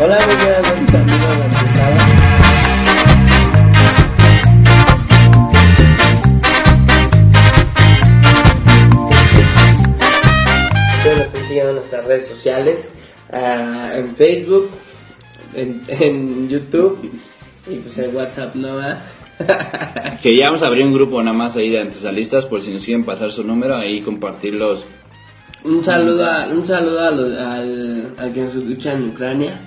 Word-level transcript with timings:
Hola, 0.00 0.18
muy 0.26 0.34
buenas 0.44 0.62
noches 0.62 0.94
amigos 0.94 2.38
de 11.32 11.44
seguir 11.46 11.62
en 11.62 11.74
nuestras 11.74 12.04
redes 12.04 12.26
sociales, 12.26 12.88
ah, 13.32 13.92
en 13.94 14.14
Facebook, 14.16 14.70
en, 15.54 15.82
en 15.88 16.48
YouTube 16.48 17.10
y 17.68 17.76
pues 17.76 17.98
en 17.98 18.14
WhatsApp, 18.14 18.54
¿no? 18.54 18.76
va? 18.76 18.98
Que 20.22 20.36
ya 20.36 20.46
vamos 20.46 20.62
a 20.62 20.66
abrir 20.66 20.84
un 20.84 20.92
grupo 20.92 21.22
nada 21.22 21.36
más 21.36 21.56
ahí 21.56 21.70
de 21.70 21.80
antesalistas 21.80 22.46
por 22.46 22.60
si 22.60 22.72
nos 22.72 22.84
quieren 22.84 23.04
pasar 23.04 23.30
su 23.30 23.44
número 23.44 23.76
ahí 23.76 24.00
compartirlos. 24.00 24.84
Un 25.64 25.84
saludo, 25.84 26.24
a, 26.26 26.46
un 26.48 26.66
saludo 26.66 27.00
a 27.06 27.10
los- 27.10 27.38
al, 27.38 28.12
al 28.18 28.32
que 28.32 28.40
nos 28.40 28.54
escucha 28.54 28.92
en 28.94 29.04
Ucrania. 29.10 29.60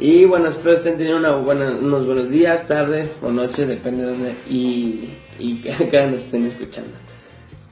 Y 0.00 0.24
bueno, 0.26 0.48
espero 0.48 0.76
estén 0.76 0.96
teniendo 0.96 1.38
unos 1.40 2.06
buenos 2.06 2.30
días, 2.30 2.66
tardes 2.68 3.10
o 3.22 3.30
noches, 3.30 3.66
depende 3.66 4.04
de 4.04 4.10
dónde 4.12 4.34
y, 4.48 5.08
y 5.40 5.54
que 5.60 6.06
nos 6.06 6.22
estén 6.22 6.46
escuchando. 6.46 6.90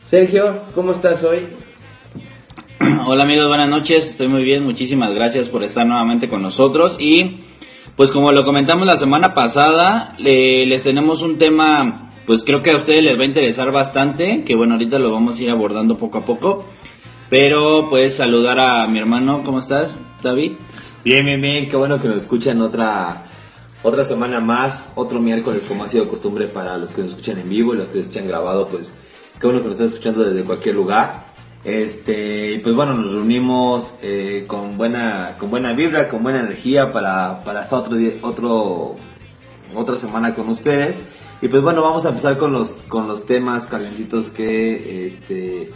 Sergio, 0.05 0.62
¿cómo 0.75 0.93
estás 0.93 1.23
hoy? 1.23 1.41
Hola 3.07 3.23
amigos, 3.23 3.47
buenas 3.47 3.69
noches, 3.69 4.11
estoy 4.11 4.27
muy 4.29 4.43
bien, 4.43 4.65
muchísimas 4.65 5.15
gracias 5.15 5.49
por 5.49 5.62
estar 5.62 5.87
nuevamente 5.87 6.29
con 6.29 6.43
nosotros 6.43 6.97
y 6.99 7.39
pues 7.97 8.11
como 8.11 8.33
lo 8.33 8.45
comentamos 8.45 8.87
la 8.87 8.97
semana 8.97 9.33
pasada, 9.33 10.15
le- 10.19 10.66
les 10.66 10.83
tenemos 10.83 11.23
un 11.23 11.38
tema 11.38 12.11
pues 12.27 12.43
creo 12.45 12.61
que 12.61 12.73
a 12.73 12.77
ustedes 12.77 13.02
les 13.02 13.16
va 13.16 13.23
a 13.23 13.27
interesar 13.27 13.71
bastante, 13.71 14.43
que 14.45 14.57
bueno 14.57 14.74
ahorita 14.74 14.99
lo 14.99 15.13
vamos 15.13 15.38
a 15.38 15.43
ir 15.45 15.51
abordando 15.51 15.97
poco 15.97 16.19
a 16.19 16.24
poco, 16.24 16.65
pero 17.30 17.88
pues 17.88 18.16
saludar 18.16 18.59
a 18.59 18.87
mi 18.88 18.99
hermano, 18.99 19.43
¿cómo 19.45 19.61
estás 19.61 19.95
David? 20.24 20.52
Bien, 21.07 21.24
bien, 21.24 21.40
bien, 21.40 21.68
qué 21.68 21.76
bueno 21.76 22.02
que 22.02 22.09
nos 22.09 22.23
escuchan 22.23 22.60
otra 22.60 23.23
otra 23.85 24.02
semana 24.02 24.40
más, 24.40 24.88
otro 24.96 25.21
miércoles 25.21 25.65
como 25.65 25.85
ha 25.85 25.88
sido 25.88 26.09
costumbre 26.09 26.49
para 26.49 26.76
los 26.79 26.90
que 26.90 27.02
nos 27.02 27.12
escuchan 27.12 27.38
en 27.38 27.49
vivo 27.49 27.74
y 27.74 27.76
los 27.76 27.87
que 27.87 27.99
nos 27.99 28.07
escuchan 28.09 28.26
grabado, 28.26 28.66
pues 28.66 28.93
qué 29.40 29.46
bueno 29.46 29.62
que 29.62 29.68
nos 29.68 29.74
están 29.74 29.87
escuchando 29.87 30.24
desde 30.24 30.43
cualquier 30.43 30.74
lugar. 30.74 31.27
Este, 31.62 32.59
pues 32.60 32.74
bueno, 32.74 32.95
nos 32.95 33.12
reunimos 33.12 33.95
eh, 34.02 34.46
con 34.49 34.77
buena 34.77 35.37
con 35.38 35.49
buena 35.49 35.74
vibra, 35.74 36.09
con 36.09 36.24
buena 36.24 36.40
energía 36.40 36.90
para, 36.90 37.40
para 37.45 37.68
otro 37.71 37.95
día, 37.95 38.15
otro 38.23 38.96
otra 39.77 39.99
semana 39.99 40.34
con 40.34 40.49
ustedes. 40.49 41.04
Y 41.40 41.46
pues 41.46 41.62
bueno, 41.62 41.82
vamos 41.82 42.04
a 42.04 42.09
empezar 42.09 42.37
con 42.37 42.51
los 42.51 42.82
con 42.88 43.07
los 43.07 43.27
temas 43.27 43.66
calientitos 43.66 44.29
que 44.29 45.07
este 45.07 45.71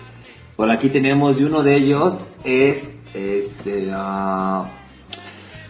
por 0.57 0.73
aquí 0.73 0.89
tenemos 0.89 1.41
y 1.41 1.45
uno 1.45 1.63
de 1.63 1.77
ellos 1.77 2.21
es 2.43 2.91
este 3.15 3.93
ah, 3.95 4.69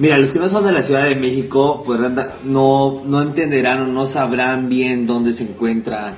Mira, 0.01 0.17
los 0.17 0.33
que 0.33 0.39
no 0.39 0.49
son 0.49 0.65
de 0.65 0.73
la 0.73 0.83
Ciudad 0.83 1.05
de 1.05 1.15
México, 1.15 1.83
pues 1.85 2.01
no, 2.43 3.03
no 3.05 3.21
entenderán 3.21 3.83
o 3.83 3.87
no 3.87 4.07
sabrán 4.07 4.71
bien 4.71 5.07
dónde 5.07 5.35
se 5.35 5.43
encuentran 5.43 6.15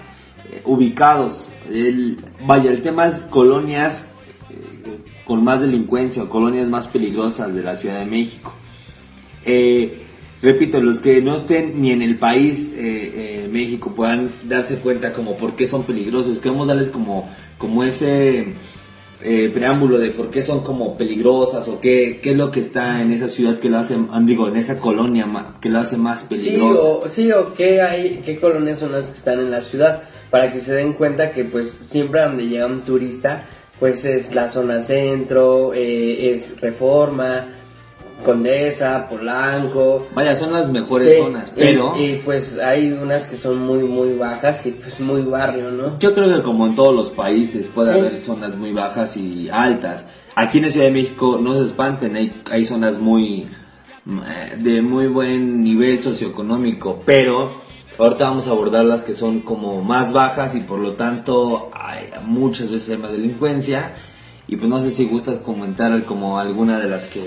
eh, 0.52 0.62
ubicados. 0.64 1.50
El, 1.68 2.16
vaya, 2.46 2.70
el 2.70 2.80
tema 2.80 3.08
es 3.08 3.16
colonias 3.28 4.12
eh, 4.50 4.98
con 5.24 5.42
más 5.42 5.62
delincuencia 5.62 6.22
o 6.22 6.28
colonias 6.28 6.68
más 6.68 6.86
peligrosas 6.86 7.56
de 7.56 7.64
la 7.64 7.74
Ciudad 7.74 7.98
de 7.98 8.06
México. 8.06 8.54
Eh, 9.44 10.04
repito, 10.42 10.80
los 10.80 11.00
que 11.00 11.20
no 11.20 11.34
estén 11.34 11.82
ni 11.82 11.90
en 11.90 12.02
el 12.02 12.18
país 12.18 12.70
México 13.50 13.92
puedan 13.96 14.30
darse 14.44 14.76
cuenta 14.76 15.12
como 15.12 15.36
por 15.36 15.56
qué 15.56 15.66
son 15.66 15.82
peligrosos. 15.82 16.38
Queremos 16.38 16.68
darles 16.68 16.90
como, 16.90 17.28
como 17.58 17.82
ese 17.82 18.54
eh, 19.24 19.50
preámbulo 19.52 19.98
de 19.98 20.10
por 20.10 20.30
qué 20.30 20.44
son 20.44 20.62
como 20.62 20.96
peligrosas 20.96 21.68
o 21.68 21.80
qué, 21.80 22.20
qué 22.22 22.32
es 22.32 22.36
lo 22.36 22.50
que 22.50 22.60
está 22.60 23.00
en 23.00 23.12
esa 23.12 23.28
ciudad 23.28 23.58
que 23.58 23.68
lo 23.68 23.78
hace, 23.78 23.96
ah, 24.10 24.20
digo, 24.22 24.48
en 24.48 24.56
esa 24.56 24.78
colonia 24.78 25.26
que 25.60 25.68
lo 25.68 25.78
hace 25.78 25.96
más 25.96 26.20
Sí 26.22 26.26
peligroso. 26.28 27.00
o, 27.00 27.08
sí, 27.08 27.30
o 27.30 27.54
qué, 27.54 27.80
hay, 27.80 28.20
qué 28.24 28.36
colonias 28.36 28.80
son 28.80 28.92
las 28.92 29.08
que 29.08 29.16
están 29.16 29.38
en 29.38 29.50
la 29.50 29.60
ciudad, 29.60 30.02
para 30.30 30.52
que 30.52 30.60
se 30.60 30.74
den 30.74 30.94
cuenta 30.94 31.30
que 31.30 31.44
pues 31.44 31.76
siempre 31.82 32.22
donde 32.22 32.46
llega 32.46 32.66
un 32.66 32.82
turista, 32.82 33.46
pues 33.78 34.04
es 34.04 34.34
la 34.34 34.48
zona 34.48 34.82
centro, 34.82 35.72
eh, 35.74 36.32
es 36.32 36.60
Reforma, 36.60 37.46
Condesa, 38.22 39.06
Polanco. 39.08 40.06
Vaya, 40.14 40.36
son 40.36 40.52
las 40.52 40.68
mejores 40.68 41.08
Sí, 41.16 41.22
zonas, 41.22 41.52
pero 41.54 41.94
Y, 41.98 42.16
pues 42.24 42.58
hay 42.58 42.92
unas 42.92 43.26
que 43.26 43.36
son 43.36 43.58
muy, 43.58 43.82
muy 43.84 44.14
bajas 44.14 44.64
y 44.66 44.70
pues 44.72 44.98
muy 45.00 45.22
barrio, 45.22 45.70
¿no? 45.70 45.98
yo 45.98 46.14
creo 46.14 46.34
que 46.34 46.42
como 46.42 46.66
en 46.66 46.74
todos 46.74 46.94
los 46.94 47.10
países 47.10 47.66
puede 47.68 47.92
Sí. 47.92 47.98
haber 48.00 48.18
zonas 48.20 48.56
muy 48.56 48.72
bajas 48.72 49.16
y 49.16 49.48
altas. 49.50 50.04
Aquí 50.34 50.58
en 50.58 50.64
la 50.64 50.70
Ciudad 50.70 50.86
de 50.86 50.92
México 50.92 51.38
no 51.40 51.54
se 51.54 51.66
espanten, 51.66 52.16
hay, 52.16 52.42
hay 52.50 52.64
zonas 52.66 52.98
muy 52.98 53.46
mm, 54.04 54.18
eh, 54.18 54.56
de 54.58 54.82
muy 54.82 55.06
buen 55.08 55.62
nivel 55.62 56.02
socioeconómico, 56.02 57.00
pero 57.04 57.52
ahorita 57.98 58.30
vamos 58.30 58.46
a 58.46 58.50
abordar 58.50 58.84
las 58.84 59.02
que 59.02 59.14
son 59.14 59.40
como 59.40 59.82
más 59.82 60.12
bajas 60.12 60.54
y 60.54 60.60
por 60.60 60.78
lo 60.78 60.92
tanto 60.92 61.70
hay, 61.74 62.08
muchas 62.24 62.70
veces 62.70 62.90
hay 62.90 62.96
más 62.98 63.12
delincuencia. 63.12 63.94
Y 64.48 64.56
pues 64.56 64.68
no 64.68 64.82
sé 64.82 64.90
si 64.90 65.06
gustas 65.06 65.38
comentar 65.38 66.02
como 66.04 66.38
alguna 66.38 66.78
de 66.78 66.88
las 66.88 67.06
que 67.08 67.20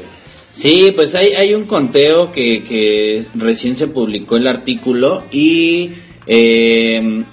Sí, 0.55 0.93
pues 0.95 1.13
hay, 1.15 1.33
hay 1.33 1.53
un 1.53 1.65
conteo 1.65 2.31
que, 2.31 2.63
que 2.63 3.25
recién 3.35 3.75
se 3.75 3.89
publicó 3.89 4.37
el 4.37 4.47
artículo 4.47 5.25
y 5.29 5.91
eh, 6.27 7.23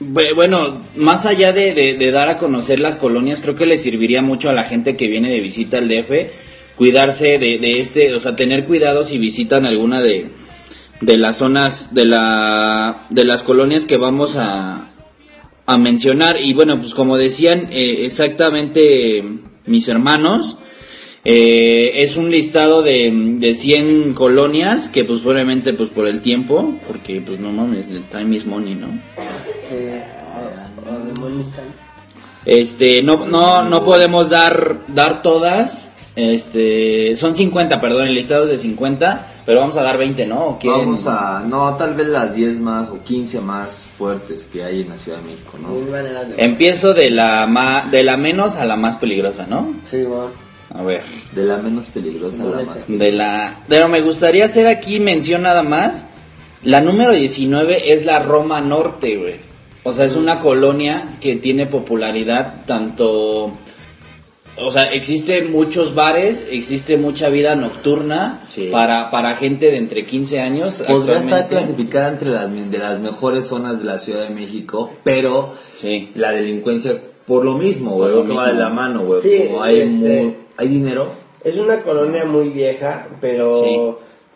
bu- 0.00 0.34
bueno, 0.34 0.82
más 0.96 1.24
allá 1.24 1.54
de, 1.54 1.72
de- 1.72 2.10
dar 2.10 2.28
a 2.28 2.36
conocer 2.36 2.80
las 2.80 2.96
colonias, 2.96 3.40
creo 3.40 3.56
que 3.56 3.64
le 3.64 3.78
serviría 3.78 4.20
mucho 4.20 4.50
a 4.50 4.52
la 4.52 4.64
gente 4.64 4.94
que 4.94 5.06
viene 5.08 5.32
de 5.32 5.40
visita 5.40 5.78
al 5.78 5.88
DF 5.88 6.10
cuidarse 6.76 7.38
de, 7.38 7.56
de 7.56 7.80
este, 7.80 8.12
o 8.14 8.20
sea, 8.20 8.36
tener 8.36 8.66
cuidado 8.66 9.02
si 9.02 9.16
visitan 9.16 9.64
alguna 9.64 10.02
de, 10.02 10.26
de 11.00 11.16
las 11.16 11.38
zonas, 11.38 11.94
de, 11.94 12.04
la, 12.04 13.06
de 13.08 13.24
las 13.24 13.42
colonias 13.42 13.86
que 13.86 13.96
vamos 13.96 14.36
a, 14.36 14.90
a 15.64 15.78
mencionar. 15.78 16.36
Y 16.38 16.52
bueno, 16.52 16.78
pues 16.78 16.94
como 16.94 17.16
decían 17.16 17.68
eh, 17.72 18.04
exactamente 18.04 19.24
mis 19.64 19.88
hermanos, 19.88 20.58
eh, 21.28 22.04
es 22.04 22.16
un 22.16 22.30
listado 22.30 22.82
de, 22.82 23.10
de 23.38 23.54
100 23.54 24.14
colonias 24.14 24.88
que 24.90 25.02
pues 25.04 25.20
probablemente 25.20 25.72
pues 25.74 25.88
por 25.90 26.06
el 26.06 26.20
tiempo, 26.20 26.76
porque 26.86 27.20
pues 27.20 27.40
no 27.40 27.50
mames, 27.52 27.88
the 27.88 27.98
time 28.10 28.36
is 28.36 28.46
money, 28.46 28.74
¿no? 28.76 28.86
Eh, 29.72 30.02
Este, 32.44 33.02
no, 33.02 33.26
no, 33.26 33.64
no 33.64 33.84
podemos 33.84 34.30
dar, 34.30 34.82
dar 34.88 35.22
todas. 35.22 35.90
Este, 36.14 37.14
son 37.16 37.34
50, 37.34 37.78
perdón, 37.80 38.06
el 38.08 38.14
listado 38.14 38.44
es 38.44 38.50
de 38.50 38.56
50, 38.58 39.34
pero 39.44 39.60
vamos 39.60 39.76
a 39.76 39.82
dar 39.82 39.98
20, 39.98 40.24
¿no? 40.26 40.46
¿O? 40.46 40.58
Vamos 40.78 41.06
a, 41.06 41.44
no, 41.46 41.74
tal 41.74 41.94
vez 41.94 42.06
las 42.06 42.34
10 42.34 42.58
más 42.60 42.88
o 42.88 43.02
15 43.02 43.40
más 43.40 43.86
fuertes 43.98 44.48
que 44.50 44.62
hay 44.64 44.80
en 44.82 44.88
la 44.90 44.96
Ciudad 44.96 45.18
de 45.18 45.24
México, 45.32 45.58
¿no? 45.60 45.68
Empiezo 46.38 46.94
de 46.94 47.10
la, 47.10 47.46
ma- 47.46 47.88
de 47.90 48.02
la 48.02 48.16
menos 48.16 48.56
a 48.56 48.64
la 48.64 48.76
más 48.76 48.96
peligrosa, 48.96 49.46
¿no? 49.50 49.74
Sí, 49.90 50.04
bueno. 50.04 50.45
A 50.78 50.82
ver. 50.82 51.02
De 51.32 51.44
la 51.44 51.56
menos 51.58 51.86
peligrosa 51.86 52.42
a 52.42 52.46
la 52.46 52.62
más. 52.62 52.84
De 52.88 53.12
la, 53.12 53.60
pero 53.68 53.88
me 53.88 54.00
gustaría 54.00 54.44
hacer 54.44 54.66
aquí 54.66 55.00
mención 55.00 55.42
nada 55.42 55.62
más. 55.62 56.04
La 56.64 56.80
número 56.80 57.12
19 57.12 57.92
es 57.92 58.04
la 58.04 58.18
Roma 58.20 58.60
Norte, 58.60 59.16
güey. 59.16 59.34
O 59.84 59.92
sea, 59.92 60.04
es 60.04 60.16
una 60.16 60.40
colonia 60.40 61.16
que 61.20 61.36
tiene 61.36 61.66
popularidad 61.66 62.62
tanto... 62.66 63.52
O 64.58 64.72
sea, 64.72 64.90
existen 64.90 65.52
muchos 65.52 65.94
bares, 65.94 66.46
existe 66.50 66.96
mucha 66.96 67.28
vida 67.28 67.54
nocturna 67.54 68.40
Sí. 68.48 68.70
para, 68.72 69.10
para 69.10 69.36
gente 69.36 69.66
de 69.70 69.76
entre 69.76 70.06
15 70.06 70.40
años. 70.40 70.82
Podría 70.86 71.18
estar 71.18 71.46
clasificada 71.48 72.08
entre 72.08 72.30
las 72.30 72.50
de 72.70 72.78
las 72.78 72.98
mejores 72.98 73.46
zonas 73.46 73.78
de 73.78 73.84
la 73.84 73.98
Ciudad 73.98 74.22
de 74.26 74.30
México, 74.34 74.90
pero 75.04 75.52
Sí. 75.78 76.08
la 76.14 76.32
delincuencia 76.32 76.94
por 77.26 77.44
lo 77.44 77.54
mismo, 77.58 77.90
güey, 77.92 78.26
que 78.26 78.32
va 78.32 78.46
de 78.48 78.54
la 78.54 78.70
mano, 78.70 79.04
güey. 79.04 79.20
Sí, 79.20 79.44
como 79.46 79.62
hay 79.62 79.80
este- 79.80 80.22
mu- 80.24 80.32
hay 80.56 80.68
dinero. 80.68 81.10
Es 81.44 81.56
una 81.56 81.82
colonia 81.82 82.24
muy 82.24 82.48
vieja, 82.50 83.06
pero 83.20 83.62
Sí. 83.64 83.78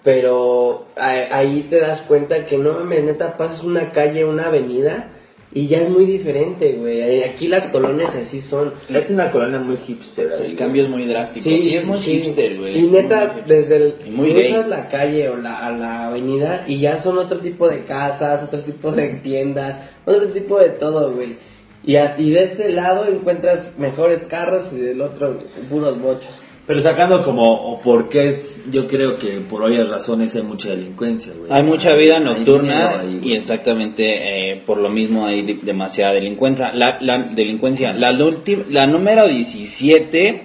pero 0.04 0.86
a- 0.96 1.36
ahí 1.36 1.66
te 1.68 1.80
das 1.80 2.02
cuenta 2.02 2.46
que 2.46 2.56
no 2.58 2.72
mames, 2.74 3.04
neta, 3.04 3.36
pasas 3.36 3.64
una 3.64 3.90
calle, 3.90 4.24
una 4.24 4.44
avenida 4.46 5.10
y 5.52 5.66
ya 5.66 5.78
es 5.82 5.90
muy 5.90 6.04
diferente, 6.06 6.74
güey. 6.74 7.22
Aquí 7.24 7.48
las 7.48 7.66
colonias 7.66 8.14
así 8.14 8.40
son. 8.40 8.72
Es 8.88 9.10
una 9.10 9.30
colonia 9.32 9.58
muy 9.58 9.76
hipster. 9.76 10.32
ahí, 10.32 10.50
El 10.52 10.56
cambio 10.56 10.84
es 10.84 10.88
muy 10.88 11.04
drástico. 11.06 11.42
Sí, 11.44 11.74
es 11.74 11.84
muy 11.84 11.98
sí. 11.98 12.20
hipster, 12.22 12.56
güey. 12.58 12.78
Y 12.78 12.82
neta, 12.86 13.34
desde 13.46 13.76
el 13.76 13.94
muy 14.10 14.30
cruzas 14.32 14.50
gay. 14.62 14.70
la 14.70 14.88
calle 14.88 15.28
o 15.28 15.36
la, 15.36 15.66
a 15.66 15.72
la 15.72 16.06
avenida 16.06 16.64
y 16.68 16.78
ya 16.80 16.98
son 17.00 17.18
otro 17.18 17.38
tipo 17.40 17.68
de 17.68 17.84
casas, 17.84 18.42
otro 18.44 18.60
tipo 18.60 18.92
de 18.92 19.08
tiendas, 19.14 19.76
otro 20.06 20.28
tipo 20.28 20.58
de 20.58 20.68
todo, 20.70 21.12
güey. 21.12 21.36
Y, 21.84 21.96
a- 21.96 22.14
y 22.18 22.30
de 22.30 22.42
este 22.44 22.70
lado 22.72 23.06
encuentras 23.06 23.72
mejores 23.78 24.24
carros 24.24 24.72
y 24.72 24.76
del 24.78 25.00
otro 25.00 25.38
puros 25.68 26.00
bochos. 26.00 26.28
Pero 26.66 26.82
sacando 26.82 27.24
como, 27.24 27.42
o 27.52 27.80
porque 27.80 28.28
es, 28.28 28.64
yo 28.70 28.86
creo 28.86 29.18
que 29.18 29.28
por 29.40 29.62
obvias 29.64 29.88
razones 29.88 30.36
hay 30.36 30.42
mucha 30.42 30.68
delincuencia, 30.68 31.32
güey. 31.36 31.50
Hay 31.50 31.64
mucha 31.64 31.94
vida 31.94 32.20
nocturna 32.20 33.00
ahí, 33.00 33.20
y 33.24 33.32
exactamente 33.34 34.52
eh, 34.52 34.62
por 34.64 34.78
lo 34.78 34.88
mismo 34.88 35.26
hay 35.26 35.42
de- 35.42 35.54
demasiada 35.62 36.12
delincuencia. 36.12 36.72
La, 36.72 36.98
la 37.00 37.18
delincuencia, 37.18 37.92
la, 37.92 38.12
la 38.12 38.86
número 38.86 39.26
17 39.26 40.42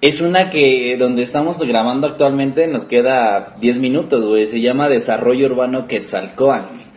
Es 0.00 0.20
una 0.20 0.48
que 0.50 0.96
donde 0.98 1.22
estamos 1.22 1.60
grabando 1.60 2.06
actualmente 2.08 2.66
nos 2.66 2.84
queda 2.86 3.56
10 3.60 3.78
minutos, 3.78 4.24
güey. 4.24 4.46
Se 4.48 4.60
llama 4.60 4.88
Desarrollo 4.88 5.46
Urbano 5.46 5.86
Quetzalcoatl. 5.86 6.87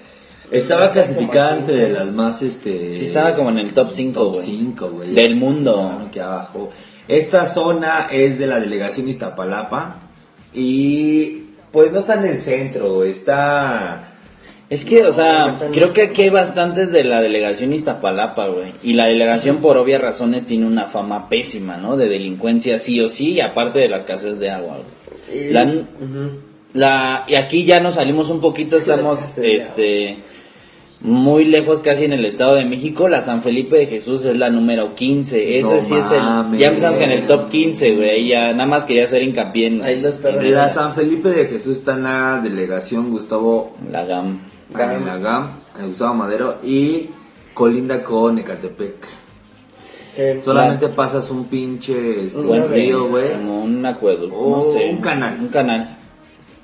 Estaba 0.51 0.91
clasificada 0.91 1.57
entre 1.57 1.89
las 1.91 2.11
más, 2.11 2.41
este... 2.41 2.93
Sí, 2.93 3.05
estaba 3.05 3.35
como 3.35 3.49
en 3.51 3.59
el 3.59 3.73
top 3.73 3.89
5, 3.91 4.13
Top 4.19 4.33
güey. 4.33 4.45
5, 4.45 4.89
güey. 4.89 5.11
Del 5.13 5.35
mundo. 5.37 5.73
Claro, 5.75 6.05
Aquí 6.07 6.19
abajo. 6.19 6.69
Esta 7.07 7.45
zona 7.45 8.07
es 8.11 8.37
de 8.37 8.47
la 8.47 8.59
delegación 8.59 9.07
Iztapalapa 9.07 9.97
y 10.53 11.43
pues 11.71 11.91
no 11.91 11.99
está 11.99 12.15
en 12.15 12.25
el 12.25 12.39
centro, 12.39 13.03
está... 13.03 14.07
Es 14.69 14.85
que, 14.85 15.03
o 15.05 15.13
sea, 15.13 15.57
creo 15.73 15.91
que 15.91 16.03
aquí 16.03 16.21
hay 16.23 16.29
bastantes 16.29 16.93
de 16.93 17.03
la 17.03 17.21
delegación 17.21 17.73
Iztapalapa, 17.73 18.47
güey. 18.47 18.73
Y 18.83 18.93
la 18.93 19.05
delegación, 19.07 19.57
por 19.57 19.77
obvias 19.77 19.99
razones, 20.01 20.45
tiene 20.45 20.65
una 20.65 20.85
fama 20.87 21.27
pésima, 21.27 21.75
¿no? 21.75 21.97
De 21.97 22.07
delincuencia 22.07 22.79
sí 22.79 23.01
o 23.01 23.09
sí, 23.09 23.31
y 23.33 23.41
aparte 23.41 23.79
de 23.79 23.89
la 23.89 23.97
escasez 23.97 24.39
de 24.39 24.49
agua, 24.49 24.77
güey. 25.29 25.53
Es- 25.55 25.79
La- 26.73 27.25
y 27.27 27.35
aquí 27.35 27.65
ya 27.65 27.81
nos 27.81 27.95
salimos 27.95 28.29
un 28.29 28.39
poquito, 28.39 28.77
estamos 28.77 29.37
este 29.39 30.19
muy 31.03 31.45
lejos 31.45 31.81
casi 31.81 32.05
en 32.05 32.13
el 32.13 32.25
Estado 32.25 32.55
de 32.55 32.65
México. 32.65 33.07
La 33.09 33.21
San 33.21 33.41
Felipe 33.41 33.75
de 33.77 33.87
Jesús 33.87 34.23
es 34.25 34.37
la 34.37 34.49
número 34.49 34.93
15. 34.95 35.59
Ese 35.59 35.73
No 35.75 35.81
sí 35.81 35.95
es 35.95 36.11
el. 36.11 36.57
Ya 36.57 36.67
empezamos 36.67 36.99
en 36.99 37.11
el 37.11 37.27
top 37.27 37.49
15, 37.49 37.95
güey. 37.95 38.27
Ya 38.27 38.51
nada 38.53 38.65
más 38.67 38.85
quería 38.85 39.05
hacer 39.05 39.23
hincapié 39.23 39.67
en, 39.67 39.81
Ahí 39.81 40.01
los 40.01 40.15
perros. 40.15 40.43
en 40.43 40.53
La. 40.53 40.69
San 40.69 40.93
Felipe 40.93 41.29
de 41.29 41.45
Jesús 41.45 41.77
está 41.77 41.93
en 41.95 42.03
la 42.03 42.39
delegación 42.43 43.09
Gustavo 43.09 43.75
La 43.91 44.05
GAM. 44.05 44.39
Gam. 44.73 44.91
en 44.97 45.05
la 45.05 45.17
GAM, 45.17 45.47
en 45.81 45.87
Gustavo 45.89 46.13
Madero 46.13 46.57
y 46.63 47.07
colinda 47.53 48.01
con 48.03 48.39
Ecatepec. 48.39 48.95
Que- 50.15 50.41
Solamente 50.43 50.87
pasas 50.89 51.29
un 51.31 51.45
pinche 51.45 52.25
este, 52.25 52.39
Un 52.39 52.69
río, 52.69 53.07
güey. 53.07 53.31
Como 53.31 53.63
un 53.63 53.85
acueducto, 53.85 54.35
O 54.37 54.57
no 54.57 54.63
sé. 54.63 54.89
un 54.89 54.97
canal. 55.01 55.37
Un 55.41 55.47
canal. 55.47 55.97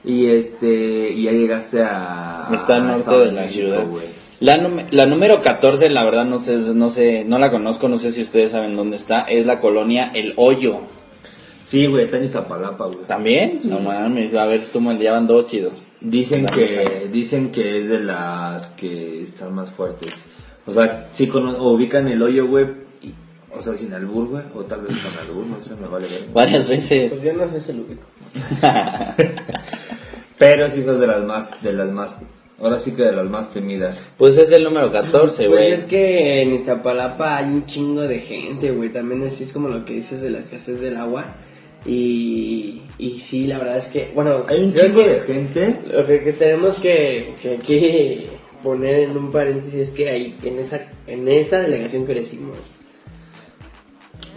Y 0.04 0.28
este 0.28 1.10
y 1.12 1.24
ya 1.24 1.32
llegaste 1.32 1.82
a 1.82 2.50
Está 2.54 2.76
al 2.78 2.88
norte 2.88 3.18
de 3.18 3.26
la 3.32 3.42
México, 3.42 3.68
ciudad. 3.68 3.84
La, 4.40 4.58
num- 4.58 4.84
la 4.92 5.06
número 5.08 5.42
14, 5.42 5.90
la 5.90 6.04
verdad 6.06 6.26
no 6.26 6.40
sé, 6.40 6.56
no 6.58 6.90
sé, 6.92 7.24
no 7.24 7.40
la 7.40 7.50
conozco, 7.50 7.90
no 7.90 7.98
sé 7.98 8.12
si 8.12 8.22
ustedes 8.22 8.52
saben 8.52 8.76
dónde 8.76 8.96
está. 8.98 9.22
Es 9.22 9.46
la 9.46 9.60
colonia 9.60 10.12
El 10.14 10.34
Hoyo. 10.36 10.80
Sí, 11.64 11.86
güey, 11.88 12.06
está 12.06 12.18
en 12.18 12.24
Iztapalapa, 12.26 12.86
güey. 12.86 13.00
¿También? 13.08 13.58
No 13.66 13.80
mames, 13.80 14.34
a 14.36 14.46
ver, 14.46 14.66
tú 14.72 14.80
me 14.80 14.94
llevan 14.96 15.28
dos 15.28 15.48
chidos. 15.48 15.88
Dicen 16.00 16.46
que 16.46 17.10
dicen 17.12 17.52
que 17.52 17.80
es 17.80 17.88
de 17.90 18.00
las 18.00 18.68
que 18.70 19.24
están 19.24 19.54
más 19.56 19.72
fuertes. 19.72 20.24
O 20.66 20.74
sea, 20.74 21.10
sí 21.14 21.28
cono- 21.28 21.58
o 21.58 21.72
ubican 21.74 22.08
el 22.08 22.22
hoyo, 22.22 22.46
güey, 22.48 22.68
o 23.54 23.62
sea, 23.62 23.74
sin 23.74 23.92
albur, 23.94 24.28
güey, 24.28 24.44
o 24.56 24.64
tal 24.64 24.82
vez 24.82 24.96
con 24.98 25.12
albur, 25.28 25.46
no 25.48 25.60
sé, 25.60 25.74
me 25.82 25.88
vale 25.88 26.08
ver. 26.08 26.28
Varias 26.32 26.68
veces. 26.68 27.12
Pues 27.14 27.24
yo 27.24 27.34
no 27.34 27.48
sé 27.50 27.60
si 27.60 27.74
lo 27.74 27.82
ubico. 27.82 28.04
Pero 30.38 30.70
sí 30.70 30.84
son 30.84 31.00
de 31.00 31.08
las 31.08 31.24
más 31.24 31.50
de 31.64 31.74
las 31.74 31.90
más 31.90 32.18
ahora 32.60 32.80
sí 32.80 32.92
que 32.94 33.04
de 33.04 33.12
las 33.12 33.26
más 33.26 33.52
temidas. 33.52 34.08
Pues 34.18 34.38
es 34.38 34.52
el 34.52 34.64
número 34.64 34.92
14, 34.92 35.48
Pues 35.48 35.50
güey. 35.50 35.72
es 35.72 35.86
que 35.86 36.42
en 36.42 36.54
Iztapalapa 36.54 37.38
hay 37.38 37.46
un 37.46 37.66
chingo 37.66 38.02
de 38.02 38.20
gente, 38.20 38.72
güey. 38.72 38.90
También 38.90 39.24
así 39.28 39.44
es 39.44 39.54
como 39.54 39.68
lo 39.70 39.86
que 39.86 39.94
dices 39.94 40.22
de 40.22 40.30
la 40.30 40.40
escasez 40.40 40.80
del 40.82 40.98
agua. 40.98 41.26
Y, 41.86 42.82
y 42.98 43.20
sí, 43.20 43.48
la 43.48 43.60
verdad 43.60 43.78
es 43.78 43.88
que, 43.88 44.12
bueno, 44.14 44.44
Hay 44.50 44.60
un 44.62 44.74
chingo 44.74 45.00
que 45.04 45.10
de 45.10 45.20
gente. 45.22 45.76
Lo 45.92 46.06
que, 46.06 46.22
que 46.24 46.34
tenemos 46.34 46.80
que, 46.80 47.34
que 47.42 47.56
aquí 47.56 48.26
poner 48.64 49.02
en 49.10 49.16
un 49.18 49.32
paréntesis 49.32 49.76
es 49.76 49.92
que 49.92 50.10
hay 50.10 50.36
en 50.44 50.60
esa, 50.60 50.82
en 51.06 51.28
esa 51.28 51.60
delegación 51.60 52.06
crecimos. 52.06 52.58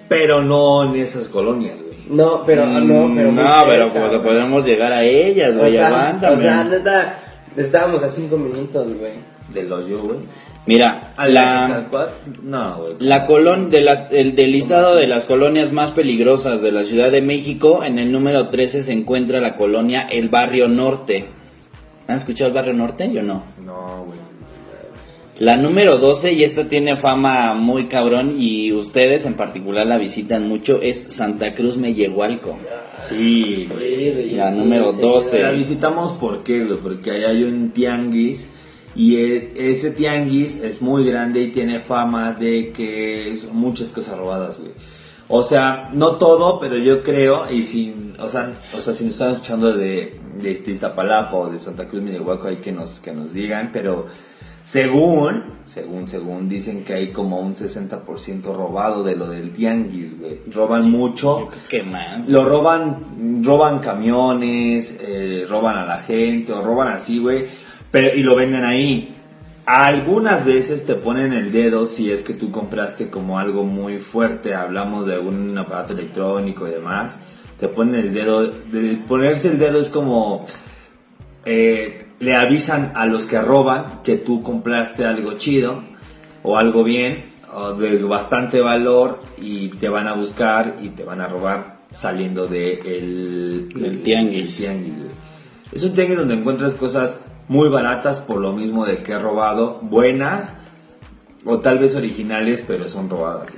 Pero 0.08 0.42
no 0.42 0.84
en 0.94 1.00
esas 1.00 1.28
colonias, 1.28 1.76
güey. 1.80 1.90
No, 2.10 2.42
pero, 2.44 2.64
ah, 2.64 2.80
no, 2.80 3.12
pero 3.14 3.30
Mm, 3.30 3.36
No, 3.36 3.64
pero 3.66 3.90
güey. 3.90 4.22
podemos 4.22 4.64
llegar 4.66 4.92
a 4.92 5.04
ellas, 5.04 5.54
O 5.56 5.60
güey, 5.60 5.72
sea, 5.72 5.86
aguántame. 5.88 6.36
o 6.36 6.40
sea, 6.40 6.64
neta, 6.64 7.18
estábamos 7.56 8.02
a 8.02 8.08
cinco 8.08 8.36
minutos, 8.36 8.86
güey. 8.98 9.14
Del 9.52 9.72
hoyo, 9.72 10.00
güey. 10.02 10.18
Mira, 10.66 11.12
¿Al 11.16 11.34
la? 11.34 11.88
No, 12.42 12.76
güey. 12.78 12.94
la 13.00 13.26
colon 13.26 13.70
de 13.70 13.80
las, 13.80 14.04
el 14.10 14.36
del 14.36 14.52
listado 14.52 14.94
de 14.94 15.06
las 15.06 15.24
colonias 15.24 15.72
más 15.72 15.90
peligrosas 15.90 16.62
de 16.62 16.70
la 16.70 16.84
Ciudad 16.84 17.10
de 17.10 17.22
México, 17.22 17.82
en 17.82 17.98
el 17.98 18.12
número 18.12 18.48
13 18.48 18.82
se 18.82 18.92
encuentra 18.92 19.40
la 19.40 19.56
colonia 19.56 20.02
El 20.02 20.28
Barrio 20.28 20.68
Norte. 20.68 21.26
¿Han 22.06 22.16
escuchado 22.16 22.48
el 22.48 22.54
Barrio 22.54 22.74
Norte? 22.74 23.10
Yo 23.10 23.22
no. 23.22 23.42
No, 23.64 24.04
güey. 24.06 24.29
La 25.40 25.56
número 25.56 25.96
12, 25.96 26.32
y 26.34 26.44
esta 26.44 26.68
tiene 26.68 26.96
fama 26.96 27.54
muy 27.54 27.86
cabrón, 27.86 28.34
y 28.38 28.74
ustedes 28.74 29.24
en 29.24 29.34
particular 29.34 29.86
la 29.86 29.96
visitan 29.96 30.46
mucho, 30.46 30.82
es 30.82 31.06
Santa 31.08 31.54
Cruz 31.54 31.78
Mellehualco. 31.78 32.58
Sí. 33.00 33.66
Sí, 33.66 34.32
La 34.36 34.52
sí, 34.52 34.58
número 34.58 34.92
sí, 34.92 35.00
12. 35.00 35.42
La 35.42 35.52
visitamos 35.52 36.12
¿por 36.12 36.42
qué, 36.42 36.62
güey? 36.62 36.78
Porque 36.78 37.10
ahí 37.12 37.24
hay 37.24 37.44
un 37.44 37.70
tianguis 37.70 38.50
y 38.94 39.16
e- 39.16 39.52
ese 39.56 39.92
tianguis 39.92 40.56
es 40.56 40.82
muy 40.82 41.06
grande 41.06 41.40
y 41.40 41.48
tiene 41.52 41.80
fama 41.80 42.32
de 42.34 42.70
que 42.70 43.34
son 43.40 43.56
muchas 43.56 43.88
cosas 43.88 44.18
robadas, 44.18 44.58
güey. 44.60 44.72
O 45.28 45.42
sea, 45.42 45.88
no 45.94 46.16
todo, 46.16 46.60
pero 46.60 46.76
yo 46.76 47.02
creo, 47.02 47.46
y 47.50 47.64
sin, 47.64 48.14
o 48.20 48.28
sea, 48.28 48.52
o 48.76 48.80
sea 48.82 48.92
si 48.92 49.04
nos 49.04 49.14
están 49.14 49.30
escuchando 49.30 49.72
de, 49.72 50.18
de, 50.36 50.54
de 50.54 50.70
Iztapalapa 50.72 51.34
o 51.34 51.50
de 51.50 51.58
Santa 51.58 51.88
Cruz 51.88 52.02
Milwaukee, 52.02 52.48
hay 52.48 52.56
que 52.56 52.72
nos, 52.72 53.00
que 53.00 53.12
nos 53.12 53.32
digan, 53.32 53.70
pero 53.72 54.06
según, 54.70 55.42
según, 55.66 56.06
según, 56.06 56.48
dicen 56.48 56.84
que 56.84 56.94
hay 56.94 57.08
como 57.08 57.40
un 57.40 57.56
60% 57.56 58.54
robado 58.54 59.02
de 59.02 59.16
lo 59.16 59.28
del 59.28 59.50
tianguis, 59.50 60.16
güey. 60.16 60.42
Roban 60.48 60.88
mucho. 60.88 61.48
¿Qué 61.68 61.82
más? 61.82 62.28
Lo 62.28 62.44
roban, 62.44 63.42
roban 63.42 63.80
camiones, 63.80 64.96
eh, 65.00 65.44
roban 65.50 65.76
a 65.76 65.86
la 65.86 65.98
gente, 65.98 66.52
o 66.52 66.62
roban 66.62 66.86
así, 66.86 67.18
güey, 67.18 67.48
pero 67.90 68.14
y 68.14 68.22
lo 68.22 68.36
venden 68.36 68.64
ahí. 68.64 69.12
Algunas 69.66 70.44
veces 70.44 70.86
te 70.86 70.94
ponen 70.94 71.32
el 71.32 71.50
dedo 71.50 71.84
si 71.84 72.12
es 72.12 72.22
que 72.22 72.34
tú 72.34 72.52
compraste 72.52 73.10
como 73.10 73.40
algo 73.40 73.64
muy 73.64 73.98
fuerte, 73.98 74.54
hablamos 74.54 75.04
de 75.04 75.14
algún 75.14 75.58
aparato 75.58 75.94
electrónico 75.94 76.68
y 76.68 76.70
demás, 76.70 77.18
te 77.58 77.66
ponen 77.66 77.96
el 77.96 78.14
dedo, 78.14 78.46
de 78.46 79.00
ponerse 79.08 79.48
el 79.48 79.58
dedo 79.58 79.80
es 79.80 79.88
como 79.90 80.46
eh, 81.44 82.06
le 82.18 82.34
avisan 82.34 82.92
a 82.94 83.06
los 83.06 83.26
que 83.26 83.40
roban 83.40 84.02
que 84.04 84.16
tú 84.16 84.42
compraste 84.42 85.04
algo 85.04 85.34
chido 85.34 85.82
o 86.42 86.56
algo 86.56 86.84
bien 86.84 87.24
o 87.52 87.72
de 87.72 87.96
bastante 88.04 88.60
valor 88.60 89.20
y 89.40 89.68
te 89.68 89.88
van 89.88 90.06
a 90.06 90.12
buscar 90.12 90.76
y 90.82 90.90
te 90.90 91.02
van 91.02 91.20
a 91.20 91.28
robar 91.28 91.80
saliendo 91.94 92.46
de 92.46 92.74
el, 92.74 93.68
Del 93.74 94.02
tianguis. 94.02 94.60
el 94.60 94.66
tianguis. 94.66 94.94
Es 95.72 95.82
un 95.82 95.94
tianguis 95.94 96.18
donde 96.18 96.34
encuentras 96.34 96.74
cosas 96.74 97.18
muy 97.48 97.68
baratas 97.68 98.20
por 98.20 98.38
lo 98.38 98.52
mismo 98.52 98.84
de 98.84 99.02
que 99.02 99.12
he 99.12 99.18
robado, 99.18 99.80
buenas 99.82 100.54
o 101.44 101.58
tal 101.60 101.78
vez 101.78 101.96
originales, 101.96 102.64
pero 102.66 102.86
son 102.86 103.08
robadas. 103.08 103.48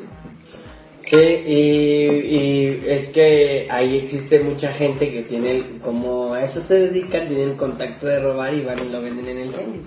Sí, 1.05 1.17
y, 1.17 1.57
y 1.57 2.83
es 2.87 3.09
que 3.09 3.67
ahí 3.71 3.99
existe 3.99 4.39
mucha 4.41 4.73
gente 4.73 5.11
que 5.13 5.23
tiene, 5.23 5.63
como 5.83 6.33
a 6.35 6.45
eso 6.45 6.61
se 6.61 6.75
dedican, 6.89 7.29
tienen 7.29 7.51
el 7.51 7.57
contacto 7.57 8.07
de 8.07 8.21
robar 8.21 8.55
y 8.55 8.63
van 8.63 8.79
y 8.87 8.91
lo 8.91 9.03
venden 9.03 9.29
en 9.29 9.39
el 9.39 9.51
tenis. 9.53 9.87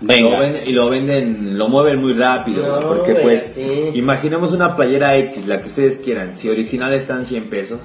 Lo 0.00 0.08
Venga. 0.08 0.40
venden- 0.40 0.62
y 0.66 0.72
lo 0.72 0.88
venden, 0.90 1.58
lo 1.58 1.68
mueven 1.68 1.98
muy 2.00 2.12
rápido, 2.12 2.80
No, 2.80 2.88
porque 2.88 3.12
güey, 3.12 3.24
pues, 3.24 3.52
sí. 3.54 3.90
imaginemos 3.94 4.52
una 4.52 4.76
playera 4.76 5.16
X, 5.16 5.46
la 5.46 5.60
que 5.60 5.68
ustedes 5.68 5.98
quieran, 5.98 6.38
si 6.38 6.48
original 6.50 6.92
está 6.92 7.14
en 7.16 7.24
100 7.24 7.44
pesos, 7.48 7.80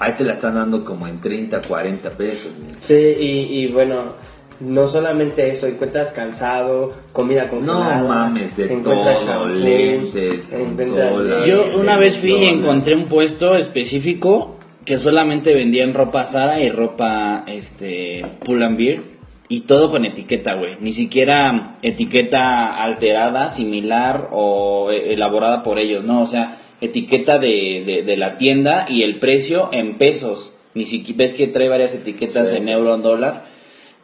ahí 0.00 0.12
te 0.16 0.24
la 0.24 0.32
están 0.34 0.54
dando 0.56 0.84
como 0.84 1.06
en 1.06 1.20
30, 1.20 1.62
40 1.62 2.10
pesos. 2.10 2.50
Sí, 2.82 2.94
y, 2.94 3.64
y 3.64 3.72
bueno, 3.72 4.14
no 4.62 4.86
solamente 4.86 5.48
eso, 5.48 5.66
encuentras 5.66 6.10
calzado, 6.10 6.92
comida 7.12 7.48
congelada. 7.48 7.98
No 8.02 8.08
mames, 8.08 8.56
de 8.56 8.72
encuentras 8.72 9.18
todo, 9.20 9.26
shampoos, 9.26 9.50
lentes, 9.56 10.48
consolas. 10.48 11.46
Yo 11.46 11.64
una 11.78 11.98
vez 11.98 12.16
fui 12.16 12.32
y 12.32 12.44
encontré 12.46 12.94
un 12.94 13.04
puesto 13.04 13.54
específico 13.54 14.56
que 14.84 14.98
solamente 14.98 15.54
vendían 15.54 15.94
ropa 15.94 16.24
Zara 16.26 16.60
y 16.60 16.68
ropa 16.70 17.44
este 17.46 18.24
Pull 18.44 18.62
and 18.62 18.76
Bear 18.78 19.00
y 19.48 19.60
todo 19.60 19.90
con 19.90 20.04
etiqueta, 20.04 20.54
güey. 20.54 20.76
Ni 20.80 20.92
siquiera 20.92 21.76
etiqueta 21.82 22.82
alterada, 22.82 23.50
similar 23.50 24.28
o 24.32 24.90
eh, 24.90 25.12
elaborada 25.12 25.62
por 25.62 25.78
ellos, 25.78 26.04
no, 26.04 26.22
o 26.22 26.26
sea, 26.26 26.58
etiqueta 26.80 27.38
de, 27.38 27.82
de, 27.86 28.02
de 28.02 28.16
la 28.16 28.38
tienda 28.38 28.86
y 28.88 29.02
el 29.02 29.18
precio 29.18 29.68
en 29.72 29.98
pesos. 29.98 30.52
Ni 30.74 30.84
siquiera 30.84 31.18
ves 31.18 31.34
que 31.34 31.48
trae 31.48 31.68
varias 31.68 31.94
etiquetas 31.94 32.48
Sí, 32.48 32.56
en 32.56 32.64
sí. 32.64 32.70
euro, 32.70 32.94
en 32.94 33.02
dólar, 33.02 33.44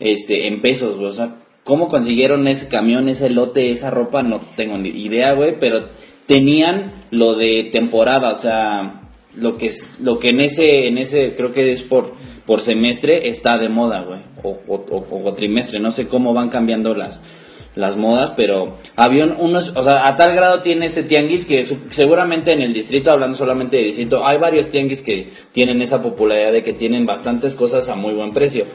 este, 0.00 0.47
en 0.47 0.61
pesos, 0.61 0.97
güey. 0.97 1.09
O 1.11 1.14
sea, 1.14 1.37
¿cómo 1.64 1.88
consiguieron 1.88 2.47
ese 2.49 2.69
camión, 2.69 3.09
ese 3.09 3.31
lote, 3.31 3.71
esa 3.71 3.90
ropa? 3.90 4.23
No 4.23 4.40
tengo 4.57 4.78
ni 4.78 4.88
idea, 4.90 5.33
güey, 5.35 5.59
pero 5.59 5.88
tenían 6.26 6.93
lo 7.11 7.35
de 7.35 7.69
temporada, 7.73 8.33
o 8.33 8.37
sea, 8.37 9.02
lo 9.35 9.57
que 9.57 9.67
es, 9.67 9.90
lo 10.00 10.19
que 10.19 10.28
en 10.31 10.40
ese, 10.40 10.87
en 10.88 10.99
ese, 10.99 11.35
creo 11.35 11.52
que 11.52 11.71
es 11.73 11.83
por, 11.83 12.12
por 12.45 12.61
semestre 12.61 13.28
está 13.28 13.57
de 13.59 13.69
moda, 13.69 14.02
güey, 14.02 14.21
o, 14.43 14.59
o, 14.69 14.75
o- 14.90 15.28
o 15.28 15.33
trimestre, 15.35 15.81
no 15.81 15.90
sé 15.93 16.07
cómo 16.09 16.35
van 16.35 16.49
cambiando 16.50 16.95
las, 16.95 17.23
las 17.76 17.97
modas, 17.97 18.33
pero 18.37 18.76
había 18.97 19.25
un- 19.25 19.37
unos, 19.38 19.75
o 19.76 19.83
sea, 19.83 20.07
a 20.07 20.17
tal 20.17 20.35
grado 20.35 20.61
tiene 20.61 20.87
ese 20.87 21.02
tianguis 21.02 21.47
que 21.47 21.64
seguramente 21.90 22.52
en 22.52 22.61
el 22.61 22.75
distrito, 22.75 23.11
hablando 23.11 23.37
solamente 23.37 23.76
de 23.76 23.85
distrito, 23.85 24.26
hay 24.26 24.37
varios 24.37 24.69
tianguis 24.69 25.00
que 25.00 25.31
tienen 25.52 25.81
esa 25.81 26.02
popularidad 26.02 26.52
de 26.52 26.62
que 26.62 26.73
tienen 26.75 27.07
bastantes 27.07 27.55
cosas 27.55 27.88
a 27.88 27.95
muy 27.95 28.12
buen 28.12 28.33
precio. 28.33 28.67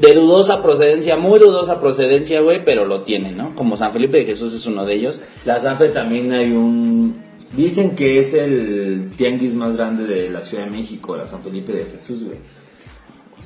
De 0.00 0.14
dudosa 0.14 0.62
procedencia, 0.62 1.18
muy 1.18 1.38
dudosa 1.38 1.78
procedencia, 1.78 2.40
güey, 2.40 2.64
pero 2.64 2.86
lo 2.86 3.02
tienen, 3.02 3.36
¿no? 3.36 3.54
Como 3.54 3.76
San 3.76 3.92
Felipe 3.92 4.16
de 4.18 4.24
Jesús 4.24 4.54
es 4.54 4.64
uno 4.66 4.86
de 4.86 4.94
ellos. 4.94 5.20
La 5.44 5.60
Sanfe 5.60 5.90
también 5.90 6.32
hay 6.32 6.52
un... 6.52 7.14
Dicen 7.54 7.94
que 7.96 8.18
es 8.18 8.32
el 8.32 9.10
tianguis 9.18 9.54
más 9.54 9.76
grande 9.76 10.04
de 10.04 10.30
la 10.30 10.40
Ciudad 10.40 10.64
de 10.64 10.70
México, 10.70 11.16
la 11.16 11.26
San 11.26 11.42
Felipe 11.42 11.72
de 11.72 11.84
Jesús, 11.84 12.24
güey. 12.24 12.38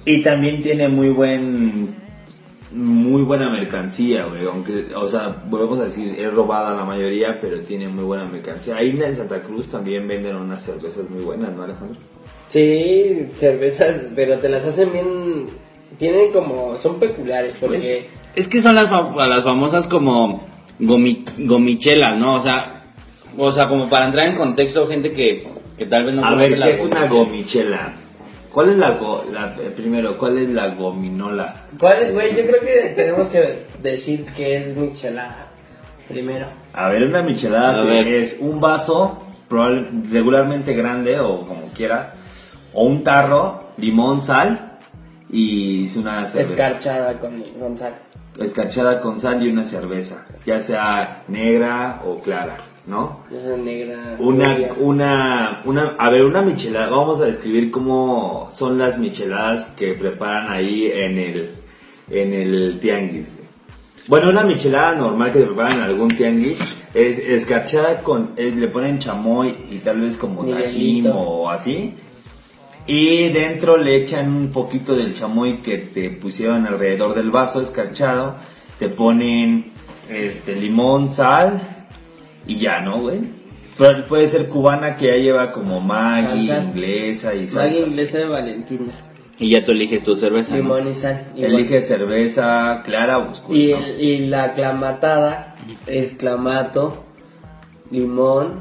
Y 0.05 0.23
también 0.23 0.63
tiene 0.63 0.89
muy 0.89 1.09
buen... 1.09 2.03
Muy 2.71 3.23
buena 3.23 3.51
mercancía, 3.51 4.25
güey. 4.27 4.47
Aunque, 4.47 4.87
o 4.95 5.09
sea, 5.09 5.45
volvemos 5.49 5.81
a 5.81 5.85
decir, 5.85 6.15
es 6.19 6.33
robada 6.33 6.75
la 6.75 6.85
mayoría, 6.85 7.41
pero 7.41 7.61
tiene 7.63 7.89
muy 7.89 8.05
buena 8.05 8.27
mercancía. 8.27 8.77
Ahí 8.77 8.91
en 8.91 9.17
Santa 9.17 9.41
Cruz 9.43 9.69
también 9.69 10.07
venden 10.07 10.37
unas 10.37 10.63
cervezas 10.63 11.09
muy 11.09 11.25
buenas, 11.25 11.53
¿no, 11.53 11.63
Alejandro? 11.65 11.99
Sí, 12.49 13.29
cervezas, 13.35 14.13
pero 14.15 14.39
te 14.39 14.49
las 14.49 14.65
hacen 14.65 14.93
bien. 14.93 15.64
Tienen 15.99 16.33
como. 16.33 16.77
Son 16.79 16.99
peculiares 16.99 17.55
porque. 17.61 18.09
Es 18.35 18.49
que 18.49 18.61
son 18.61 18.75
las, 18.75 18.91
las 18.91 19.45
famosas 19.45 19.87
como 19.89 20.43
gomi- 20.81 21.25
gomichelas, 21.39 22.17
¿no? 22.17 22.35
O 22.35 22.41
sea, 22.41 22.83
o 23.39 23.53
sea, 23.53 23.69
como 23.69 23.89
para 23.89 24.07
entrar 24.07 24.27
en 24.27 24.37
contexto, 24.37 24.87
gente 24.87 25.13
que, 25.13 25.47
que 25.79 25.87
tal 25.87 26.05
vez 26.05 26.15
no 26.15 26.25
a 26.25 26.31
conoce 26.31 26.51
ver, 26.51 26.59
la 26.59 26.67
¿qué 26.67 26.73
es 26.75 26.85
una 26.85 27.07
gomichela. 27.07 27.93
¿Cuál 28.53 28.71
es 28.71 28.77
la, 28.77 28.91
go- 28.93 29.25
la 29.33 29.55
eh, 29.61 29.73
primero, 29.77 30.17
cuál 30.17 30.39
es 30.39 30.49
la 30.51 30.69
gominola? 30.69 31.55
¿Cuál 31.79 32.03
es, 32.03 32.13
güey? 32.13 32.37
Yo 32.37 32.43
creo 32.47 32.61
que 32.61 32.93
tenemos 32.97 33.29
que 33.29 33.67
decir 33.83 34.25
que 34.37 34.57
es 34.59 34.77
michelada. 34.77 35.47
Primero. 36.09 36.47
A 36.73 36.89
ver, 36.89 37.05
una 37.05 37.23
michelada 37.23 37.83
ver. 37.83 38.07
es 38.07 38.37
un 38.41 38.61
vaso 38.61 39.19
probable- 39.49 39.89
regularmente 40.11 40.75
grande 40.75 41.19
o 41.19 41.41
como 41.43 41.69
quieras, 41.75 42.11
o 42.73 42.85
un 42.85 43.03
tarro, 43.05 43.71
limón, 43.79 44.23
sal 44.23 44.74
y 45.35 45.99
una 45.99 46.25
cerveza. 46.27 46.53
Escarchada 46.53 47.19
con, 47.19 47.43
con 47.59 47.77
sal. 47.77 47.95
Escarchada 48.39 49.01
con 49.01 49.19
sal 49.19 49.45
y 49.45 49.49
una 49.51 49.65
cerveza, 49.65 50.27
ya 50.47 50.61
sea 50.61 51.25
negra 51.27 52.03
o 52.07 52.21
clara, 52.21 52.57
¿no? 52.87 53.21
Esa 53.31 53.57
negra. 53.57 54.17
Una, 54.21 54.57
una, 54.79 55.63
una, 55.65 55.97
a 55.99 56.11
ver, 56.11 56.25
una 56.25 56.43
michelada, 56.43 56.89
vamos 56.89 57.21
a 57.21 57.27
describir 57.27 57.73
cómo 57.73 58.49
son 58.53 58.79
las 58.79 58.99
micheladas 58.99 59.73
que 59.77 59.95
preparan 59.95 60.53
ahí 60.53 60.87
en 60.87 61.19
el, 61.19 61.51
en 62.11 62.33
el 62.33 62.79
tianguis. 62.81 63.27
Bueno, 64.07 64.31
una 64.31 64.45
michelada 64.45 64.95
normal 64.95 65.33
que 65.33 65.41
se 65.41 65.47
preparan 65.47 65.79
en 65.79 65.83
algún 65.83 66.09
tianguis 66.09 66.59
es 66.95 67.19
escarchada 67.19 67.99
con, 67.99 68.31
eh, 68.37 68.53
le 68.55 68.69
ponen 68.69 69.01
chamoy 69.01 69.57
y 69.71 69.79
tal 69.79 70.01
vez 70.01 70.17
como 70.17 70.45
tajín 70.45 71.11
o 71.13 71.51
así. 71.51 71.95
Y 72.87 73.29
dentro 73.31 73.77
le 73.79 73.97
echan 73.97 74.29
un 74.29 74.49
poquito 74.51 74.95
del 74.95 75.15
chamoy 75.15 75.59
que 75.63 75.79
te 75.79 76.11
pusieron 76.11 76.67
alrededor 76.67 77.15
del 77.15 77.31
vaso 77.31 77.63
escarchado. 77.63 78.37
Te 78.79 78.89
ponen 78.89 79.73
este 80.11 80.55
limón, 80.57 81.13
sal 81.13 81.63
y 82.47 82.57
ya, 82.57 82.81
¿no, 82.81 83.01
güey? 83.01 83.21
Pero 83.79 84.05
puede 84.07 84.29
ser 84.29 84.49
cubana 84.49 84.97
que 84.97 85.07
ya 85.07 85.17
lleva 85.17 85.51
como 85.51 85.81
Maggi, 85.81 86.47
Salsa. 86.49 86.63
inglesa 86.65 87.35
y 87.35 87.39
Maggi 87.39 87.49
salsa. 87.49 87.79
inglesa 87.79 88.19
de 88.19 88.25
Valentina. 88.27 88.93
Y 89.39 89.51
ya 89.51 89.65
tú 89.65 89.73
eliges 89.73 90.05
tu 90.05 90.15
cerveza. 90.15 90.51
¿no? 90.57 90.63
Limón 90.63 90.89
y 90.89 90.95
sal. 90.95 91.27
igual. 91.35 91.55
Elige 91.55 91.83
cerveza 91.83 92.83
clara 92.85 93.19
o 93.19 93.33
oscura. 93.33 93.59
Y, 93.59 93.73
¿no? 93.73 93.79
el- 93.79 94.01
y 94.01 94.27
la 94.27 94.53
clamatada 94.53 95.57
es 95.87 96.13
clamato, 96.13 97.03
limón, 97.91 98.61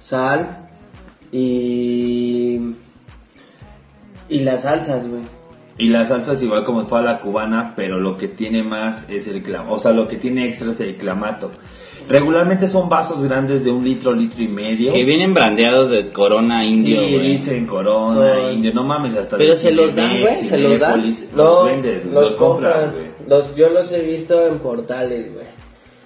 sal 0.00 0.56
y. 1.32 2.60
Y 4.28 4.40
las 4.40 4.62
salsas, 4.62 5.06
güey. 5.08 5.22
Y 5.78 5.88
la 5.90 6.06
salsa 6.06 6.32
es 6.32 6.42
igual 6.42 6.64
como 6.64 6.86
para 6.86 7.04
la 7.04 7.18
cubana, 7.20 7.74
pero 7.76 8.00
lo 8.00 8.16
que 8.16 8.28
tiene 8.28 8.62
más 8.62 9.08
es 9.10 9.28
el 9.28 9.42
clamato. 9.42 9.74
O 9.74 9.78
sea, 9.78 9.92
lo 9.92 10.08
que 10.08 10.16
tiene 10.16 10.46
extra 10.46 10.70
es 10.72 10.80
el 10.80 10.96
clamato. 10.96 11.50
Regularmente 12.08 12.68
son 12.68 12.88
vasos 12.88 13.22
grandes 13.24 13.64
de 13.64 13.70
un 13.72 13.84
litro, 13.84 14.12
litro 14.12 14.40
y 14.42 14.48
medio. 14.48 14.92
Que 14.92 15.04
vienen 15.04 15.34
brandeados 15.34 15.90
de 15.90 16.06
Corona 16.12 16.64
Indio, 16.64 17.00
sí, 17.04 17.14
güey. 17.16 17.32
dicen 17.32 17.66
Corona, 17.66 18.14
Son- 18.14 18.52
Indio, 18.52 18.72
no 18.72 18.84
mames, 18.84 19.16
hasta 19.16 19.36
Pero 19.36 19.50
de 19.50 19.56
se 19.56 19.72
los 19.72 19.94
dan, 19.94 20.10
Cinemex, 20.10 20.36
güey, 20.36 20.44
se 20.48 20.58
los 20.58 20.78
dan. 20.80 20.92
Cinépolis, 20.92 21.28
Los 21.34 21.66
vendes, 21.66 22.06
los, 22.06 22.34
compras, 22.36 22.92
güey. 22.92 23.06
Los, 23.26 23.54
yo 23.56 23.68
los 23.70 23.90
he 23.92 24.02
visto 24.02 24.46
en 24.46 24.58
portales, 24.60 25.32
güey. 25.34 25.46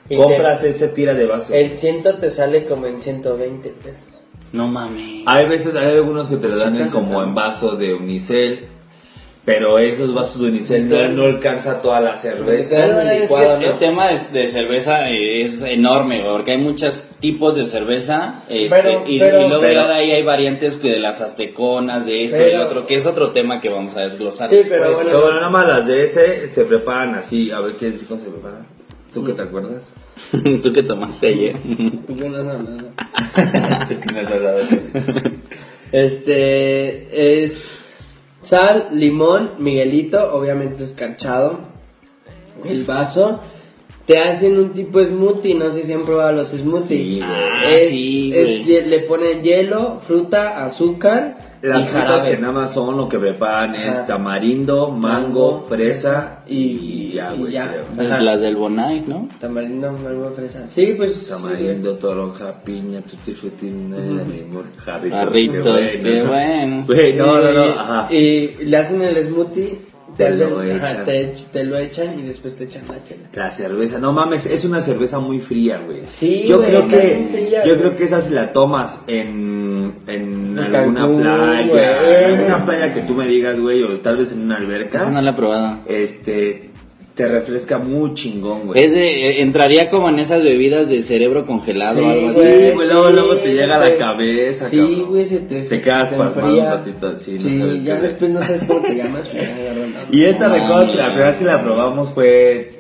Y 0.09 0.17
Compras 0.17 0.65
ese 0.65 0.89
tira 0.89 1.15
de 1.15 1.27
vaso. 1.27 1.55
el 1.55 1.77
ciento 1.77 2.19
te 2.19 2.31
sale 2.31 2.65
como 2.65 2.87
en 2.87 3.01
120 3.01 3.69
pesos. 3.69 4.09
No 4.53 4.67
mames. 4.69 5.23
Hay 5.27 5.49
veces, 5.49 5.75
hay 5.77 5.93
algunos 5.97 6.27
que 6.29 6.37
te 6.37 6.49
lo 6.49 6.57
dan 6.59 6.77
en 6.77 6.89
como 6.89 7.23
en 7.23 7.35
vaso 7.35 7.77
de 7.77 7.95
unicel, 7.95 8.67
pero 9.45 9.79
esos 9.79 10.13
vasos 10.13 10.43
de 10.43 10.49
unicel 10.49 10.89
no, 10.89 11.09
no 11.09 11.25
alcanza 11.25 11.81
toda 11.81 12.01
la 12.01 12.17
cerveza. 12.17 12.75
Claro, 12.77 12.95
Pero 12.99 13.11
es 13.11 13.21
licuado, 13.23 13.59
que 13.59 13.67
¿no? 13.67 13.73
El 13.73 13.79
tema 13.79 14.09
de, 14.09 14.41
de 14.41 14.49
cerveza 14.49 15.09
eh, 15.11 15.43
es 15.43 15.63
enorme, 15.63 16.23
porque 16.25 16.53
hay 16.53 16.59
muchos 16.59 17.11
tipos 17.21 17.57
de 17.57 17.65
cerveza 17.65 18.43
este, 18.49 18.69
Pero- 18.83 19.05
y, 19.07 19.19
pero- 19.19 19.41
y 19.41 19.49
luego 19.49 19.63
pero- 19.63 19.75
ya 19.83 19.87
de 19.89 19.95
ahí 19.95 20.11
hay 20.13 20.23
variantes 20.25 20.77
que 20.77 20.91
de 20.93 20.99
las 20.99 21.21
azteconas, 21.21 22.05
de 22.07 22.25
esto 22.25 22.37
y 22.37 22.41
Pero- 22.41 22.63
otro, 22.67 22.87
que 22.87 22.97
es 22.97 23.07
otro 23.07 23.31
tema 23.31 23.61
que 23.61 23.69
vamos 23.71 23.97
a 23.97 24.01
desglosar. 24.01 24.49
Sí, 24.51 24.61
pero 24.69 24.83
después. 24.83 24.95
bueno. 24.95 25.11
Pero 25.11 25.21
bueno, 25.23 25.37
nada 25.37 25.51
más 25.51 25.67
las 25.67 25.87
de 25.87 26.05
ese 26.05 26.53
se 26.53 26.65
preparan 26.65 27.15
así. 27.15 27.51
A 27.51 27.61
ver, 27.61 27.75
¿qué 27.75 27.93
cómo 28.09 28.21
se 28.23 28.31
preparan? 28.31 28.67
¿Tú 29.13 29.25
qué 29.25 29.33
te 29.33 29.43
acuerdas? 29.43 29.93
Tú 30.63 30.73
que 30.73 30.83
tomaste 30.83 31.29
ayer. 31.29 31.57
Yo 32.09 32.29
no, 32.29 32.43
no. 32.59 32.79
¿Qué 33.35 34.19
has 34.21 34.31
hablado 34.31 34.59
de 34.59 34.63
eso? 34.77 34.99
Este 35.93 37.43
es 37.45 37.81
sal, 38.43 38.89
limón, 38.93 39.53
Miguelito, 39.59 40.33
obviamente 40.35 40.85
escarchado, 40.85 41.61
el 42.65 42.83
vaso. 42.85 43.41
Te 44.07 44.19
hacen 44.19 44.59
un 44.59 44.71
tipo 44.71 45.01
smoothie, 45.05 45.55
no 45.55 45.71
sé 45.71 45.85
si 45.85 45.93
han 45.93 46.03
probado 46.05 46.33
los 46.33 46.49
smoothies. 46.49 46.87
Sí, 46.89 47.17
güey. 47.19 47.23
Ah, 47.23 47.63
Es- 47.71 47.89
sí, 47.89 48.33
es- 48.35 48.67
ye- 48.67 48.87
le 48.87 49.01
ponen 49.01 49.43
hielo, 49.43 50.01
fruta, 50.05 50.65
azúcar 50.65 51.37
Las 51.63 51.87
y 51.87 51.89
frutas 51.91 52.25
que 52.25 52.39
nada 52.39 52.53
más 52.55 52.73
son 52.73 52.97
lo 52.97 53.09
que 53.09 53.19
preparan 53.19 53.75
es 53.75 54.07
tamarindo, 54.07 54.91
mango, 54.91 55.67
fresa 55.69 56.41
y, 56.47 56.57
y- 56.57 57.13
ya, 57.13 57.33
güey. 57.33 57.53
Las 57.97 58.41
del 58.41 58.57
Bonais, 58.57 59.07
¿no? 59.07 59.29
Tamarindo, 59.39 59.93
mango, 59.93 60.31
fresa. 60.31 60.67
Sí, 60.69 60.95
pues. 60.97 61.29
Tamarindo, 61.29 61.95
toronja, 61.97 62.53
piña, 62.65 63.01
tutti 63.03 63.33
frutti, 63.35 63.67
limón, 63.67 64.63
jarritos. 64.85 65.19
Jarritos, 65.19 65.81
qué 66.03 66.23
bueno. 66.27 66.85
Güey, 66.87 67.15
no, 67.15 67.27
no, 67.41 67.53
no, 67.53 67.65
Y- 67.67 67.69
ajá. 67.69 68.09
Y 68.15 68.47
le 68.65 68.77
hacen 68.77 69.03
el 69.03 69.23
smoothie, 69.25 69.79
te, 70.17 70.27
hacen- 70.29 70.51
lo 70.51 70.61
ajá, 70.61 70.93
echan. 70.93 71.05
te, 71.05 71.33
te 71.53 71.65
lo 71.65 71.77
echan 71.79 72.19
y 72.19 72.23
después 72.23 72.57
te 72.57 72.65
echan 72.65 72.83
la 72.89 73.03
chela. 73.05 73.23
La 73.35 73.51
cerveza, 73.51 73.99
no 73.99 74.13
mames, 74.13 74.47
es 74.47 74.65
una 74.65 74.81
cerveza 74.83 75.19
muy 75.19 75.41
fría, 75.41 75.79
güey. 75.85 76.03
Sí, 76.07 76.45
yo 76.47 76.57
güey, 76.59 76.69
creo 76.71 76.89
que 76.89 77.17
muy 77.19 77.29
fría, 77.39 77.65
yo 77.65 77.75
güey. 77.75 77.79
creo 77.79 77.97
que 77.97 78.05
esa 78.05 78.21
si 78.21 78.31
la 78.33 78.53
tomas 78.53 79.03
en 79.07 79.70
en 80.07 80.59
En 80.59 80.75
alguna 80.75 81.01
Cancún, 81.01 81.23
playa, 81.23 81.67
güey. 81.67 82.15
en 82.15 82.25
alguna 82.35 82.65
playa 82.67 82.93
que 82.93 83.01
tú 83.03 83.15
me 83.15 83.27
digas, 83.27 83.59
güey, 83.61 83.83
o 83.83 83.89
tal 84.01 84.17
vez 84.17 84.33
en 84.33 84.43
una 84.43 84.57
alberca, 84.57 84.99
Esa 84.99 85.11
no 85.11 85.21
la 85.23 85.31
he 85.31 85.35
probado. 85.35 85.79
este 85.89 86.67
te 87.15 87.29
refresca 87.29 87.77
muy 87.77 88.15
chingón, 88.15 88.69
güey. 88.69 88.83
Es 88.83 88.93
de, 88.93 89.27
eh, 89.29 89.43
entraría 89.43 89.91
como 89.91 90.09
en 90.09 90.21
esas 90.21 90.43
bebidas 90.43 90.89
de 90.89 91.03
cerebro 91.03 91.45
congelado 91.45 91.99
Sí, 91.99 92.05
o 92.07 92.09
algo 92.09 92.29
así. 92.31 92.41
Sí, 92.41 92.71
güey, 92.73 92.89
luego, 92.89 93.09
sí, 93.09 93.13
luego 93.13 93.37
te 93.37 93.53
llega 93.53 93.77
a 93.77 93.79
la 93.81 93.87
güey. 93.89 93.99
cabeza, 93.99 94.71
Sí, 94.71 94.77
cabrón. 94.79 95.03
güey, 95.11 95.27
se 95.27 95.39
te, 95.41 95.63
Te 95.63 95.81
quedas 95.83 96.09
te 96.11 96.17
pasmado 96.17 96.47
enfría. 96.49 96.65
un 96.65 96.71
ratito 96.71 97.07
así, 97.09 97.33
no 97.33 97.41
Sí, 97.43 97.59
sabes 97.59 97.85
ya 97.85 97.97
qué 97.97 98.03
después 98.03 98.31
no 98.31 98.43
sabes 98.43 98.63
cómo 98.63 98.81
te 98.81 98.95
llamas. 98.97 99.29
pero 99.29 99.45
ya 99.45 99.55
agarran 99.57 99.93
la- 99.93 100.17
Y 100.17 100.25
esta 100.25 100.49
No 100.49 100.55
recuerdo 100.55 100.93
que 100.93 100.99
la 100.99 101.07
primera 101.09 101.29
vez 101.29 101.39
que 101.39 101.45
la 101.45 101.63
probamos 101.63 102.09
fue 102.15 102.71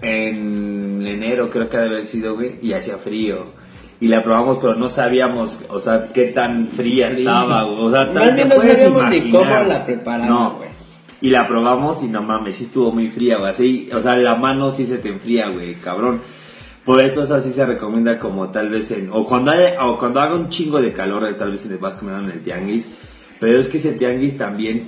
en 0.00 1.06
enero, 1.06 1.50
creo 1.50 1.68
que 1.68 1.76
ha 1.76 1.80
de 1.80 1.86
haber 1.88 2.04
sido, 2.06 2.34
güey, 2.36 2.52
y 2.62 2.72
hacía 2.72 2.96
frío. 2.96 3.46
Y 4.04 4.08
la 4.08 4.22
probamos, 4.22 4.58
pero 4.60 4.74
no 4.74 4.88
sabíamos, 4.90 5.60
o 5.70 5.78
sea, 5.80 6.08
qué 6.12 6.24
tan 6.24 6.68
fría 6.68 7.10
Sí. 7.14 7.20
estaba. 7.20 7.64
O 7.64 7.90
sea, 7.90 8.04
Más 8.06 8.24
tan, 8.24 8.36
bien 8.36 8.48
no 8.50 8.56
sabíamos 8.60 9.08
ni 9.10 9.30
cómo 9.30 9.44
la 9.66 9.86
preparaban, 9.86 10.28
No, 10.28 10.56
güey. 10.58 10.68
Y 11.22 11.30
la 11.30 11.46
probamos 11.48 12.02
y 12.02 12.08
no 12.08 12.20
mames, 12.22 12.56
sí 12.56 12.64
estuvo 12.64 12.92
muy 12.92 13.08
fría, 13.08 13.38
güey. 13.38 13.50
Así, 13.50 13.88
o 13.94 13.98
sea, 13.98 14.16
la 14.16 14.34
mano 14.34 14.70
sí 14.70 14.84
se 14.86 14.98
te 14.98 15.08
enfría, 15.08 15.48
güey, 15.48 15.74
cabrón. 15.76 16.20
Por 16.84 17.00
eso 17.00 17.22
esa 17.22 17.40
sí 17.40 17.50
se 17.50 17.64
recomienda 17.64 18.18
como 18.18 18.50
tal 18.50 18.68
vez 18.68 18.90
en... 18.90 19.08
O 19.10 19.24
cuando, 19.26 19.52
haya- 19.52 19.82
o 19.86 19.96
cuando 19.96 20.20
haga 20.20 20.34
un 20.34 20.50
chingo 20.50 20.82
de 20.82 20.92
calor, 20.92 21.32
tal 21.38 21.52
vez 21.52 21.60
se 21.62 21.68
te 21.70 21.76
vas 21.78 21.96
comiendo 21.96 22.24
en 22.24 22.30
el 22.36 22.44
tianguis. 22.44 22.90
Pero 23.40 23.58
es 23.58 23.68
que 23.68 23.78
ese 23.78 23.92
tianguis 23.92 24.36
también 24.36 24.86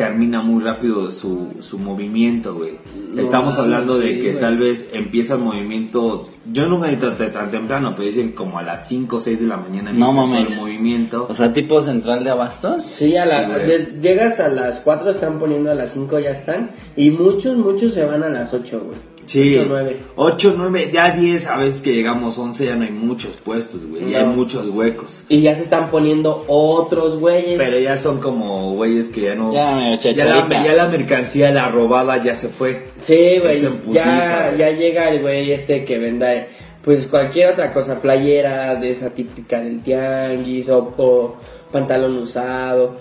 termina 0.00 0.40
muy 0.42 0.62
rápido 0.62 1.10
su, 1.10 1.48
su 1.58 1.78
movimiento, 1.78 2.54
güey. 2.54 2.78
No 3.12 3.20
Estamos 3.20 3.58
hablando 3.58 3.98
de 3.98 4.18
que 4.18 4.30
güey. 4.30 4.40
tal 4.40 4.58
vez 4.58 4.88
empieza 4.92 5.34
el 5.34 5.40
movimiento... 5.40 6.26
Yo 6.50 6.66
nunca 6.68 6.90
he 6.90 6.96
tan, 6.96 7.16
tan 7.16 7.50
temprano, 7.50 7.92
pero 7.94 8.08
dicen 8.08 8.32
como 8.32 8.58
a 8.58 8.62
las 8.62 8.88
5 8.88 9.16
o 9.16 9.20
6 9.20 9.40
de 9.40 9.46
la 9.46 9.58
mañana 9.58 9.92
No 9.92 10.12
mames. 10.12 10.48
el 10.50 10.56
movimiento. 10.56 11.26
O 11.28 11.34
sea, 11.34 11.52
tipo 11.52 11.82
central 11.82 12.24
de 12.24 12.30
abastos. 12.30 12.84
Sí, 12.84 13.14
a 13.16 13.26
la, 13.26 13.58
Sí, 13.58 13.98
llegas 14.00 14.40
a 14.40 14.48
las 14.48 14.78
4, 14.80 15.10
están 15.10 15.38
poniendo 15.38 15.70
a 15.70 15.74
las 15.74 15.92
5, 15.92 16.18
ya 16.18 16.30
están. 16.30 16.70
Y 16.96 17.10
muchos, 17.10 17.56
muchos 17.58 17.92
se 17.92 18.04
van 18.04 18.22
a 18.22 18.30
las 18.30 18.54
8, 18.54 18.80
güey. 18.82 18.98
Sí, 19.30 19.56
Ocho, 19.56 19.66
nueve. 19.68 19.96
8, 20.16 20.54
9, 20.56 20.90
ya 20.92 21.10
10, 21.12 21.46
a 21.46 21.56
veces 21.58 21.80
que 21.80 21.92
llegamos 21.94 22.36
11 22.36 22.64
ya 22.64 22.74
no 22.74 22.84
hay 22.84 22.90
muchos 22.90 23.36
puestos, 23.36 23.86
güey, 23.86 24.10
ya 24.10 24.18
hay 24.18 24.24
No. 24.24 24.32
muchos 24.32 24.68
huecos. 24.68 25.22
Y 25.28 25.40
ya 25.42 25.54
se 25.54 25.62
están 25.62 25.88
poniendo 25.88 26.44
otros 26.48 27.20
güeyes. 27.20 27.56
Pero 27.56 27.78
ya 27.78 27.96
son 27.96 28.18
como 28.20 28.74
güeyes 28.74 29.08
que 29.10 29.20
ya 29.20 29.36
no... 29.36 29.52
Ya, 29.52 29.70
medio 29.76 30.00
ya, 30.00 30.24
la, 30.24 30.64
ya 30.64 30.74
la 30.74 30.88
mercancía, 30.88 31.52
la 31.52 31.68
robada 31.68 32.20
ya 32.24 32.34
se 32.36 32.48
fue. 32.48 32.88
Sí, 33.02 33.38
güey. 33.40 33.60
Ya, 33.92 34.52
ya 34.58 34.70
llega 34.72 35.08
el 35.10 35.20
güey 35.20 35.52
este 35.52 35.84
que 35.84 35.98
venda 35.98 36.48
pues 36.84 37.06
cualquier 37.06 37.52
otra 37.52 37.72
cosa, 37.72 38.00
playera 38.00 38.74
de 38.74 38.90
esa 38.90 39.10
típica 39.10 39.60
del 39.60 39.80
tianguis 39.80 40.68
o, 40.70 40.92
o 40.96 41.36
pantalón 41.70 42.16
usado. 42.18 42.96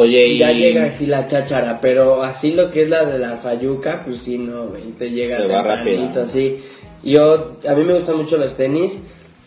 Oye, 0.00 0.28
y... 0.28 0.38
Ya 0.38 0.52
llega 0.52 0.86
así 0.86 1.06
la 1.06 1.28
cháchara, 1.28 1.78
pero 1.80 2.22
así 2.22 2.52
lo 2.52 2.70
que 2.70 2.84
es 2.84 2.90
la 2.90 3.04
de 3.04 3.18
la 3.18 3.36
fayuca, 3.36 4.02
pues 4.04 4.22
sí, 4.22 4.38
no, 4.38 4.68
güey, 4.68 4.82
te 4.98 5.10
llega 5.10 5.36
Se 5.36 5.46
va 5.46 5.62
rápido. 5.62 6.26
sí. 6.26 6.60
Yo, 7.02 7.56
a 7.68 7.74
mí 7.74 7.84
me 7.84 7.94
gustan 7.94 8.16
mucho 8.16 8.36
los 8.36 8.56
tenis 8.56 8.92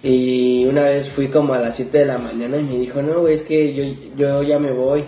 y 0.03 0.65
una 0.65 0.83
vez 0.83 1.09
fui 1.09 1.27
como 1.27 1.53
a 1.53 1.59
las 1.59 1.75
7 1.75 1.97
de 1.99 2.05
la 2.05 2.17
mañana 2.17 2.57
y 2.57 2.63
me 2.63 2.77
dijo, 2.77 3.01
no, 3.01 3.21
güey, 3.21 3.35
es 3.35 3.41
que 3.43 3.73
yo, 3.73 3.83
yo 4.15 4.43
ya 4.43 4.59
me 4.59 4.71
voy. 4.71 5.03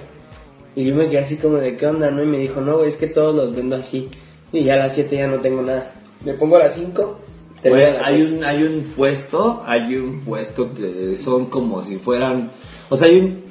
Y 0.76 0.86
yo 0.86 0.96
me 0.96 1.08
quedé 1.10 1.20
así 1.20 1.38
como 1.38 1.58
de, 1.58 1.78
¿qué 1.78 1.88
onda, 1.88 2.10
no? 2.12 2.24
Y 2.24 2.26
me 2.26 2.38
dijo, 2.38 2.60
no, 2.62 2.78
güey, 2.78 2.90
es 2.90 2.98
que 2.98 3.08
todos 3.08 3.36
los 3.36 3.56
vendo 3.56 3.76
así. 3.76 4.10
Y 4.52 4.64
ya 4.64 4.74
a 4.76 4.78
las 4.78 4.96
7 4.96 5.16
ya 5.16 5.28
no 5.28 5.40
tengo 5.40 5.62
nada. 5.62 5.92
Me 6.24 6.34
pongo 6.34 6.56
a 6.56 6.60
las 6.60 6.76
5. 6.76 7.20
Güey, 7.64 7.84
hay 7.84 8.22
un, 8.22 8.44
hay 8.44 8.64
un 8.64 8.84
puesto, 8.96 9.64
hay 9.66 9.96
un 9.96 10.22
puesto 10.22 10.72
que 10.74 11.18
son 11.18 11.48
como 11.48 11.84
si 11.84 11.98
fueran, 11.98 12.52
o 12.90 12.96
sea, 12.96 13.08
hay 13.08 13.18
un, 13.18 13.45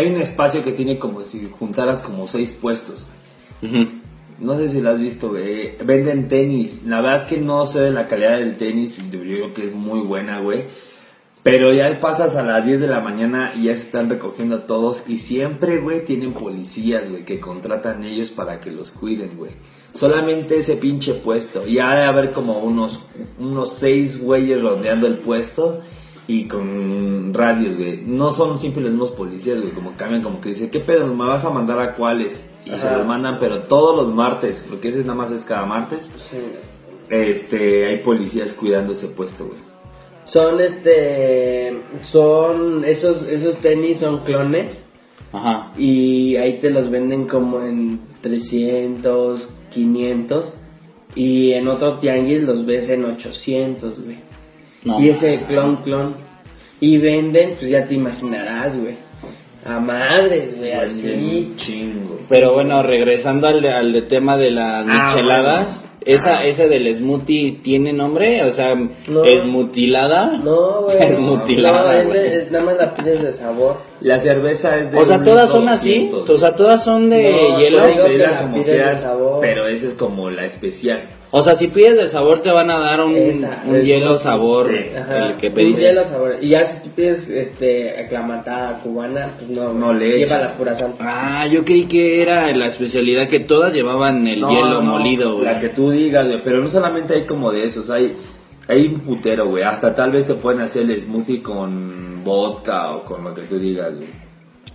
hay 0.00 0.08
un 0.08 0.20
espacio 0.20 0.64
que 0.64 0.72
tiene 0.72 0.98
como 0.98 1.24
si 1.24 1.48
juntaras 1.50 2.00
como 2.00 2.26
seis 2.26 2.52
puestos. 2.52 3.06
No 4.38 4.56
sé 4.56 4.68
si 4.68 4.80
lo 4.80 4.90
has 4.90 4.98
visto, 4.98 5.28
güey. 5.28 5.76
Venden 5.84 6.28
tenis. 6.28 6.82
La 6.86 7.02
verdad 7.02 7.18
es 7.18 7.24
que 7.24 7.38
no 7.38 7.66
sé 7.66 7.80
de 7.80 7.90
la 7.90 8.06
calidad 8.06 8.38
del 8.38 8.56
tenis. 8.56 8.98
Yo 9.10 9.20
creo 9.20 9.54
que 9.54 9.64
es 9.64 9.74
muy 9.74 10.00
buena, 10.00 10.40
güey. 10.40 10.64
Pero 11.42 11.72
ya 11.72 11.98
pasas 12.00 12.36
a 12.36 12.42
las 12.42 12.66
10 12.66 12.80
de 12.80 12.86
la 12.86 13.00
mañana 13.00 13.52
y 13.54 13.64
ya 13.64 13.76
se 13.76 13.82
están 13.82 14.08
recogiendo 14.08 14.60
todos. 14.60 15.04
Y 15.08 15.18
siempre, 15.18 15.78
güey, 15.78 16.04
tienen 16.04 16.32
policías, 16.32 17.10
güey, 17.10 17.24
que 17.24 17.40
contratan 17.40 18.02
ellos 18.04 18.30
para 18.30 18.60
que 18.60 18.70
los 18.70 18.90
cuiden, 18.90 19.36
güey. 19.36 19.52
Solamente 19.92 20.56
ese 20.56 20.76
pinche 20.76 21.14
puesto. 21.14 21.66
Y 21.66 21.78
ha 21.78 21.94
de 21.94 22.04
haber 22.04 22.32
como 22.32 22.60
unos, 22.60 23.00
unos 23.38 23.74
seis 23.74 24.20
güeyes 24.20 24.62
rondeando 24.62 25.06
el 25.06 25.18
puesto. 25.18 25.80
Y 26.30 26.44
con 26.44 27.34
radios, 27.34 27.76
güey. 27.76 28.02
No 28.06 28.30
son 28.30 28.56
siempre 28.56 28.82
los 28.82 28.92
mismos 28.92 29.10
policías, 29.10 29.60
güey. 29.60 29.72
Como 29.72 29.96
cambian, 29.96 30.22
como 30.22 30.40
que 30.40 30.50
dicen, 30.50 30.70
¿qué 30.70 30.78
pedo? 30.78 31.04
¿Me 31.12 31.26
vas 31.26 31.44
a 31.44 31.50
mandar 31.50 31.80
a 31.80 31.96
cuáles? 31.96 32.44
Y 32.64 32.70
se 32.78 32.96
los 32.96 33.04
mandan, 33.04 33.40
pero 33.40 33.62
todos 33.62 33.96
los 33.96 34.14
martes. 34.14 34.64
Porque 34.70 34.90
ese 34.90 35.00
nada 35.00 35.14
más 35.14 35.32
es 35.32 35.44
cada 35.44 35.66
martes. 35.66 36.08
Este, 37.08 37.86
hay 37.86 37.96
policías 37.96 38.54
cuidando 38.54 38.92
ese 38.92 39.08
puesto, 39.08 39.46
güey. 39.46 39.58
Son 40.24 40.60
este, 40.60 41.76
son, 42.04 42.84
esos, 42.84 43.24
esos 43.24 43.56
tenis 43.56 43.98
son 43.98 44.18
clones. 44.20 44.84
Ajá. 45.32 45.72
Y 45.76 46.36
ahí 46.36 46.60
te 46.60 46.70
los 46.70 46.90
venden 46.90 47.26
como 47.26 47.60
en 47.60 47.98
300, 48.20 49.52
500. 49.74 50.54
Y 51.16 51.54
en 51.54 51.66
otro 51.66 51.94
tianguis 51.94 52.44
los 52.44 52.64
ves 52.66 52.88
en 52.88 53.04
800, 53.04 54.04
güey. 54.04 54.29
No. 54.84 55.00
y 55.00 55.10
ese 55.10 55.40
clon, 55.48 55.76
clon. 55.76 56.14
Y 56.80 56.96
venden, 56.98 57.54
pues 57.58 57.70
ya 57.70 57.86
te 57.86 57.94
imaginarás, 57.94 58.76
güey. 58.76 58.94
A 59.66 59.78
madres, 59.78 60.56
güey, 60.56 60.70
Venden 60.70 60.84
así. 60.88 61.46
un 61.50 61.56
chingo. 61.56 62.18
Pero 62.30 62.54
bueno, 62.54 62.82
regresando 62.82 63.46
al, 63.48 63.60
de- 63.60 63.72
al 63.72 63.92
de 63.92 64.02
tema 64.02 64.38
de 64.38 64.50
las 64.50 64.86
Ah, 64.88 65.06
micheladas, 65.12 65.86
bueno. 65.90 66.16
esa, 66.16 66.38
Ah. 66.38 66.44
ese 66.46 66.66
del 66.68 66.96
smoothie 66.96 67.60
tiene 67.62 67.92
nombre, 67.92 68.42
o 68.44 68.50
sea, 68.50 68.74
No. 69.08 69.22
es 69.24 69.44
mutilada. 69.44 70.38
No, 70.42 70.82
güey. 70.84 70.96
Es 71.02 71.18
mutilada, 71.20 71.92
No, 71.92 71.98
es 72.00 72.06
güey. 72.06 72.18
de- 72.20 72.42
es- 72.44 72.50
nada 72.50 72.64
más 72.64 72.76
la 72.78 72.94
pides 72.94 73.22
de 73.22 73.32
sabor. 73.32 73.76
La 74.00 74.18
cerveza 74.18 74.78
es 74.78 74.90
de. 74.92 74.98
O 74.98 75.04
sea, 75.04 75.22
todas 75.22 75.50
son 75.50 75.68
así, 75.68 76.08
200, 76.08 76.30
o 76.30 76.38
sea, 76.38 76.56
todas 76.56 76.82
son 76.82 77.10
de 77.10 77.30
No, 77.30 77.58
hielo. 77.60 77.78
pero 77.82 77.86
digo 77.92 78.02
que 78.04 78.08
Pedirla 78.08 78.30
la 78.30 78.40
como 78.40 78.54
pides 78.54 78.66
de 78.66 78.72
quieras, 78.72 79.00
sabor. 79.02 79.38
Pero 79.42 79.66
esa 79.66 79.86
es 79.88 79.94
como 79.94 80.30
la 80.30 80.46
especial. 80.46 81.00
O 81.32 81.44
sea, 81.44 81.54
si 81.54 81.68
pides 81.68 81.96
de 81.96 82.06
sabor 82.08 82.40
te 82.40 82.50
van 82.50 82.70
a 82.70 82.78
dar 82.80 83.00
un, 83.04 83.14
Esa, 83.14 83.62
un 83.64 83.80
hielo 83.82 84.18
sabor, 84.18 84.68
sí. 84.68 84.90
El 85.14 85.34
que 85.36 85.46
un 85.48 85.54
pediste. 85.54 85.82
hielo 85.82 86.04
sabor. 86.04 86.34
Y 86.40 86.48
ya 86.48 86.64
si 86.66 86.82
tú 86.82 86.90
pides 86.90 87.28
este, 87.28 88.00
aclamatada 88.00 88.74
cubana, 88.80 89.30
pues 89.38 89.48
no, 89.50 89.72
No 89.72 89.92
le 89.92 90.18
lleva 90.18 90.48
puras 90.54 90.80
santa. 90.80 91.04
Ah, 91.42 91.46
yo 91.46 91.64
creí 91.64 91.84
que 91.84 92.20
era 92.20 92.52
la 92.56 92.66
especialidad 92.66 93.28
que 93.28 93.40
todas 93.40 93.72
llevaban 93.72 94.26
el 94.26 94.40
No, 94.40 94.50
hielo 94.50 94.82
no, 94.82 94.82
molido, 94.82 95.34
güey. 95.34 95.44
La 95.44 95.60
que 95.60 95.68
tú 95.68 95.92
digas, 95.92 96.26
güey. 96.26 96.42
Pero 96.42 96.60
no 96.62 96.68
solamente 96.68 97.14
hay 97.14 97.22
como 97.22 97.52
de 97.52 97.64
esos, 97.64 97.90
hay. 97.90 98.16
Hay 98.66 98.86
un 98.86 99.00
putero, 99.00 99.48
güey. 99.48 99.62
Hasta 99.62 99.94
tal 99.94 100.10
vez 100.12 100.26
te 100.26 100.34
pueden 100.34 100.60
hacer 100.60 100.88
el 100.90 101.00
smoothie 101.00 101.42
con 101.42 102.22
vodka 102.24 102.92
o 102.92 103.04
con 103.04 103.22
lo 103.24 103.34
que 103.34 103.42
tú 103.42 103.58
digas, 103.58 103.94
güey. 103.96 104.08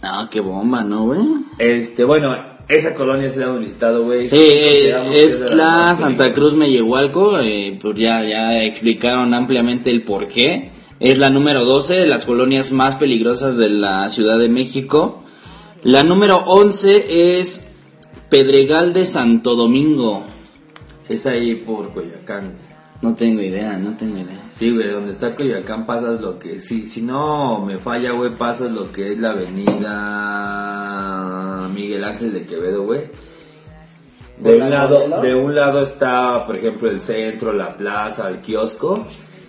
Ah, 0.02 0.28
qué 0.30 0.40
bomba, 0.40 0.84
¿no, 0.84 1.06
güey? 1.06 1.20
Este, 1.58 2.04
bueno, 2.04 2.36
esa 2.68 2.96
colonia 2.96 3.30
se 3.30 3.40
la 3.40 3.46
hemos 3.48 3.62
listado, 3.62 4.04
güey. 4.04 4.28
Sí, 4.28 4.38
eh, 4.40 5.26
es 5.26 5.54
la 5.54 5.96
Santa. 5.96 6.34
Cruz 6.34 6.56
Mellehualco, 6.56 7.40
eh, 7.40 7.78
pues 7.80 7.96
ya, 7.96 8.24
ya 8.24 8.64
explicaron 8.64 9.34
ampliamente 9.34 9.92
el 9.92 10.04
por 10.04 10.28
qué. 10.28 10.72
Es 11.00 11.18
la 11.20 11.30
número 11.30 11.64
12 11.66 11.96
de 11.96 12.08
las 12.08 12.26
colonias 12.26 12.72
más 12.72 12.96
peligrosas 12.96 13.58
de 13.58 13.70
la 13.70 14.10
Ciudad 14.10 14.40
de 14.40 14.50
México. 14.50 15.24
La 15.84 16.04
número 16.04 16.38
11 16.38 17.40
es 17.40 17.68
Pedregal 18.30 18.94
de 18.94 19.06
Santo 19.06 19.56
Domingo. 19.56 20.24
Es 21.08 21.28
ahí 21.28 21.54
por 21.56 21.94
Coyoacán. 21.94 22.54
No 23.02 23.14
tengo 23.14 23.42
idea, 23.42 23.78
no 23.78 23.96
tengo 23.96 24.18
idea. 24.18 24.48
Sí, 24.50 24.72
güey, 24.72 24.88
donde 24.90 25.12
está 25.12 25.36
Coyoacán 25.36 25.86
pasas 25.86 26.20
lo 26.22 26.40
que... 26.40 26.60
Si, 26.60 26.88
si 26.88 27.04
no 27.04 27.60
me 27.60 27.78
falla, 27.78 28.14
güey, 28.14 28.32
pasas 28.32 28.72
lo 28.72 28.92
que 28.92 29.12
es 29.12 29.20
la 29.20 29.32
avenida 29.32 30.56
Miguel 31.68 32.04
Ángel 32.04 32.34
de 32.34 32.44
Quevedo, 32.44 32.84
güey. 32.84 33.02
De 34.38 34.52
¿Por 34.52 34.58
la 34.58 34.66
un, 34.66 34.72
lado, 34.72 35.22
de 35.22 35.36
un 35.36 35.56
lado 35.56 35.84
está, 35.84 36.46
por 36.46 36.58
ejemplo, 36.58 36.90
el 36.90 37.02
centro, 37.02 37.54
la 37.54 37.70
plaza, 37.70 38.30
el 38.30 38.38
kiosco. 38.38 39.08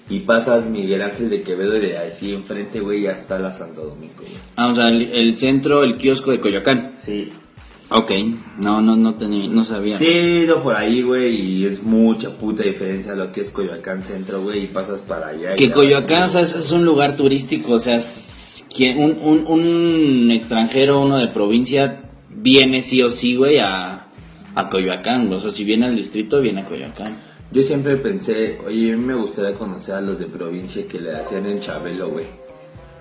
Y 0.09 0.21
pasas 0.21 0.67
Miguel 0.67 1.03
Ángel 1.03 1.29
de 1.31 1.43
Quevedo 1.43 1.77
y 1.77 1.81
de 1.81 1.99
así 1.99 2.33
enfrente, 2.33 2.79
güey, 2.81 3.03
ya 3.03 3.13
está 3.13 3.41
la 3.41 3.53
Santo 3.53 3.83
Domingo, 3.83 4.15
güey. 4.19 4.31
Ah, 4.55 4.69
o 4.69 4.75
sea, 4.75 4.89
el, 4.89 5.03
el 5.03 5.37
centro, 5.37 5.83
el 5.83 5.97
kiosco 5.97 6.31
de 6.31 6.39
Coyoacán. 6.39 6.95
Sí. 6.97 7.33
Ok, 7.89 8.11
no, 8.59 8.81
no, 8.81 8.97
no 8.97 9.15
tenía, 9.15 9.49
no 9.49 9.65
sabía. 9.65 9.97
Sí, 9.97 10.07
he 10.07 10.41
ido 10.43 10.61
por 10.61 10.75
ahí, 10.75 11.03
güey, 11.03 11.37
y 11.41 11.67
es 11.67 11.85
mucha 11.85 12.37
puta 12.37 12.65
diferencia 12.65 13.15
lo 13.15 13.31
que 13.31 13.43
es 13.43 13.51
Coyoacán 13.51 14.03
Centro, 14.03 14.43
güey, 14.43 14.65
y 14.65 14.67
pasas 14.67 15.03
para 15.03 15.29
allá. 15.29 15.55
Que 15.55 15.71
Coyoacán, 15.71 16.25
o 16.25 16.29
sea, 16.29 16.41
es, 16.41 16.57
es 16.57 16.73
un 16.73 16.85
lugar 16.85 17.15
turístico, 17.15 17.75
o 17.75 17.81
sea, 17.81 17.97
es 17.97 18.67
quien, 18.75 18.99
un, 18.99 19.19
un, 19.23 19.47
un 19.47 20.31
extranjero, 20.33 21.01
uno 21.01 21.19
de 21.19 21.29
provincia, 21.29 22.06
viene 22.37 22.83
sí 22.83 23.03
o 23.03 23.09
sí, 23.09 23.35
güey, 23.37 23.59
a, 23.59 24.07
a 24.55 24.69
Coyoacán. 24.69 25.33
O 25.33 25.41
sea, 25.41 25.51
si 25.51 25.65
viene 25.65 25.87
al 25.87 25.97
distrito, 25.97 26.41
viene 26.41 26.61
a 26.63 26.65
Coyoacán. 26.67 27.17
Yo 27.53 27.63
siempre 27.63 27.97
pensé, 27.97 28.59
oye, 28.67 28.93
a 28.93 28.97
mí 28.97 29.05
me 29.05 29.15
gustaría 29.15 29.53
conocer 29.55 29.95
a 29.97 30.01
los 30.01 30.19
de 30.19 30.27
provincia 30.27 30.87
que 30.87 31.01
le 31.01 31.15
hacían 31.15 31.47
en 31.47 31.61
Chabelo, 31.61 32.11
güey. 32.11 32.27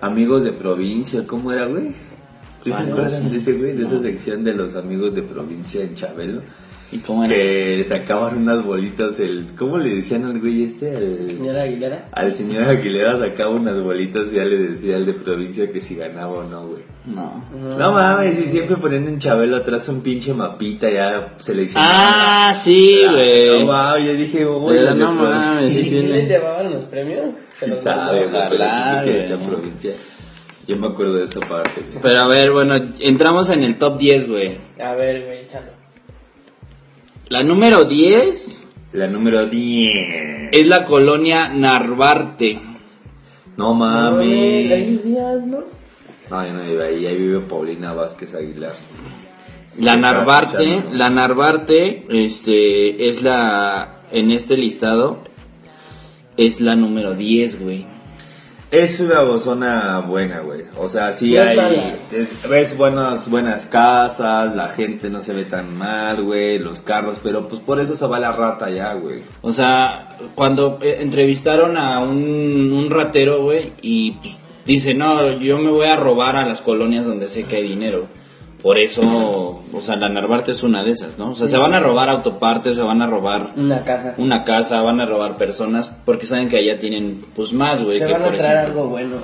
Amigos 0.00 0.44
de 0.44 0.52
provincia, 0.52 1.26
¿cómo 1.26 1.52
era, 1.52 1.66
güey? 1.66 1.88
¿Sí 2.64 2.70
Ah, 2.72 2.78
se 2.80 2.86
no, 2.86 2.92
acuerdan 2.94 3.22
sí. 3.22 3.28
de 3.30 3.36
ese, 3.38 3.52
güey? 3.54 3.72
De 3.72 3.86
esa 3.86 4.02
sección 4.02 4.44
de 4.44 4.54
los 4.54 4.76
amigos 4.76 5.14
de 5.14 5.22
provincia 5.22 5.82
en 5.82 5.94
Chabelo. 5.94 6.42
¿Y 6.92 6.98
cómo 6.98 7.24
era? 7.24 7.34
Que 7.34 7.84
sacaban 7.88 8.38
unas 8.38 8.64
bolitas, 8.64 9.18
el... 9.18 9.48
¿Cómo 9.58 9.78
le 9.78 9.96
decían 9.96 10.24
al 10.24 10.38
güey 10.38 10.62
este? 10.64 10.94
Al, 10.94 11.28
Señora 11.30 11.62
Aguilera. 11.62 12.08
al 12.12 12.32
señor 12.34 12.62
Aguilera 12.64 13.18
sacaba 13.18 13.50
unas 13.50 13.82
bolitas 13.82 14.32
y 14.32 14.36
ya 14.36 14.44
le 14.44 14.56
decía 14.70 14.94
al 14.96 15.06
de 15.06 15.12
provincia 15.14 15.70
que 15.72 15.80
si 15.80 15.96
ganaba 15.96 16.28
o 16.32 16.44
no, 16.44 16.68
güey. 16.68 16.82
No. 17.06 17.44
No 17.78 17.92
mames, 17.92 18.36
y 18.44 18.48
siempre 18.48 18.76
poniendo 18.76 19.08
en 19.10 19.18
Chabelo 19.20 19.56
atrás 19.58 19.88
un 19.88 20.00
pinche 20.00 20.34
mapita 20.34 20.90
ya 20.90 21.34
seleccionado. 21.38 21.92
Ah, 21.94 22.52
sí, 22.54 23.00
güey. 23.08 23.60
No 23.60 23.66
mames, 23.66 24.06
yo 24.06 24.12
dije, 24.14 24.44
güey, 24.44 24.78
Pero 24.78 24.94
no 24.96 25.12
mames, 25.12 25.72
sí 25.72 25.80
¿Y 25.86 25.88
quién 25.88 26.10
les 26.10 26.26
tiene. 26.26 26.28
llevaban 26.40 26.72
los 26.72 26.82
premios? 26.84 27.26
Se 27.54 27.68
los 27.68 27.82
¿Sabe? 27.82 28.24
Pero 28.26 28.38
Ojalá, 28.38 29.02
sí 29.04 29.10
que 29.10 29.16
decía 29.18 29.36
güey. 29.36 29.48
provincia. 29.48 29.92
Yo 30.66 30.76
me 30.78 30.86
acuerdo 30.88 31.14
de 31.14 31.24
esa 31.26 31.38
parte. 31.40 31.80
güey. 31.90 32.02
Pero 32.02 32.20
a 32.22 32.26
ver, 32.26 32.50
bueno, 32.50 32.74
entramos 32.98 33.50
en 33.50 33.62
el 33.62 33.76
top 33.78 33.98
10, 33.98 34.28
güey. 34.28 34.58
A 34.82 34.94
ver, 34.94 35.24
güey, 35.24 35.38
échalo. 35.44 35.70
La 37.28 37.42
número 37.44 37.84
10 37.84 38.68
La 38.92 39.06
número 39.06 39.46
10. 39.46 40.48
es 40.52 40.66
la 40.66 40.84
colonia 40.84 41.48
Narvarte. 41.48 42.54
No 43.56 43.68
No, 43.68 43.74
mames. 43.74 45.04
Díaz, 45.04 45.40
¿no? 45.46 45.58
No, 46.30 46.44
yo 46.46 46.52
no 46.52 46.62
vive 46.64 46.84
ahí. 46.84 47.06
Ahí 47.06 47.16
vive 47.16 47.40
Paulina 47.40 47.92
Vázquez 47.92 48.34
Aguilar. 48.34 48.74
La 49.78 49.96
Narvarte, 49.96 50.82
la 50.92 51.10
Narvarte, 51.10 52.06
este, 52.08 53.08
es 53.08 53.22
la, 53.22 54.00
en 54.10 54.30
este 54.30 54.56
listado, 54.56 55.18
es 56.38 56.60
la 56.62 56.74
número 56.76 57.14
10, 57.14 57.60
güey. 57.62 57.86
Es 58.70 58.98
una 59.00 59.38
zona 59.38 60.00
buena, 60.00 60.40
güey. 60.40 60.62
O 60.78 60.88
sea, 60.88 61.12
sí 61.12 61.36
hay. 61.36 61.98
es- 62.10 62.48
ves 62.48 62.76
buenas, 62.76 63.30
buenas 63.30 63.66
casas, 63.66 64.56
la 64.56 64.68
gente 64.70 65.08
no 65.08 65.20
se 65.20 65.32
ve 65.34 65.44
tan 65.44 65.76
mal, 65.76 66.22
güey. 66.24 66.58
Los 66.58 66.80
carros, 66.80 67.18
pero 67.22 67.46
pues 67.46 67.62
por 67.62 67.78
eso 67.78 67.94
se 67.94 68.06
va 68.06 68.18
la 68.18 68.32
rata 68.32 68.68
ya, 68.70 68.94
güey. 68.94 69.22
O 69.42 69.52
sea, 69.52 70.16
cuando 70.34 70.78
eh, 70.82 70.98
entrevistaron 71.00 71.76
a 71.76 72.00
un, 72.00 72.72
un 72.72 72.90
ratero, 72.90 73.42
güey, 73.44 73.72
y 73.82 74.16
dice, 74.66 74.94
no, 74.94 75.38
yo 75.38 75.58
me 75.58 75.70
voy 75.70 75.86
a 75.86 75.96
robar 75.96 76.36
a 76.36 76.46
las 76.46 76.60
colonias 76.60 77.06
donde 77.06 77.28
sé 77.28 77.44
que 77.44 77.56
hay 77.56 77.68
dinero. 77.68 78.06
Por 78.62 78.78
eso, 78.78 79.02
o 79.72 79.80
sea, 79.80 79.96
la 79.96 80.08
Narvarte 80.08 80.50
es 80.50 80.62
una 80.62 80.82
de 80.82 80.90
esas, 80.90 81.18
¿no? 81.18 81.30
O 81.30 81.34
sea, 81.34 81.46
se 81.46 81.56
van 81.56 81.74
a 81.74 81.80
robar 81.80 82.08
autopartes, 82.08 82.74
se 82.74 82.82
van 82.82 83.00
a 83.00 83.06
robar 83.06 83.50
Una 83.56 83.84
casa. 83.84 84.14
una 84.18 84.42
casa, 84.44 84.80
van 84.80 85.00
a 85.00 85.06
robar 85.06 85.36
personas, 85.36 85.94
porque 86.04 86.26
saben 86.26 86.48
que 86.48 86.56
allá 86.58 86.76
tienen, 86.78 87.22
pues, 87.36 87.52
más, 87.52 87.84
güey, 87.84 87.98
Se 88.00 88.06
que 88.06 88.12
van 88.12 88.22
a 88.22 88.28
traer 88.32 88.56
ejemplo. 88.56 88.80
algo 88.80 88.88
bueno. 88.90 89.16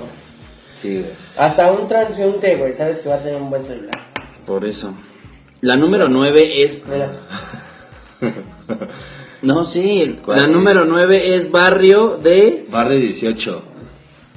Sí, 0.81 0.99
güey. 0.99 1.11
Hasta 1.39 1.73
un 1.73 1.89
transeúnte, 1.89 2.55
güey, 2.57 2.73
sabes 2.75 3.01
que 3.01 3.09
va 3.09 3.17
a 3.17 3.19
tener 3.19 3.41
un 3.41 3.51
buen 3.51 3.65
celular. 3.65 3.99
Por 4.47 4.65
eso. 4.65 4.93
La 5.61 5.77
número 5.77 6.09
9 6.09 6.63
es... 6.63 6.83
Mira. 6.87 7.09
No, 9.43 9.65
sí, 9.65 10.21
¿Cuál 10.25 10.39
la 10.39 10.45
es? 10.45 10.51
número 10.53 10.85
9 10.85 11.35
es 11.35 11.51
barrio 11.51 12.17
de 12.23 12.65
Barrio 12.71 12.99
18. 13.01 13.63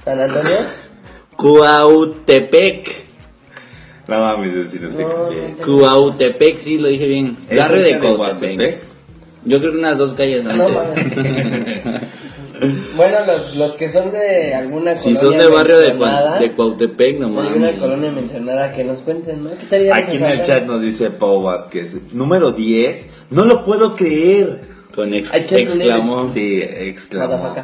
San 0.04 0.20
Antonio. 0.20 0.56
Cuautepec. 1.36 3.06
No 4.08 4.20
mames, 4.20 4.54
decir 4.54 4.84
este 4.84 5.04
No, 5.04 5.30
que- 5.30 5.56
no. 5.60 5.80
Cuautepec, 5.80 6.58
sí, 6.58 6.78
lo 6.78 6.88
dije 6.90 7.08
bien. 7.08 7.38
¿Es 7.50 7.58
Barrio 7.58 7.82
de 7.84 8.00
Cuautepec. 8.00 8.82
Yo 9.46 9.60
creo 9.60 9.72
que 9.74 9.78
unas 9.78 9.98
dos 9.98 10.14
calles 10.14 10.46
antes. 10.46 10.68
Bueno, 12.96 13.18
los, 13.28 13.58
los 13.58 13.76
que 13.76 13.90
son 13.90 14.14
de 14.14 14.56
alguna 14.56 14.96
si 14.96 15.14
colonia 15.14 15.42
son 15.42 15.50
de 15.52 15.56
barrio 15.58 15.78
de, 15.78 15.88
Cua- 15.90 15.92
mencionada, 16.06 16.40
de 16.40 16.52
Cuautepec, 16.54 17.20
no 17.20 17.42
hay 17.42 17.52
una 17.52 17.76
colonia 17.78 18.12
mencionada 18.14 18.72
que 18.72 18.86
nos 18.86 19.02
cuenten, 19.02 19.44
¿no? 19.44 19.50
¿Qué 19.52 19.66
tal 19.70 19.84
ya 19.86 19.96
Aquí 19.98 20.16
en 20.16 20.26
el 20.26 20.44
chat 20.44 20.64
nos 20.66 20.82
dice 20.82 21.10
Pau 21.10 21.42
Vázquez. 21.42 21.98
Número 22.14 22.54
10. 22.54 23.10
No 23.32 23.44
lo 23.44 23.66
puedo 23.66 23.94
creer. 23.98 24.62
Con 24.96 25.14
ex- 25.14 25.34
exclamó. 25.34 26.30
Sí, 26.30 26.62
exclamó. 26.64 27.56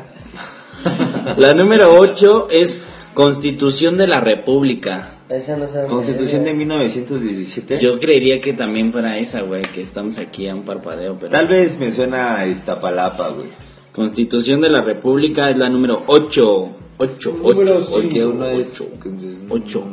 La 1.37 1.53
número 1.53 1.97
8 1.97 2.49
es 2.51 2.81
Constitución 3.13 3.97
de 3.97 4.07
la 4.07 4.21
República. 4.21 5.11
Esa 5.29 5.57
no 5.57 5.67
sabe 5.67 5.87
Constitución 5.87 6.43
de 6.43 6.53
1917. 6.53 7.79
Yo 7.79 7.99
creería 7.99 8.39
que 8.39 8.53
también 8.53 8.91
para 8.91 9.17
esa, 9.17 9.41
güey, 9.41 9.61
que 9.63 9.81
estamos 9.81 10.17
aquí 10.17 10.47
a 10.47 10.55
un 10.55 10.63
parpadeo, 10.63 11.17
pero... 11.19 11.31
Tal 11.31 11.47
vez 11.47 11.79
me 11.79 11.91
suena 11.91 12.37
a 12.37 12.47
Iztapalapa, 12.47 13.29
güey. 13.29 13.47
Constitución 13.91 14.61
de 14.61 14.69
la 14.69 14.81
República 14.81 15.49
es 15.49 15.57
la 15.57 15.69
número 15.69 16.03
8. 16.07 16.69
8, 16.97 17.39
Número 17.43 17.77
8. 17.77 17.87
Porque 17.91 18.25
uno 18.25 18.45
es. 18.45 18.79
Ocho. 18.79 18.89
Mm, 19.05 19.51
Ocho. 19.51 19.83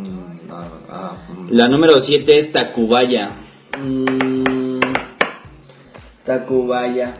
ah, 0.51 1.17
mm. 1.29 1.49
La 1.51 1.67
número 1.67 2.01
7 2.01 2.39
es 2.39 2.53
Tacubaya. 2.53 3.33
Mm, 3.83 4.79
Tacubaya. 6.25 7.17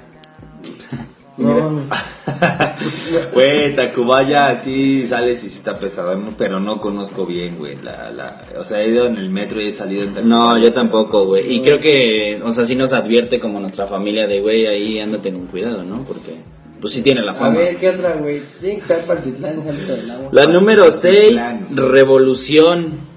No, 1.39 1.83
Güey, 3.33 3.75
Tacubaya 3.77 4.55
sí 4.57 5.07
sales 5.07 5.45
y 5.45 5.51
sí 5.51 5.57
está 5.59 5.79
pesado, 5.79 6.19
pero 6.37 6.59
no 6.61 6.81
conozco 6.81 7.25
bien, 7.27 7.57
güey. 7.59 7.77
La, 7.77 8.11
la, 8.11 8.43
o 8.59 8.65
sea, 8.65 8.83
he 8.83 8.89
ido 8.91 9.07
en 9.07 9.17
el 9.17 9.31
metro 9.31 9.61
y 9.61 9.69
he 9.69 9.73
salido 9.73 10.03
en 10.03 10.15
Tacubaya. 10.15 10.29
No, 10.29 10.59
yo 10.59 10.73
tampoco, 10.73 11.25
güey. 11.27 11.53
Y 11.55 11.61
creo 11.63 11.81
que, 11.81 12.41
o 12.45 12.53
sea, 12.53 12.65
sí 12.65 12.75
nos 12.75 12.93
advierte 12.93 13.39
como 13.39 13.61
nuestra 13.61 13.87
familia 13.87 14.27
de, 14.27 14.41
güey, 14.41 14.67
ahí 14.67 14.99
ándate 15.01 15.33
con 15.33 15.47
cuidado, 15.47 15.83
¿no? 15.85 16.03
Porque, 16.05 16.35
pues 16.81 16.93
sí 16.93 17.03
tiene 17.03 17.23
la 17.23 17.33
a 17.33 17.35
fama. 17.37 17.57
ver, 17.59 17.77
¿qué 17.79 17.91
otra, 17.91 18.15
güey? 18.15 18.43
Tiene 18.61 18.75
que 18.77 18.81
estar 18.81 18.99
Pantitlán, 19.01 19.63
Salto 19.65 19.93
del 19.97 20.11
Agua. 20.11 20.29
La 20.33 20.47
número 20.47 20.91
6, 20.91 21.41
Altitlán. 21.41 21.93
Revolución. 21.93 23.09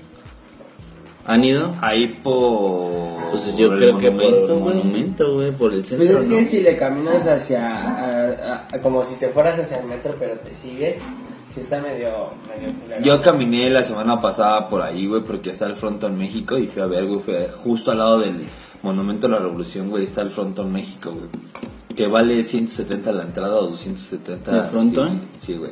¿Han 1.26 1.44
ido? 1.44 1.76
Ahí 1.82 2.08
por. 2.24 3.30
Pues 3.32 3.56
yo 3.56 3.70
por 3.70 3.78
creo 3.78 3.96
el 3.96 4.02
que 4.02 4.12
por 4.12 4.20
monumento, 4.22 4.54
el 4.54 4.60
güey. 4.60 4.76
monumento, 4.76 5.34
güey, 5.36 5.52
por 5.52 5.72
el 5.72 5.78
Pues 5.80 5.88
centro, 5.90 6.18
es 6.20 6.28
¿no? 6.28 6.36
que 6.36 6.46
si 6.46 6.62
le 6.62 6.76
caminas 6.76 7.28
hacia, 7.28 8.11
a- 8.32 8.68
a- 8.72 8.80
como 8.82 9.04
si 9.04 9.16
te 9.16 9.30
fueras 9.30 9.58
hacia 9.60 9.80
el 9.80 9.88
metro, 9.88 10.16
pero 10.20 10.36
te 10.38 10.54
sigues, 10.54 10.98
sí 11.54 11.62
está 11.62 11.82
medio, 11.82 12.30
medio 12.48 12.74
culero. 12.82 13.02
Yo 13.02 13.22
caminé 13.22 13.70
la 13.70 13.84
semana 13.84 14.20
pasada 14.22 14.68
por 14.70 14.82
ahí, 14.82 15.08
güey, 15.08 15.22
porque 15.24 15.52
está 15.52 15.66
el 15.68 15.76
Frontón 15.76 16.18
México 16.18 16.58
y 16.58 16.68
fui 16.68 16.82
a 16.82 16.86
ver, 16.88 17.06
güey, 17.06 17.20
fue 17.20 17.50
justo 17.64 17.92
al 17.92 17.98
lado 18.00 18.20
del 18.20 18.46
Monumento 18.84 19.28
a 19.28 19.30
la 19.32 19.40
Revolución, 19.40 19.90
güey, 19.90 20.04
está 20.06 20.22
el 20.22 20.30
Frontón 20.32 20.72
México, 20.72 21.12
güey. 21.12 21.30
Que 21.96 22.08
vale 22.08 22.44
170 22.44 23.12
la 23.12 23.24
entrada 23.24 23.56
o 23.56 23.68
270. 23.68 24.52
¿De 24.52 24.64
Frontón? 24.64 25.22
Sí, 25.40 25.54
sí, 25.54 25.58
güey. 25.58 25.72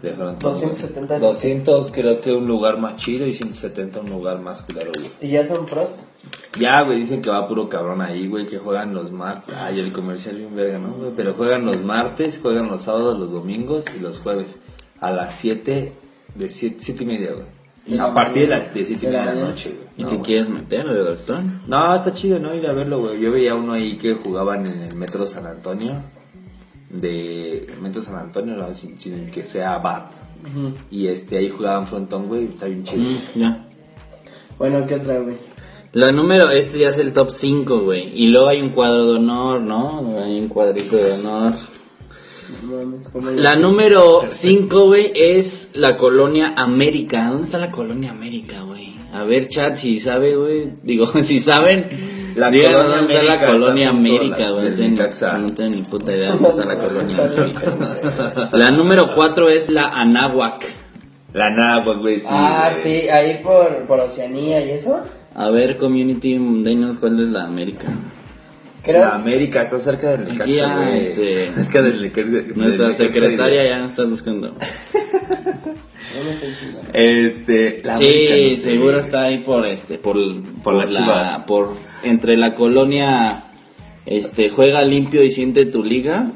De 0.00 0.10
Frontón. 0.10 0.52
270. 0.52 1.18
200 1.18 1.90
creo 1.90 2.20
que 2.20 2.32
un 2.32 2.46
lugar 2.46 2.78
más 2.78 2.94
chido 2.96 3.26
y 3.26 3.32
170 3.32 3.98
un 4.00 4.10
lugar 4.10 4.38
más 4.38 4.62
claro, 4.62 4.92
güey. 4.96 5.10
¿Y 5.20 5.32
ya 5.32 5.44
son 5.44 5.66
pros? 5.66 5.90
Ya, 6.58 6.82
güey, 6.82 7.00
dicen 7.00 7.22
que 7.22 7.30
va 7.30 7.46
puro 7.46 7.68
cabrón 7.68 8.00
ahí, 8.00 8.26
güey, 8.26 8.46
que 8.46 8.58
juegan 8.58 8.94
los 8.94 9.12
martes. 9.12 9.54
Ay, 9.56 9.78
el 9.80 9.92
comercial 9.92 10.36
bien 10.36 10.54
verga, 10.56 10.78
¿no, 10.78 10.92
güey? 10.94 11.12
Pero 11.16 11.34
juegan 11.34 11.64
los 11.64 11.82
martes, 11.82 12.38
juegan 12.42 12.68
los 12.68 12.82
sábados, 12.82 13.18
los 13.18 13.32
domingos 13.32 13.84
y 13.96 14.00
los 14.00 14.18
jueves. 14.18 14.58
A 15.00 15.10
las 15.12 15.34
7, 15.36 15.92
de 16.34 16.50
7, 16.50 16.76
7 16.80 17.04
y 17.04 17.06
media, 17.06 17.30
güey. 17.32 17.98
A 18.00 18.12
partir 18.12 18.42
de 18.42 18.48
las 18.48 18.74
de 18.74 18.84
7 18.84 18.92
y 18.92 19.06
De 19.10 19.16
media 19.16 19.30
de 19.32 19.40
la 19.40 19.48
noche, 19.48 19.70
güey. 19.70 19.88
¿Y 19.96 20.02
No, 20.02 20.08
te 20.08 20.14
güey. 20.16 20.26
quieres 20.26 20.48
meter, 20.48 20.86
de 20.88 20.98
doctor? 20.98 21.40
No, 21.66 21.94
está 21.94 22.12
chido, 22.12 22.38
¿no? 22.40 22.54
Ir 22.54 22.66
a 22.66 22.72
verlo, 22.72 22.98
güey. 23.00 23.20
Yo 23.20 23.30
veía 23.30 23.54
uno 23.54 23.74
ahí 23.74 23.96
que 23.96 24.14
jugaban 24.14 24.66
en 24.66 24.82
el 24.82 24.96
Metro 24.96 25.24
San 25.26 25.46
Antonio. 25.46 26.02
De 26.90 27.66
Metro 27.80 28.02
San 28.02 28.16
Antonio, 28.16 28.56
no, 28.56 28.72
sin, 28.72 28.98
sin 28.98 29.30
que 29.30 29.42
sea 29.42 29.78
BAT. 29.78 30.10
Y 30.90 31.06
este, 31.08 31.36
ahí 31.38 31.50
jugaban 31.50 31.86
frontón, 31.86 32.26
güey. 32.28 32.46
Está 32.46 32.66
bien 32.66 32.84
chido. 32.84 33.02
Mm, 33.02 33.18
ya. 33.38 33.64
Bueno, 34.58 34.86
¿qué 34.86 34.94
otra, 34.96 35.18
güey? 35.18 35.36
La 35.92 36.12
número, 36.12 36.50
este 36.50 36.80
ya 36.80 36.90
es 36.90 36.98
el 36.98 37.12
top 37.12 37.30
5, 37.30 37.80
güey. 37.80 38.10
Y 38.14 38.28
luego 38.28 38.48
hay 38.48 38.60
un 38.60 38.70
cuadro 38.70 39.12
de 39.12 39.16
honor, 39.16 39.60
¿no? 39.60 40.20
Hay 40.22 40.38
un 40.38 40.48
cuadrito 40.48 40.96
de 40.96 41.12
honor. 41.12 41.54
No 42.62 42.76
mames, 42.76 43.08
¿cómo 43.08 43.30
La 43.30 43.56
número 43.56 44.22
5, 44.28 44.86
güey, 44.86 45.12
es 45.14 45.70
la 45.74 45.96
colonia 45.96 46.52
América. 46.56 47.28
¿Dónde 47.28 47.44
está 47.44 47.58
la 47.58 47.70
colonia 47.70 48.10
América, 48.10 48.62
güey? 48.66 48.96
A 49.14 49.24
ver, 49.24 49.48
chat, 49.48 49.76
si 49.76 49.98
sabe, 49.98 50.36
güey. 50.36 50.68
Digo, 50.82 51.06
si 51.24 51.40
saben, 51.40 51.88
La 52.36 52.50
díganos 52.50 52.82
colonia 52.82 52.96
dónde 52.98 53.14
está 53.14 53.24
la 53.24 53.32
América 53.32 53.52
colonia 53.52 53.86
está 53.86 53.98
América, 53.98 54.50
güey. 54.50 54.90
No 54.90 55.38
no 55.38 55.54
tengo 55.54 55.76
ni 55.76 55.82
puta 55.82 56.16
idea 56.16 56.28
dónde 56.32 56.48
está 56.48 56.64
la 56.66 56.78
colonia 56.78 57.24
América. 57.24 58.48
La 58.52 58.70
número 58.70 59.14
4 59.14 59.48
es 59.48 59.70
la 59.70 59.88
Anáhuac. 59.88 60.66
La 61.32 61.50
náhuatl, 61.50 62.00
güey, 62.00 62.20
sí. 62.20 62.26
ah, 62.30 62.72
sí, 62.82 63.08
ahí 63.08 63.40
por, 63.42 63.86
por 63.86 64.00
Oceanía 64.00 64.64
y 64.64 64.70
eso. 64.70 65.02
A 65.38 65.50
ver, 65.50 65.76
community, 65.76 66.34
dinos 66.36 66.98
cuál 66.98 67.20
es 67.20 67.28
la 67.28 67.44
América. 67.44 67.86
Creo. 68.82 69.00
La 69.00 69.14
América 69.14 69.62
está 69.62 69.78
cerca 69.78 70.16
del 70.16 70.40
Aquí 70.40 70.54
ya, 70.54 70.68
Necaxa, 70.68 70.90
güey. 70.90 71.00
este, 71.00 71.50
cerca 71.54 71.82
del 71.82 72.02
Necaxa. 72.02 72.30
Nuestra 72.56 72.94
secretaria 72.94 73.62
de- 73.62 73.68
ya 73.68 73.84
está 73.84 74.04
buscando. 74.04 74.54
Este, 76.92 77.82
la 77.84 77.96
sí, 77.96 78.04
América, 78.04 78.34
no 78.34 78.50
sé. 78.50 78.56
seguro 78.56 78.98
está 78.98 79.22
ahí 79.24 79.38
por 79.38 79.66
este, 79.66 79.98
por, 79.98 80.16
Por 80.62 80.74
las 80.74 80.88
Chivas. 80.90 81.38
por 81.40 81.74
entre 82.02 82.36
la 82.36 82.54
colonia, 82.54 83.44
este, 84.06 84.48
juega 84.50 84.82
limpio 84.82 85.22
y 85.22 85.30
siente 85.30 85.66
tu 85.66 85.84
liga 85.84 86.32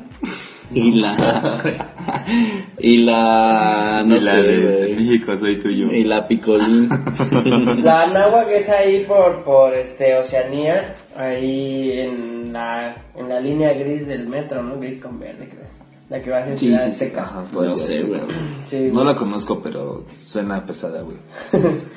y 0.75 0.93
la 1.01 1.63
y 2.79 2.97
la 2.99 4.03
no 4.07 4.17
Y 4.17 4.21
la 4.21 4.31
sé, 4.33 4.43
de 4.43 4.95
México 4.97 5.37
soy 5.37 5.57
tuyo. 5.59 5.93
y 5.93 6.05
la 6.05 6.27
picolín. 6.27 6.89
La 7.83 8.03
Anáhuac 8.03 8.49
es 8.51 8.69
ahí 8.69 9.05
por, 9.07 9.43
por 9.45 9.75
este, 9.75 10.17
Oceanía, 10.17 10.95
ahí 11.17 11.93
en 11.99 12.53
la, 12.53 12.95
en 13.17 13.29
la 13.29 13.41
línea 13.41 13.73
gris 13.75 14.07
del 14.07 14.27
metro, 14.29 14.63
¿no? 14.63 14.79
Gris 14.79 15.01
con 15.01 15.19
verde, 15.19 15.49
creo. 15.49 15.63
La 16.11 16.21
que 16.23 16.31
va 16.31 16.39
hacia 16.41 16.57
Sí, 16.59 16.67
Ciudad 16.67 16.85
sí, 16.85 16.93
sí. 16.93 17.05
Azteca. 17.05 17.23
Ajá, 17.23 17.45
puede 17.53 17.69
No 17.71 17.77
ser. 17.79 18.01
sé, 18.01 18.07
güey. 18.07 18.21
Sí, 18.67 18.91
No 18.93 19.03
la 19.05 19.15
conozco, 19.17 19.61
pero 19.63 20.05
suena 20.15 20.65
pesada, 20.67 21.03
güey. 21.03 21.17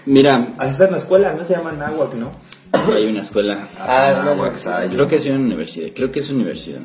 Mira, 0.05 0.53
Así 0.57 0.71
está 0.71 0.85
en 0.85 0.91
la 0.91 0.97
escuela, 0.97 1.33
no 1.33 1.43
se 1.43 1.53
llama 1.55 1.71
Náhuac, 1.73 2.13
¿no? 2.15 2.31
hay 2.93 3.05
una 3.05 3.21
escuela. 3.21 3.69
Ah, 3.79 4.13
no, 4.17 4.35
Náhuac, 4.35 4.53
no. 4.53 4.57
Sayo. 4.59 4.91
Creo 4.91 5.07
que 5.07 5.15
es 5.17 5.25
una 5.27 5.39
universidad, 5.39 5.87
creo 5.95 6.11
que 6.11 6.19
es 6.21 6.29
universidad. 6.29 6.79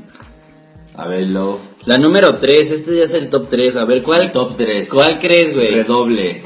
A 0.96 1.06
verlo. 1.06 1.58
La 1.86 1.96
número 1.98 2.36
3, 2.36 2.70
este 2.72 2.96
ya 2.96 3.04
es 3.04 3.14
el 3.14 3.30
top 3.30 3.48
3, 3.48 3.76
a 3.76 3.84
ver, 3.84 4.02
¿cuál 4.02 4.22
El 4.22 4.32
top 4.32 4.56
3. 4.56 4.88
¿Cuál 4.90 5.18
crees, 5.18 5.54
güey? 5.54 5.70
Redoble. 5.74 6.42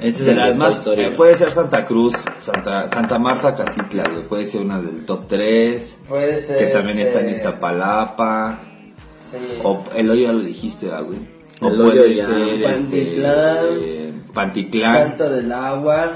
Este 0.00 0.24
Será 0.24 0.48
el 0.48 0.56
más, 0.56 0.78
historia, 0.78 1.08
eh, 1.08 1.10
puede 1.12 1.36
ser 1.36 1.50
Santa 1.52 1.84
Cruz, 1.86 2.14
Santa, 2.40 2.88
Santa 2.90 3.18
Marta, 3.20 3.54
Catitla, 3.54 4.04
güey. 4.10 4.26
Puede 4.26 4.46
ser 4.46 4.60
una 4.62 4.80
del 4.80 5.04
top 5.04 5.28
3. 5.28 5.98
Puede 6.08 6.40
ser. 6.40 6.58
Que 6.58 6.66
también 6.66 6.98
está 6.98 7.20
en 7.20 7.26
este, 7.28 7.38
Iztapalapa. 7.38 8.58
Sí. 9.22 9.38
O 9.62 9.84
el 9.94 10.10
hoyo 10.10 10.26
ya 10.26 10.32
lo 10.32 10.40
dijiste, 10.40 10.86
¿verdad, 10.86 11.04
güey. 11.06 11.18
O 11.60 11.68
El 11.68 11.76
puede 11.76 12.00
hoyo 12.00 12.06
ya. 12.14 12.26
ser 12.26 12.62
Pantitlán. 12.64 13.66
este, 13.66 14.12
Pantitlán. 14.34 14.94
Salto 15.08 15.30
del 15.30 15.52
agua. 15.52 16.12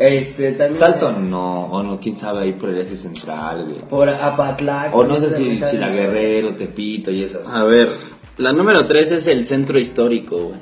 Este, 0.00 0.52
también. 0.52 0.78
Salto 0.78 1.12
no, 1.12 1.66
o 1.66 1.82
no, 1.82 2.00
quién 2.00 2.16
sabe 2.16 2.40
ahí 2.44 2.52
por 2.52 2.70
el 2.70 2.78
eje 2.78 2.96
central, 2.96 3.64
güey. 3.64 3.80
Por 3.82 4.08
Apatlac. 4.08 4.94
O 4.96 5.04
no 5.04 5.16
sé 5.16 5.30
si, 5.30 5.62
si 5.62 5.76
la 5.76 5.90
Guerrero, 5.90 6.54
Tepito 6.54 7.10
y 7.10 7.22
esas. 7.24 7.52
A 7.54 7.64
ver, 7.64 7.90
La 8.38 8.54
número 8.54 8.86
3 8.86 9.12
es 9.12 9.26
el 9.26 9.44
centro 9.44 9.78
histórico, 9.78 10.36
güey. 10.38 10.58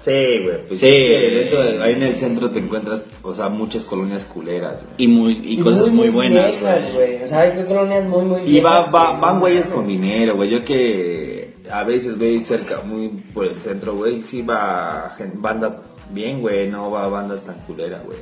Sí, 0.00 0.38
güey. 0.44 0.60
Pues 0.68 0.78
Sí. 0.78 0.86
dentro 0.88 1.62
de- 1.64 1.82
ahí 1.82 1.94
en 1.94 2.02
el 2.04 2.16
centro 2.16 2.48
te 2.48 2.60
encuentras, 2.60 3.02
o 3.22 3.34
sea, 3.34 3.48
muchas 3.48 3.82
colonias 3.84 4.24
culeras, 4.24 4.84
güey. 4.84 4.94
Y, 4.98 5.08
muy, 5.08 5.40
y 5.44 5.58
cosas 5.58 5.90
muy, 5.90 6.10
buenas, 6.10 6.52
viejas, 6.52 6.92
güey. 6.94 7.24
O 7.24 7.28
sea, 7.28 7.40
hay 7.40 7.64
colonias 7.64 8.04
muy, 8.04 8.24
muy 8.24 8.42
Y 8.42 8.60
va, 8.60 8.74
viejas 8.76 8.94
va- 8.94 9.14
que- 9.16 9.20
van 9.20 9.40
güeyes 9.40 9.66
con 9.66 9.84
dinero, 9.88 10.36
güey. 10.36 10.50
Yo 10.50 10.64
que 10.64 11.54
a 11.68 11.82
veces, 11.82 12.16
güey, 12.16 12.44
cerca, 12.44 12.82
muy 12.86 13.08
por 13.34 13.46
el 13.46 13.60
centro, 13.60 13.96
güey, 13.96 14.22
sí 14.22 14.42
va 14.42 15.12
bandas 15.34 15.80
bien, 16.10 16.40
güey, 16.40 16.68
no 16.68 16.88
va 16.92 17.08
bandas 17.08 17.40
tan 17.42 17.56
culeras, 17.66 18.04
güey. 18.04 18.18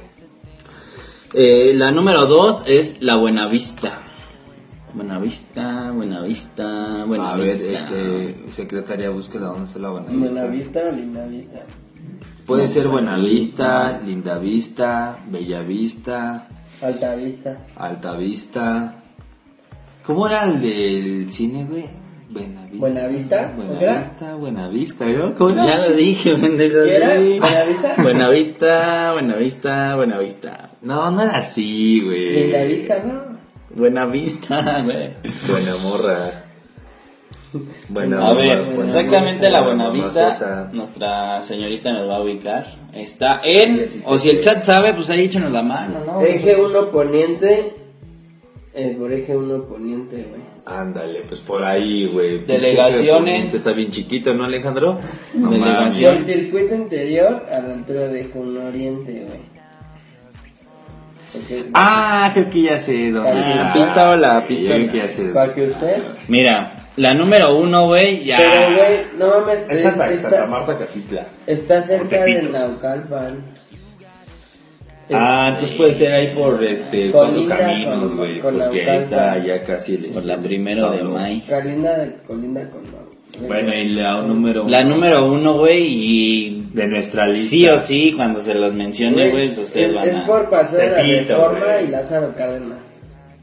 Eh, 1.37 1.73
la 1.75 1.91
número 1.91 2.27
2 2.27 2.63
es 2.69 3.03
la 3.03 3.17
Buenavista. 3.17 4.01
Buenavista, 4.93 5.91
Buenavista, 5.91 7.05
Buenavista. 7.05 7.33
A 7.33 7.37
ver, 7.37 8.31
este, 8.31 8.53
secretaria, 8.53 9.11
búsqueda 9.11 9.49
dónde 9.49 9.65
está 9.65 9.81
la 9.81 9.91
Buenavista. 9.91 10.33
Buena 10.33 10.45
vista 10.47 10.81
o 10.89 10.93
linda 10.93 11.27
vista. 11.27 11.63
Puede 12.47 12.69
ser 12.69 12.87
Buenavista, 12.87 14.01
Linda 14.05 14.39
Vista, 14.39 15.19
Bella 15.29 15.63
Vista, 15.63 16.47
Alta 16.81 17.17
vista. 17.17 17.59
Alta 17.75 18.17
Vista. 18.17 19.03
¿Cómo 20.07 20.29
era 20.29 20.45
el 20.45 20.61
del 20.61 21.33
cine, 21.33 21.65
güey? 21.65 22.04
Buenavista. 22.35 22.77
Buenavista. 22.81 23.53
Buenavista, 23.57 24.35
Buenavista, 24.35 25.07
¿no? 25.07 25.35
¿Cómo 25.35 25.51
era? 25.51 25.67
Ya 25.67 25.89
lo 25.89 25.95
dije, 25.95 26.35
pendejo. 26.35 26.79
Sí. 26.83 27.39
¿Buenavista? 27.39 27.95
Buenavista, 28.03 29.13
Buenavista, 29.13 29.97
Buenavista. 29.97 30.71
No, 30.83 31.11
no 31.13 31.23
era 31.23 31.37
así, 31.37 32.01
güey. 32.05 32.43
Linda 32.43 32.65
vista, 32.65 32.99
¿no? 33.05 33.39
Buenavista, 33.71 34.83
güey. 34.83 35.11
Buena 35.49 35.77
morra. 35.77 36.45
Buena 37.89 38.31
A 38.31 38.35
ver, 38.35 38.65
buena 38.65 38.85
exactamente 38.85 39.49
la 39.49 39.63
Buenavista, 39.63 40.71
nuestra 40.73 41.41
señorita 41.41 41.93
nos 41.93 42.09
va 42.09 42.17
a 42.17 42.21
ubicar. 42.21 42.67
Está 42.93 43.41
en, 43.45 43.87
o 44.07 44.19
si 44.19 44.31
el 44.31 44.41
chat 44.41 44.63
sabe, 44.63 44.93
pues 44.93 45.09
ahí 45.11 45.27
échenos 45.27 45.53
la 45.53 45.63
mano, 45.63 46.01
¿no? 46.05 46.21
Eje 46.21 46.57
1 46.57 46.91
poniente. 46.91 47.84
Eh, 48.77 48.97
por 48.99 49.13
eje 49.13 49.37
1 49.37 49.63
poniente, 49.67 50.17
güey. 50.29 50.43
Ándale, 50.67 51.21
pues 51.29 51.41
por 51.41 51.63
ahí, 51.63 52.07
güey. 52.07 52.43
En- 52.49 53.55
Está 53.55 53.73
bien 53.73 53.91
chiquito, 53.91 54.35
¿no, 54.35 54.45
Alejandro? 54.45 54.99
No 55.35 55.51
Delegación. 55.51 56.17
El 56.17 56.23
circuito 56.25 56.75
interior 56.75 57.41
a 57.53 57.59
la 57.61 57.75
altura 57.75 58.09
de 58.09 58.29
1 58.35 58.67
oriente, 58.67 59.13
güey. 59.13 59.55
Porque- 61.33 61.65
Ah, 61.75 62.31
creo 62.33 62.51
que 62.51 62.63
ya 62.63 62.79
sé 62.79 63.11
dónde 63.13 63.33
Ah, 63.33 63.41
está. 63.41 63.73
pistola, 63.73 64.41
Yo 64.41 64.47
pistola. 64.47 64.75
creo 64.77 64.93
que 64.93 64.99
ya 64.99 65.09
sé 65.09 65.23
Para 65.31 65.55
que 65.55 65.63
usted. 65.69 66.03
Mira, 66.29 66.77
la 66.97 67.15
número 67.15 67.57
uno, 67.57 67.87
güey, 67.87 68.25
ya. 68.25 68.39
Pero, 68.39 68.77
güey, 68.77 68.99
no 69.19 69.41
mames. 69.41 69.71
Es 69.71 69.83
Santa, 69.83 70.11
está, 70.11 70.31
Santa 70.31 70.47
Marta 70.47 70.79
Catitla. 70.79 71.27
está 71.47 71.83
cerca 71.83 72.25
de. 72.25 72.43
Naucalpan. 72.43 73.45
Ah, 75.13 75.49
entonces 75.51 75.77
puede 75.77 75.91
estar 75.93 76.13
ahí 76.13 76.29
por 76.35 76.65
este 76.65 77.11
cuatro 77.11 77.33
Colinda 77.35 77.59
caminos, 77.59 78.09
con- 78.11 78.19
güey. 78.19 78.39
con 78.41 78.59
Porque 78.59 78.91
ahí 78.91 78.99
está 78.99 79.39
ya 79.45 79.63
casi 79.63 79.95
el. 79.97 80.07
Por 80.07 80.25
la 80.25 80.39
primero 80.39 80.91
de 80.93 81.03
mayo. 81.05 81.43
Colinda, 81.49 82.09
colinda 82.27 82.71
con 82.71 83.47
Bueno, 83.49 83.75
y 83.75 83.89
la 83.91 84.23
número 84.23 84.67
La 84.69 84.81
uno 84.81 84.95
número 84.95 85.27
uno, 85.31 85.59
güey, 85.59 85.85
y 85.87 86.67
de 86.73 86.87
nuestra 86.89 87.27
lista. 87.27 87.49
sí 87.49 87.69
o 87.69 87.79
sí, 87.79 88.13
cuando 88.17 88.41
se 88.43 88.55
los 88.55 88.73
mencione, 88.73 89.31
güey, 89.31 89.49
pues 89.49 89.59
ustedes 89.59 89.89
es, 89.91 89.95
van 89.95 90.09
es 90.09 90.17
a... 90.17 90.27
por 90.27 90.49
Paseo 90.49 90.79
de 90.79 90.91
la 90.91 90.97
Tepito, 91.03 91.35
Reforma 91.37 91.65
güey. 91.65 91.85
y 91.85 91.89
Lázaro 91.89 92.35
Cárdenas. 92.37 92.79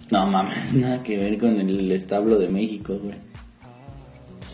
No 0.10 0.26
mames, 0.26 0.58
nada 0.74 1.04
que 1.04 1.18
ver 1.18 1.38
con 1.38 1.60
el 1.60 1.92
establo 1.92 2.40
de 2.40 2.48
México, 2.50 2.98
güey. 3.04 3.16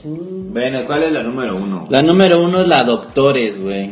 Sí. 0.04 0.10
Bueno, 0.10 0.82
¿cuál 0.86 1.04
es 1.04 1.12
la 1.12 1.24
número 1.24 1.56
uno? 1.56 1.88
La 1.90 2.02
número 2.02 2.44
uno 2.44 2.62
es 2.62 2.68
la 2.68 2.84
Doctores, 2.84 3.60
güey. 3.60 3.90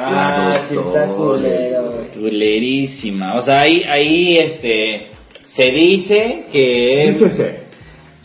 Ah, 0.00 0.54
sí 0.68 0.76
está 0.78 1.06
culero, 1.06 1.77
güey. 1.88 2.08
Culerísima. 2.08 3.34
O 3.34 3.40
sea, 3.40 3.60
ahí, 3.60 3.82
ahí, 3.84 4.38
este, 4.38 5.10
se 5.46 5.64
dice 5.64 6.46
que 6.50 7.08
es... 7.08 7.18
Dícese. 7.18 7.68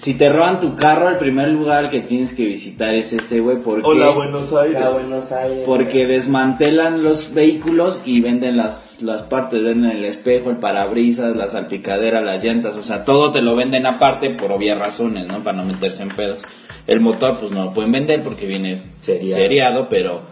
Si 0.04 0.16
te 0.16 0.28
roban 0.28 0.60
tu 0.60 0.76
carro, 0.76 1.08
el 1.08 1.16
primer 1.16 1.48
lugar 1.48 1.90
que 1.90 2.02
tienes 2.02 2.34
que 2.34 2.44
visitar 2.44 2.94
es 2.94 3.14
este, 3.14 3.40
güey, 3.40 3.60
porque... 3.64 3.88
Hola, 3.88 4.10
Buenos 4.10 4.52
Aires. 4.52 4.82
A 4.84 4.90
Buenos 4.90 5.32
Aires. 5.32 5.64
Porque 5.66 6.06
desmantelan 6.06 7.02
los 7.02 7.34
vehículos 7.34 8.02
y 8.04 8.20
venden 8.20 8.58
las, 8.58 9.02
las 9.02 9.22
partes, 9.22 9.64
venden 9.64 9.92
el 9.92 10.04
espejo, 10.04 10.50
el 10.50 10.58
parabrisas, 10.58 11.34
la 11.38 11.48
salpicadera, 11.48 12.20
las 12.20 12.44
llantas, 12.44 12.76
o 12.76 12.84
sea, 12.84 13.06
todo 13.06 13.32
te 13.32 13.42
lo 13.42 13.56
venden 13.56 13.86
aparte 13.86 14.32
por 14.32 14.52
obvias 14.52 14.78
razones, 14.78 15.26
¿no? 15.26 15.42
Para 15.42 15.56
no 15.56 15.64
meterse 15.64 16.04
en 16.04 16.10
pedos. 16.10 16.42
El 16.86 17.00
motor 17.00 17.38
pues 17.40 17.54
no 17.54 17.66
lo 17.66 17.74
pueden 17.74 17.94
vender 17.94 18.24
porque 18.24 18.46
viene 18.46 18.80
Seriado. 18.98 19.42
seriado, 19.42 19.88
pero 19.90 20.24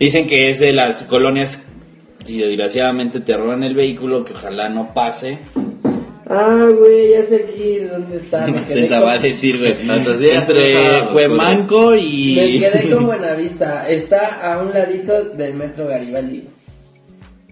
dicen 0.00 0.26
que 0.26 0.48
es 0.48 0.58
de 0.58 0.72
las 0.72 1.04
colonias, 1.04 1.67
si 2.28 2.38
desgraciadamente 2.38 3.20
te 3.20 3.34
roban 3.34 3.64
el 3.64 3.74
vehículo, 3.74 4.22
que 4.22 4.34
ojalá 4.34 4.68
no 4.68 4.92
pase. 4.92 5.38
Ah, 6.28 6.68
güey, 6.78 7.12
ya 7.12 7.22
sé 7.22 7.36
aquí 7.36 7.78
dónde 7.90 8.18
está. 8.18 8.46
Me 8.46 8.60
Te 8.60 8.74
quedé 8.74 8.90
la 8.90 9.00
va 9.00 9.12
a 9.12 9.18
decir, 9.18 9.58
güey. 9.58 9.76
Entre 10.30 11.04
Cuemanco 11.10 11.92
Me 11.92 12.00
y... 12.00 12.60
quedé 12.60 12.90
con 12.90 13.06
Buenavista. 13.06 13.88
Está 13.88 14.42
a 14.42 14.62
un 14.62 14.74
ladito 14.74 15.24
del 15.24 15.54
metro 15.54 15.86
Garibaldi. 15.86 16.44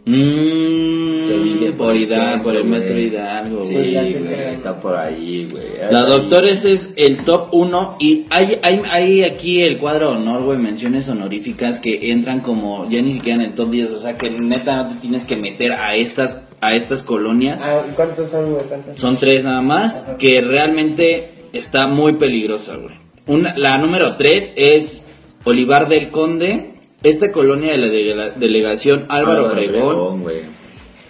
Mmm, 0.08 1.26
Te 1.26 1.38
dije 1.40 1.72
por, 1.72 1.96
Hidalgo, 1.96 2.24
centro, 2.24 2.42
por 2.44 2.56
el 2.56 2.64
metro 2.64 2.92
güey. 2.92 3.06
Hidalgo, 3.08 3.64
Sí, 3.64 3.74
güey. 3.74 4.34
está 4.54 4.80
por 4.80 4.94
ahí, 4.96 5.48
güey. 5.50 5.64
La 5.90 6.02
Ahí. 6.02 6.06
Doctores 6.06 6.64
es 6.64 6.92
el 6.96 7.16
top 7.18 7.48
1 7.52 7.96
y 7.98 8.24
hay, 8.30 8.56
hay, 8.62 8.82
hay 8.88 9.22
aquí 9.24 9.62
el 9.62 9.78
cuadro 9.78 10.12
honor, 10.12 10.44
güey, 10.44 10.58
menciones 10.58 11.08
honoríficas 11.08 11.80
que 11.80 12.12
entran 12.12 12.38
como 12.38 12.88
ya 12.88 13.02
ni 13.02 13.12
siquiera 13.14 13.40
en 13.40 13.46
el 13.50 13.54
top 13.54 13.70
10, 13.70 13.90
o 13.90 13.98
sea 13.98 14.16
que 14.16 14.30
neta 14.30 14.84
no 14.84 14.88
te 14.90 14.94
tienes 15.00 15.24
que 15.24 15.36
meter 15.36 15.72
a 15.72 15.96
estas, 15.96 16.40
a 16.60 16.76
estas 16.76 17.02
colonias. 17.02 17.64
Ah, 17.64 17.82
¿Cuántos 17.96 18.30
son, 18.30 18.52
güey? 18.52 18.64
¿Cuántos? 18.64 19.00
Son 19.00 19.16
tres 19.16 19.42
nada 19.42 19.60
más, 19.60 20.04
que 20.20 20.40
realmente 20.40 21.30
está 21.52 21.88
muy 21.88 22.12
peligrosa, 22.12 22.76
güey. 22.76 22.94
Una, 23.26 23.56
la 23.58 23.76
número 23.78 24.14
tres 24.16 24.52
es 24.54 25.04
Olivar 25.42 25.88
del 25.88 26.10
Conde, 26.12 26.75
esta 27.02 27.30
colonia 27.32 27.72
de 27.72 27.78
la 27.78 27.86
dele- 27.88 28.32
delegación 28.36 29.04
Álvaro 29.08 29.46
Obregón. 29.52 30.22
güey. 30.22 30.56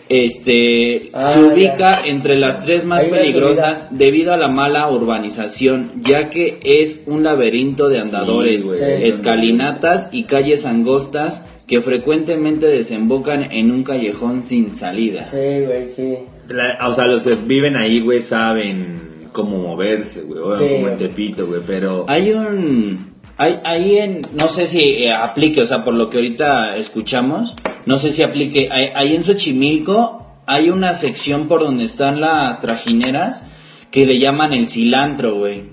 Este 0.09 1.11
Ah, 1.13 1.25
se 1.25 1.41
ubica 1.43 2.03
ya. 2.03 2.07
entre 2.07 2.37
las 2.39 2.65
tres 2.65 2.85
más 2.85 3.03
Ahí 3.03 3.11
peligrosas 3.11 3.89
debido 3.91 4.33
a 4.33 4.37
la 4.37 4.47
mala 4.49 4.89
urbanización, 4.89 5.91
ya 6.01 6.31
que 6.31 6.59
es 6.63 7.01
un 7.07 7.25
laberinto 7.25 7.89
de 7.89 7.99
andadores, 7.99 8.65
escalinatas 8.65 10.09
y 10.13 10.25
calles 10.25 10.65
angostas 10.65 11.43
que 11.67 11.81
frecuentemente 11.81 12.67
desembocan 12.67 13.51
en 13.51 13.73
un 13.73 13.83
callejón 13.83 14.45
sin 14.45 14.77
salida. 14.77 15.25
Sí, 15.25 15.65
güey, 15.67 15.89
sí. 15.89 16.15
La- 16.49 16.79
o 16.87 16.95
sea, 16.95 17.09
los 17.09 17.25
que 17.25 17.35
viven 17.35 17.77
ahí, 17.77 17.99
güey, 18.01 18.21
saben 18.21 19.27
cómo 19.33 19.59
moverse, 19.59 20.23
güey. 20.23 20.39
O 20.41 20.57
Sí, 20.57 20.69
como 20.77 20.89
en. 20.91 20.97
Tepito, 20.99 21.47
güey, 21.49 21.61
pero... 21.67 22.05
Hay 22.09 22.31
un 22.31 23.16
hay 23.39 23.61
ahí 23.65 23.99
en 23.99 24.23
no 24.41 24.49
sé 24.49 24.67
si 24.67 24.81
eh, 25.05 25.13
aplique, 25.13 25.61
o 25.63 25.67
sea, 25.67 25.85
por 25.85 25.95
lo 25.95 26.09
que 26.11 26.19
ahorita 26.19 26.77
escuchamos, 26.77 27.55
no 27.85 27.99
sé 27.99 28.13
si 28.13 28.23
aplique 28.23 28.69
ahí, 28.73 28.91
ahí 28.95 29.15
en 29.17 29.23
Xochimilco 29.25 30.23
hay 30.47 30.71
una 30.71 30.95
sección 30.95 31.49
por 31.49 31.63
donde 31.63 31.85
están 31.85 32.21
las 32.21 32.61
trajineras 32.61 33.47
que 33.91 34.07
le 34.07 34.19
llaman 34.19 34.53
el 34.53 34.69
cilantro, 34.69 35.35
güey. 35.37 35.65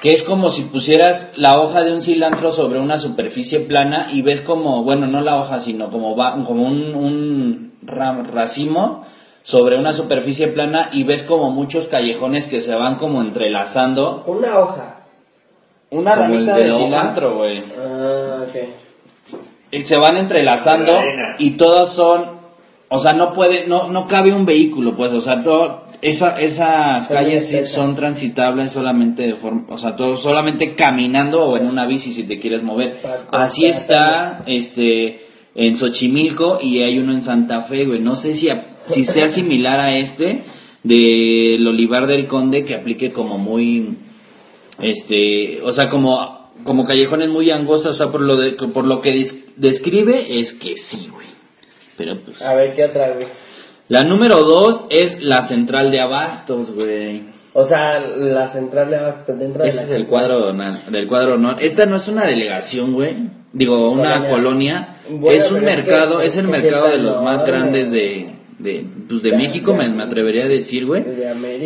Que 0.00 0.14
es 0.14 0.22
como 0.22 0.48
si 0.48 0.62
pusieras 0.62 1.30
la 1.36 1.60
hoja 1.60 1.82
de 1.82 1.92
un 1.92 2.00
cilantro 2.00 2.52
sobre 2.52 2.78
una 2.80 2.96
superficie 2.98 3.60
plana 3.60 4.08
y 4.10 4.22
ves 4.22 4.40
como, 4.40 4.82
bueno, 4.82 5.06
no 5.06 5.20
la 5.20 5.36
hoja, 5.36 5.60
sino 5.60 5.90
como 5.90 6.16
va, 6.16 6.42
como 6.44 6.62
un, 6.66 6.94
un 6.94 7.72
ra- 7.82 8.22
racimo 8.22 9.04
sobre 9.42 9.76
una 9.78 9.92
superficie 9.92 10.48
plana 10.48 10.88
y 10.92 11.04
ves 11.04 11.22
como 11.22 11.50
muchos 11.50 11.86
callejones 11.86 12.48
que 12.48 12.60
se 12.60 12.74
van 12.74 12.94
como 12.94 13.20
entrelazando 13.20 14.22
Una 14.26 14.58
hoja. 14.58 14.89
Una 15.90 16.12
Como 16.12 16.22
ramita 16.22 16.56
el 16.58 16.64
de 16.64 16.70
de, 16.70 16.78
cilantro, 16.78 17.34
güey. 17.36 17.62
Ah, 17.78 18.44
ok. 18.48 18.56
Y 19.72 19.84
se 19.84 19.96
van 19.96 20.16
entrelazando 20.16 20.98
y 21.38 21.50
todos 21.50 21.90
son, 21.92 22.24
o 22.88 22.98
sea, 22.98 23.12
no 23.12 23.32
puede, 23.32 23.66
no, 23.68 23.88
no 23.88 24.08
cabe 24.08 24.32
un 24.32 24.44
vehículo, 24.44 24.94
pues, 24.96 25.12
o 25.12 25.20
sea, 25.20 25.42
todo, 25.44 25.84
esa, 26.02 26.40
esas 26.40 27.06
calles 27.08 27.70
son 27.70 27.94
transitables 27.94 28.72
solamente 28.72 29.26
de 29.26 29.34
forma, 29.34 29.64
o 29.68 29.78
sea, 29.78 29.94
todo, 29.94 30.16
solamente 30.16 30.74
caminando 30.74 31.44
o 31.44 31.56
en 31.56 31.66
una 31.66 31.86
bici 31.86 32.12
si 32.12 32.24
te 32.24 32.40
quieres 32.40 32.62
mover. 32.64 33.00
Para- 33.00 33.44
Así 33.44 33.62
para 33.62 33.72
está, 33.72 34.42
este, 34.46 35.26
en 35.54 35.76
Xochimilco 35.76 36.58
y 36.60 36.82
hay 36.82 36.98
uno 36.98 37.12
en 37.12 37.22
Santa 37.22 37.62
Fe, 37.62 37.84
güey. 37.84 38.00
No 38.00 38.16
sé 38.16 38.34
si, 38.34 38.48
a- 38.50 38.78
si 38.86 39.04
sea 39.04 39.28
similar 39.28 39.78
a 39.78 39.96
este 39.96 40.42
del 40.82 41.64
Olivar 41.66 42.06
del 42.08 42.26
Conde 42.26 42.64
que 42.64 42.74
aplique 42.74 43.12
como 43.12 43.38
muy, 43.38 43.94
este, 44.82 45.60
o 45.62 45.72
sea, 45.72 45.88
como, 45.88 46.50
como 46.64 46.84
callejones 46.84 47.28
muy 47.28 47.50
angostos, 47.50 47.92
o 47.92 47.94
sea, 47.94 48.08
por 48.08 48.20
lo, 48.20 48.36
de, 48.36 48.52
por 48.52 48.84
lo 48.86 49.00
que 49.00 49.12
des- 49.12 49.52
describe 49.56 50.38
es 50.40 50.54
que 50.54 50.76
sí, 50.76 51.08
güey. 51.12 51.26
Pero 51.96 52.16
pues... 52.16 52.40
A 52.42 52.54
ver, 52.54 52.74
¿qué 52.74 52.84
otra, 52.84 53.12
güey? 53.12 53.26
La 53.88 54.04
número 54.04 54.44
dos 54.44 54.84
es 54.90 55.20
la 55.22 55.42
central 55.42 55.90
de 55.90 56.00
abastos, 56.00 56.72
güey. 56.72 57.22
O 57.52 57.64
sea, 57.64 57.98
la 57.98 58.46
central 58.46 58.90
de 58.90 58.96
abasto 58.96 59.34
dentro 59.34 59.62
de 59.64 59.68
Ese 59.68 59.78
la 59.78 59.82
es 59.84 59.90
el 59.90 60.06
cuadro 60.06 60.52
del 60.52 61.06
cuadro 61.08 61.34
honor. 61.34 61.56
Esta 61.60 61.84
no 61.86 61.96
es 61.96 62.06
una 62.06 62.24
delegación, 62.24 62.92
güey. 62.92 63.16
Digo, 63.52 63.90
una 63.90 64.24
Colonia. 64.28 64.30
colonia. 64.30 64.96
Bueno, 65.10 65.36
es 65.36 65.50
un 65.50 65.56
es 65.58 65.62
mercado, 65.64 66.18
que- 66.20 66.26
es 66.26 66.36
el 66.36 66.46
mercado 66.46 66.86
de 66.88 66.98
los 66.98 67.20
más 67.20 67.44
grandes 67.44 67.90
de, 67.90 68.32
de, 68.62 68.84
pues 69.08 69.22
de 69.22 69.30
De- 69.30 69.36
México, 69.36 69.72
de- 69.72 69.78
me, 69.78 69.88
me 69.90 70.02
atrevería 70.02 70.44
a 70.44 70.48
decir, 70.48 70.86
güey. 70.86 71.04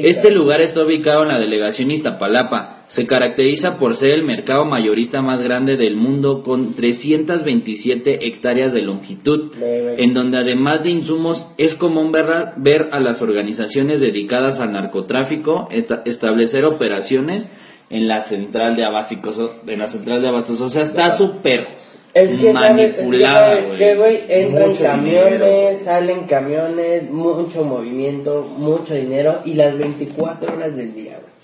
Este 0.04 0.30
lugar 0.30 0.60
está 0.60 0.82
ubicado 0.84 1.22
en 1.22 1.28
la 1.28 1.38
delegación 1.38 1.90
Iztapalapa. 1.90 2.84
Se 2.88 3.06
caracteriza 3.06 3.78
por 3.78 3.96
ser 3.96 4.10
el 4.12 4.24
mercado 4.24 4.64
mayorista 4.64 5.22
más 5.22 5.40
grande 5.42 5.76
del 5.76 5.96
mundo 5.96 6.42
con 6.42 6.74
327 6.74 8.26
hectáreas 8.26 8.72
de 8.72 8.82
longitud, 8.82 9.52
en 9.98 10.12
donde 10.12 10.38
además 10.38 10.84
de 10.84 10.90
insumos 10.90 11.52
es 11.58 11.74
común 11.76 12.12
ver 12.12 12.26
a, 12.30 12.54
ver 12.56 12.88
a 12.92 13.00
las 13.00 13.22
organizaciones 13.22 14.00
dedicadas 14.00 14.60
al 14.60 14.72
narcotráfico 14.72 15.68
establecer 16.04 16.64
operaciones 16.64 17.48
en 17.90 18.08
la 18.08 18.22
central 18.22 18.76
de 18.76 18.84
abastos, 18.84 19.50
en 19.66 19.78
la 19.78 19.88
central 19.88 20.22
de 20.22 20.28
abastos, 20.28 20.60
o 20.60 20.68
sea, 20.68 20.82
está 20.82 21.10
súper 21.10 21.66
Es 22.14 22.30
que 22.30 22.52
sabes, 22.52 22.90
es 22.90 22.94
que 22.94 23.02
manipulada, 23.02 23.50
sabes 23.50 23.66
güey. 23.66 23.78
que, 23.78 23.94
güey, 23.96 24.24
entran 24.28 24.68
Mucho 24.68 24.82
camiones, 24.84 25.32
dinero. 25.40 25.78
salen 25.84 26.20
camiones, 26.26 27.10
mucho 27.10 27.64
movimiento, 27.64 28.42
mucho 28.56 28.94
dinero 28.94 29.40
y 29.44 29.54
las 29.54 29.76
24 29.76 30.52
horas 30.54 30.76
del 30.76 30.94
día, 30.94 31.18
güey. 31.20 31.34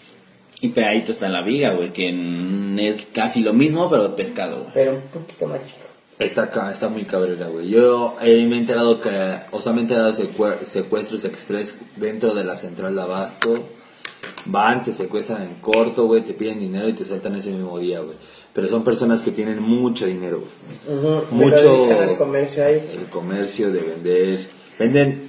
Y 0.63 0.69
pegadito 0.69 1.11
está 1.11 1.27
en 1.27 1.33
la 1.33 1.43
viga, 1.43 1.71
güey, 1.73 1.93
que 1.93 2.09
es 2.89 3.07
casi 3.13 3.43
lo 3.43 3.53
mismo, 3.53 3.91
pero 3.91 4.09
de 4.09 4.17
pescado, 4.17 4.59
güey. 4.61 4.71
Pero 4.75 4.93
un 4.93 5.01
poquito 5.03 5.47
más 5.49 5.61
chico. 5.65 5.87
Está 6.19 6.43
acá, 6.45 6.71
está 6.71 6.89
muy 6.91 7.05
cabrera, 7.05 7.49
güey. 7.49 7.69
Yo 7.71 8.15
eh, 8.21 8.45
me 8.47 8.57
he 8.57 8.59
enterado 8.59 9.01
que, 9.01 9.09
o 9.51 9.61
sea, 9.61 9.73
me 9.73 9.79
he 9.79 9.83
enterado 9.83 10.13
de 10.13 10.29
secuestros 10.65 11.25
express 11.25 11.77
dentro 11.97 12.35
de 12.35 12.45
la 12.45 12.57
central 12.59 12.95
de 12.95 13.01
abasto. 13.03 13.55
Van, 14.45 14.83
te 14.83 14.93
secuestran 14.93 15.43
en 15.43 15.55
corto, 15.63 16.07
güey, 16.07 16.21
te 16.21 16.35
piden 16.35 16.61
dinero 16.61 16.89
y 16.91 16.93
te 16.93 17.07
sueltan 17.07 17.37
ese 17.37 17.51
mismo 17.51 17.79
día, 17.79 18.01
güey. 18.01 18.17
Pero 18.53 18.67
son 18.69 18.83
personas 18.85 19.23
que 19.23 19.31
tienen 19.31 19.63
mucho 19.63 20.07
dinero, 20.07 20.43
Mucho- 21.31 22.17
comercio 22.19 22.65
ahí. 22.65 22.83
El 22.95 23.05
comercio 23.09 23.71
de 23.71 23.81
vender. 23.81 24.41
Venden 24.79 25.23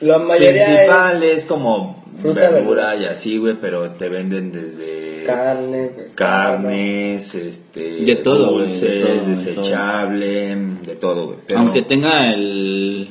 La 0.00 0.18
mayoría 0.18 0.66
principal 0.66 1.22
es 1.22 1.46
como 1.46 2.04
Fruta, 2.20 2.50
verdura 2.50 2.86
verdura. 2.88 2.96
y 2.96 3.04
así, 3.06 3.38
güey, 3.38 3.54
pero 3.60 3.90
te 3.92 4.08
venden 4.08 4.52
desde 4.52 5.22
es 5.22 5.26
carne, 5.26 5.86
pescado. 5.88 6.14
carnes, 6.16 7.34
este, 7.34 7.80
De 8.04 8.16
todo, 8.16 8.52
güey, 8.52 8.66
dulces, 8.66 8.82
de 8.90 9.00
todo, 9.00 9.12
de 9.14 9.18
todo. 9.20 9.30
desechable, 9.30 10.56
de 10.82 10.96
todo, 10.96 11.26
güey. 11.26 11.38
Aunque 11.56 11.82
tenga 11.82 12.32
el... 12.32 13.08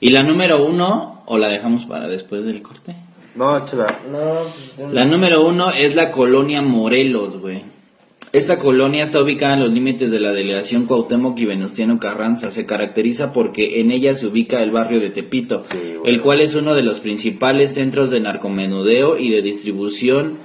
¿Y 0.00 0.10
la 0.10 0.22
número 0.22 0.64
uno 0.64 1.22
o 1.26 1.38
la 1.38 1.48
dejamos 1.48 1.86
para 1.86 2.06
después 2.08 2.44
del 2.44 2.60
corte? 2.60 2.94
No, 3.34 3.64
chala. 3.64 3.98
No, 4.12 4.18
pues, 4.76 4.92
La 4.92 5.04
número 5.06 5.44
uno 5.46 5.70
es 5.70 5.94
la 5.96 6.10
colonia 6.10 6.60
Morelos, 6.62 7.38
güey. 7.40 7.64
Esta 8.34 8.58
colonia 8.58 9.04
está 9.04 9.22
ubicada 9.22 9.54
en 9.54 9.60
los 9.60 9.70
límites 9.70 10.10
de 10.10 10.18
la 10.18 10.32
delegación 10.32 10.86
Cuauhtémoc 10.86 11.38
y 11.38 11.44
Venustiano 11.44 12.00
Carranza. 12.00 12.50
Se 12.50 12.66
caracteriza 12.66 13.32
porque 13.32 13.78
en 13.78 13.92
ella 13.92 14.12
se 14.16 14.26
ubica 14.26 14.60
el 14.60 14.72
barrio 14.72 14.98
de 14.98 15.10
Tepito, 15.10 15.62
Sí, 15.62 15.78
el 16.04 16.20
cual 16.20 16.40
es 16.40 16.56
uno 16.56 16.74
de 16.74 16.82
los 16.82 16.98
principales 16.98 17.74
centros 17.74 18.10
de 18.10 18.18
narcomenudeo 18.18 19.18
y 19.18 19.30
de 19.30 19.40
distribución 19.40 20.38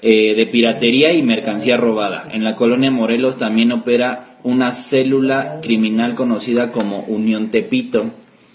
eh, 0.00 0.34
de 0.34 0.46
piratería 0.46 1.12
y 1.12 1.22
mercancía 1.22 1.76
robada. 1.76 2.30
En 2.32 2.44
la 2.44 2.56
colonia 2.56 2.90
Morelos 2.90 3.36
también 3.36 3.72
opera 3.72 4.38
una 4.42 4.72
célula 4.72 5.60
criminal 5.60 6.14
conocida 6.14 6.72
como 6.72 7.00
Unión 7.00 7.50
Tepito, 7.50 8.06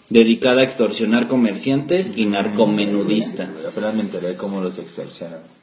dedicada 0.09 0.61
a 0.61 0.63
extorsionar 0.63 1.27
comerciantes 1.27 2.13
y 2.17 2.25
narcomenudistas. 2.25 3.49
Apenas 3.71 3.93
me 3.93 4.01
enteré 4.01 4.35
cómo 4.35 4.61
los 4.61 4.79
extorsionan. 4.79 5.60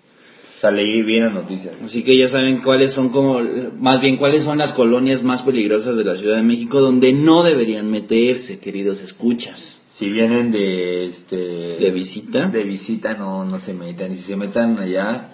O 0.58 0.60
sea, 0.60 0.72
leí 0.72 1.02
bien 1.02 1.22
las 1.22 1.32
noticias. 1.34 1.76
Así 1.84 2.02
que 2.02 2.16
ya 2.16 2.26
saben 2.26 2.60
cuáles 2.60 2.92
son 2.92 3.10
como, 3.10 3.38
más 3.78 4.00
bien 4.00 4.16
cuáles 4.16 4.42
son 4.42 4.58
las 4.58 4.72
colonias 4.72 5.22
más 5.22 5.42
peligrosas 5.42 5.96
de 5.96 6.02
la 6.02 6.16
Ciudad 6.16 6.34
de 6.34 6.42
México 6.42 6.80
donde 6.80 7.12
no 7.12 7.44
deberían 7.44 7.88
meterse, 7.88 8.58
queridos 8.58 9.00
escuchas. 9.02 9.82
Si 9.88 10.10
vienen 10.10 10.50
de 10.50 11.06
este 11.06 11.36
¿De 11.36 11.90
visita? 11.92 12.46
de 12.48 12.64
visita 12.64 13.14
no 13.14 13.44
no 13.44 13.60
se 13.60 13.72
metan. 13.72 14.10
Y 14.12 14.16
si 14.16 14.22
se 14.22 14.36
metan 14.36 14.80
allá, 14.80 15.28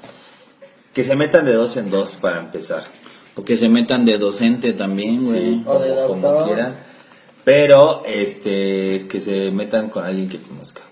que 0.92 1.04
se 1.04 1.16
metan 1.16 1.46
de 1.46 1.54
dos 1.54 1.78
en 1.78 1.90
dos 1.90 2.16
para 2.16 2.40
empezar. 2.40 2.84
O 3.34 3.44
que 3.44 3.56
se 3.56 3.70
metan 3.70 4.04
de 4.04 4.18
docente 4.18 4.74
también, 4.74 5.24
güey. 5.24 5.54
Sí, 5.54 5.62
O 5.66 5.78
de 5.78 5.88
como, 5.90 6.06
como 6.08 6.28
doctor. 6.28 6.46
quieran. 6.46 6.76
Pero 7.44 8.02
este 8.06 9.06
que 9.08 9.20
se 9.20 9.50
metan 9.52 9.88
con 9.88 10.04
alguien 10.04 10.28
que 10.28 10.38
conozca. 10.38 10.82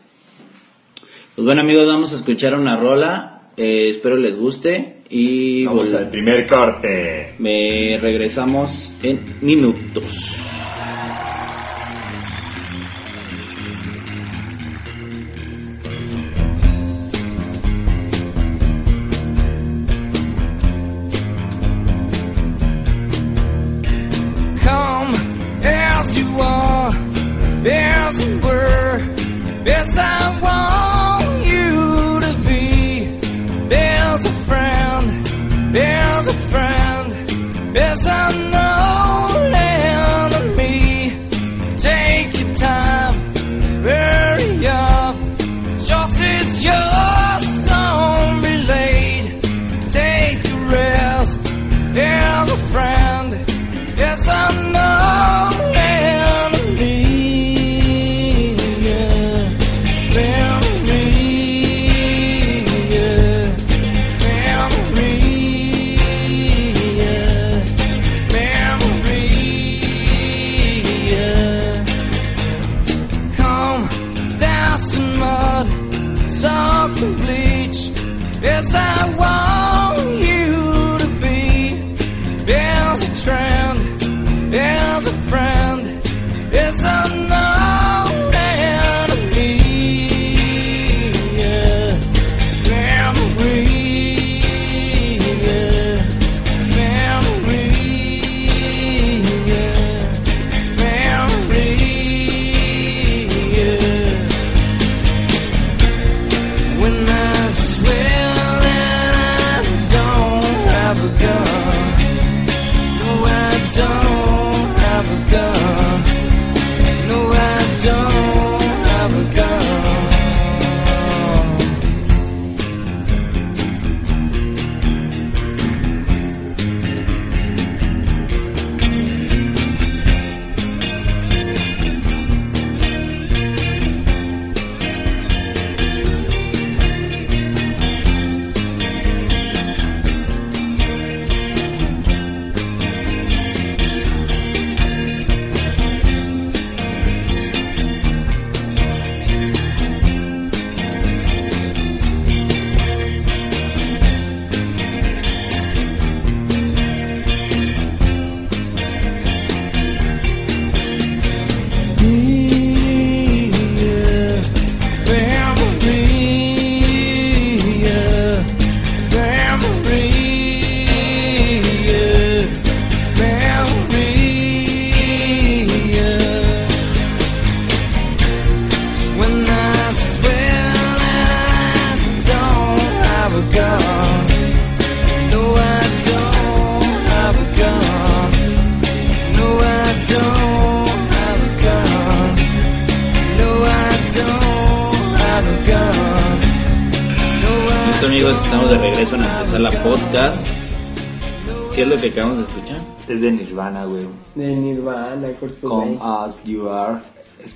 Pues 1.35 1.45
bueno 1.45 1.61
amigos, 1.61 1.87
vamos 1.87 2.13
a 2.15 2.17
escuchar 2.17 2.55
una 2.59 2.79
rola. 2.79 3.32
Eh, 3.57 3.91
espero 3.91 4.17
les 4.17 4.37
guste 4.37 5.03
y 5.11 5.65
Vamos 5.65 5.93
al 5.93 6.09
primer 6.11 6.47
corte. 6.47 7.35
me 7.39 7.99
regresamos 8.01 8.93
en 9.03 9.37
minutos. 9.41 10.52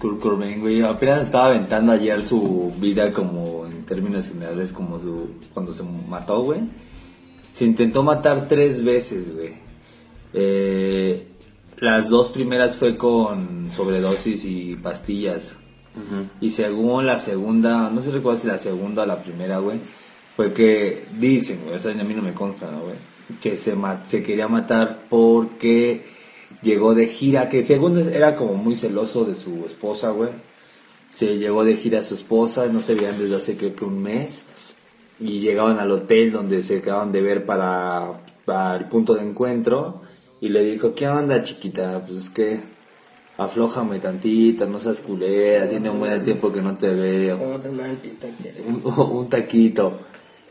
Kurt 0.06 0.20
Cobain, 0.20 0.60
güey. 0.60 0.82
Apenas 0.82 1.24
estaba 1.24 1.46
aventando 1.46 1.92
ayer 1.92 2.22
su 2.22 2.72
vida 2.78 3.12
como 3.12 3.66
en 3.66 3.84
términos 3.84 4.28
generales, 4.28 4.72
como 4.72 5.00
su 5.00 5.30
cuando 5.52 5.72
se 5.72 5.82
mató, 5.82 6.42
güey. 6.42 6.60
Se 7.52 7.64
intentó 7.64 8.02
matar 8.02 8.46
tres 8.48 8.84
veces, 8.84 9.34
güey. 9.34 9.54
Eh, 10.32 11.26
las 11.78 12.08
dos 12.08 12.30
primeras 12.30 12.76
fue 12.76 12.96
con 12.96 13.70
sobredosis 13.72 14.44
y 14.44 14.76
pastillas. 14.76 15.56
Y 16.42 16.50
según 16.50 17.06
la 17.06 17.18
segunda, 17.18 17.88
no 17.88 18.02
sé 18.02 18.10
recuerdo 18.10 18.38
si 18.38 18.46
la 18.46 18.58
segunda 18.58 19.04
o 19.04 19.06
la 19.06 19.22
primera, 19.22 19.58
güey, 19.58 19.78
fue 20.36 20.52
que 20.52 21.04
dicen, 21.18 21.62
güey, 21.64 21.76
o 21.76 21.80
sea, 21.80 21.92
a 21.92 22.04
mí 22.04 22.12
no 22.12 22.20
me 22.20 22.34
consta, 22.34 22.70
¿no, 22.70 22.80
güey? 22.80 22.96
Que 23.40 23.56
se, 23.56 23.74
se 24.04 24.22
quería 24.22 24.46
matar 24.46 25.04
porque 25.08 26.04
llegó 26.62 26.94
de 26.94 27.06
gira, 27.08 27.48
que 27.48 27.62
según 27.62 27.98
era 27.98 28.36
como 28.36 28.54
muy 28.54 28.76
celoso 28.76 29.24
de 29.24 29.34
su 29.34 29.64
esposa, 29.66 30.10
güey. 30.10 30.30
Se 31.10 31.38
llegó 31.38 31.64
de 31.64 31.76
gira 31.76 32.00
a 32.00 32.02
su 32.02 32.14
esposa, 32.14 32.66
no 32.66 32.80
se 32.80 32.94
veían 32.94 33.18
desde 33.18 33.36
hace 33.36 33.56
creo 33.56 33.74
que 33.74 33.84
un 33.84 34.02
mes. 34.02 34.42
Y 35.18 35.40
llegaban 35.40 35.78
al 35.78 35.90
hotel 35.90 36.32
donde 36.32 36.62
se 36.62 36.78
acaban 36.78 37.12
de 37.12 37.22
ver 37.22 37.46
para, 37.46 38.20
para 38.44 38.76
el 38.76 38.86
punto 38.86 39.14
de 39.14 39.22
encuentro. 39.22 40.02
Y 40.40 40.50
le 40.50 40.62
dijo, 40.62 40.94
¿qué 40.94 41.08
onda 41.08 41.42
chiquita? 41.42 42.04
Pues 42.06 42.18
es 42.18 42.30
que 42.30 42.60
aflójame 43.38 43.98
tantito, 43.98 44.66
no 44.66 44.78
seas 44.78 45.00
culera, 45.00 45.68
tiene 45.68 45.90
un 45.90 45.98
buen 45.98 46.22
tiempo 46.22 46.52
que 46.52 46.62
no 46.62 46.76
te 46.76 46.88
veo 46.88 47.38
un, 48.84 48.92
un 49.16 49.28
taquito. 49.28 50.00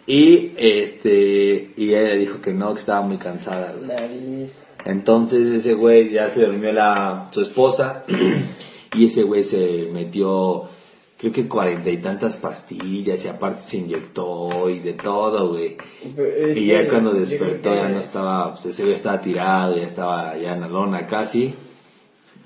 Y 0.08 0.52
este 0.58 1.74
y 1.76 1.90
ella 1.90 2.10
le 2.10 2.18
dijo 2.18 2.40
que 2.42 2.54
no, 2.54 2.74
que 2.74 2.80
estaba 2.80 3.02
muy 3.02 3.18
cansada. 3.18 3.74
güey. 3.74 4.48
Entonces 4.86 5.52
ese 5.52 5.74
güey 5.74 6.12
ya 6.12 6.30
se 6.30 6.46
durmió 6.46 6.72
la 6.72 7.30
su 7.32 7.42
esposa 7.42 8.06
y 8.96 9.06
ese 9.06 9.24
güey 9.24 9.44
se 9.44 9.90
metió 9.92 10.70
creo 11.18 11.32
que 11.32 11.48
cuarenta 11.48 11.90
y 11.90 11.98
tantas 11.98 12.38
pastillas 12.38 13.24
y 13.26 13.28
aparte 13.28 13.62
se 13.62 13.78
inyectó 13.78 14.70
y 14.70 14.80
de 14.80 14.94
todo, 14.94 15.50
güey. 15.50 15.78
Y 16.56 16.68
ya 16.68 16.84
que 16.84 16.90
cuando 16.90 17.14
despertó 17.14 17.74
ya 17.74 17.90
no 17.90 18.00
estaba, 18.00 18.52
pues 18.52 18.68
ese 18.68 18.84
güey 18.84 18.96
estaba 18.96 19.22
tirado, 19.22 19.76
ya 19.76 19.84
estaba 19.84 20.38
ya 20.38 20.54
en 20.54 20.62
la 20.62 20.68
lona 20.68 21.08
casi. 21.08 21.56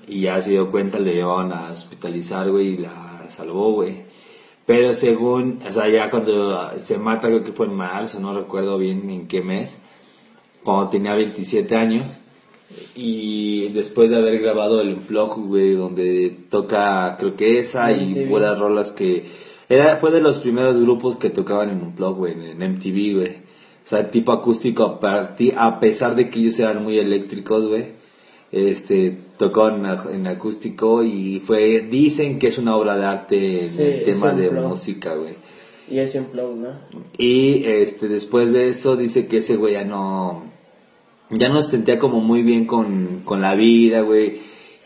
Y 0.06 0.22
ya 0.22 0.40
se 0.42 0.50
dio 0.50 0.70
cuenta, 0.70 0.98
le 0.98 1.14
llevaron 1.14 1.52
a 1.52 1.70
hospitalizar, 1.70 2.50
güey, 2.50 2.68
y 2.68 2.76
la 2.78 3.26
salvó, 3.28 3.72
güey. 3.72 4.04
Pero 4.66 4.92
según, 4.94 5.60
o 5.68 5.72
sea, 5.72 5.88
ya 5.88 6.10
cuando 6.10 6.72
se 6.80 6.98
mata, 6.98 7.28
creo 7.28 7.44
que 7.44 7.52
fue 7.52 7.66
en 7.66 7.74
marzo, 7.74 8.20
no 8.20 8.34
recuerdo 8.34 8.78
bien 8.78 9.10
en 9.10 9.28
qué 9.28 9.42
mes, 9.42 9.78
cuando 10.64 10.90
tenía 10.90 11.14
27 11.14 11.76
años. 11.76 12.19
Y 12.94 13.68
después 13.68 14.10
de 14.10 14.16
haber 14.16 14.40
grabado 14.40 14.80
el 14.80 14.94
vlog, 14.96 15.38
güey, 15.46 15.74
donde 15.74 16.36
toca, 16.50 17.16
creo 17.18 17.36
que 17.36 17.58
esa 17.60 17.92
y 17.92 18.26
buenas 18.26 18.58
rolas 18.58 18.90
que... 18.92 19.24
Era, 19.68 19.96
fue 19.96 20.10
de 20.10 20.20
los 20.20 20.40
primeros 20.40 20.80
grupos 20.80 21.16
que 21.16 21.30
tocaban 21.30 21.70
en 21.70 21.80
un 21.82 21.94
blog, 21.94 22.16
güey, 22.16 22.32
en 22.32 22.58
MTV, 22.58 23.16
güey. 23.16 23.30
O 23.84 23.88
sea, 23.90 24.10
tipo 24.10 24.32
acústico, 24.32 24.98
a, 25.02 25.80
pesar 25.80 26.16
de 26.16 26.28
que 26.28 26.40
ellos 26.40 26.58
eran 26.58 26.82
muy 26.82 26.98
eléctricos, 26.98 27.68
güey. 27.68 27.86
Este, 28.50 29.16
tocó 29.38 29.68
en, 29.68 29.84
ac- 29.84 30.12
en 30.12 30.26
acústico 30.26 31.04
y 31.04 31.38
fue, 31.38 31.82
dicen 31.88 32.40
que 32.40 32.48
es 32.48 32.58
una 32.58 32.74
obra 32.76 32.96
de 32.96 33.04
arte 33.04 33.64
en 33.66 33.70
Sí, 33.70 33.82
el 33.82 34.02
tema 34.04 34.32
de 34.32 34.48
blog. 34.48 34.68
música, 34.70 35.14
güey. 35.14 35.34
Y 35.88 35.98
es 36.00 36.14
un 36.16 36.26
flow, 36.26 36.56
¿no? 36.56 36.68
Y 37.16 37.62
este 37.64 38.08
después 38.08 38.52
de 38.52 38.66
eso 38.68 38.96
dice 38.96 39.28
que 39.28 39.36
ese 39.38 39.54
güey 39.56 39.74
ya 39.74 39.84
no 39.84 40.42
ya 41.30 41.48
no 41.48 41.62
se 41.62 41.70
sentía 41.72 41.98
como 41.98 42.20
muy 42.20 42.42
bien 42.42 42.66
con, 42.66 43.22
con 43.24 43.40
la 43.40 43.54
vida, 43.54 44.00
güey, 44.02 44.38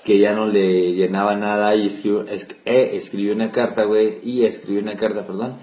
que 0.04 0.18
ya 0.18 0.34
no 0.34 0.46
le 0.46 0.92
llenaba 0.94 1.36
nada 1.36 1.74
y 1.74 1.86
escribió, 1.86 2.26
es- 2.28 2.48
eh, 2.64 2.90
escribió 2.94 3.32
una 3.32 3.50
carta, 3.50 3.84
güey, 3.84 4.18
y 4.22 4.44
escribió 4.44 4.82
una 4.82 4.96
carta, 4.96 5.26
perdón, 5.26 5.54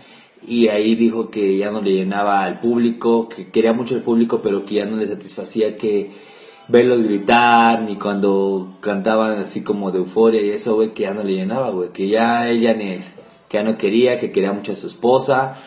y 0.47 0.67
ahí 0.69 0.95
dijo 0.95 1.29
que 1.29 1.57
ya 1.57 1.69
no 1.69 1.81
le 1.81 1.91
llenaba 1.93 2.43
al 2.43 2.59
público, 2.59 3.29
que 3.29 3.49
quería 3.49 3.73
mucho 3.73 3.93
al 3.95 4.01
público, 4.01 4.41
pero 4.41 4.65
que 4.65 4.75
ya 4.75 4.85
no 4.85 4.97
le 4.97 5.05
satisfacía 5.05 5.77
que 5.77 6.09
verlos 6.67 7.03
gritar, 7.03 7.83
ni 7.83 7.97
cuando 7.97 8.77
cantaban 8.81 9.37
así 9.37 9.61
como 9.63 9.91
de 9.91 9.99
euforia 9.99 10.41
y 10.41 10.49
eso, 10.49 10.75
güey, 10.75 10.93
que 10.93 11.03
ya 11.03 11.13
no 11.13 11.23
le 11.23 11.33
llenaba, 11.33 11.69
güey, 11.69 11.89
que 11.91 12.07
ya 12.07 12.49
ella 12.49 12.73
ni 12.73 12.99
que 13.49 13.57
ya 13.57 13.63
no 13.63 13.77
quería, 13.77 14.17
que 14.17 14.31
quería 14.31 14.53
mucho 14.53 14.71
a 14.71 14.75
su 14.75 14.87
esposa, 14.87 15.57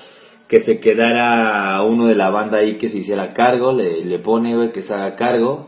que 0.48 0.60
se 0.60 0.80
quedara 0.80 1.80
uno 1.82 2.06
de 2.06 2.14
la 2.14 2.30
banda 2.30 2.58
ahí 2.58 2.76
que 2.76 2.88
se 2.88 2.98
hiciera 2.98 3.32
cargo, 3.32 3.72
le, 3.72 4.04
le 4.04 4.18
pone, 4.18 4.54
güey, 4.54 4.72
que 4.72 4.82
se 4.82 4.94
haga 4.94 5.16
cargo, 5.16 5.66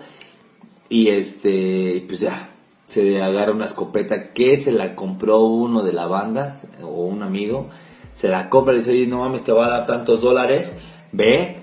y 0.89 1.09
este, 1.09 2.05
pues 2.07 2.21
ya, 2.21 2.51
se 2.87 3.23
agarra 3.23 3.53
una 3.53 3.67
escopeta 3.67 4.33
que 4.33 4.57
se 4.57 4.73
la 4.73 4.95
compró 4.95 5.41
uno 5.41 5.83
de 5.83 5.93
la 5.93 6.07
banda, 6.07 6.55
o 6.83 7.07
un 7.07 7.23
amigo, 7.23 7.69
se 8.15 8.29
la 8.29 8.49
compra 8.49 8.73
y 8.73 8.77
le 8.77 8.81
dice, 8.83 8.93
oye, 8.93 9.07
no 9.07 9.21
mames, 9.21 9.43
te 9.43 9.53
va 9.53 9.67
a 9.67 9.71
dar 9.71 9.87
tantos 9.87 10.21
dólares, 10.21 10.77
ve, 11.13 11.57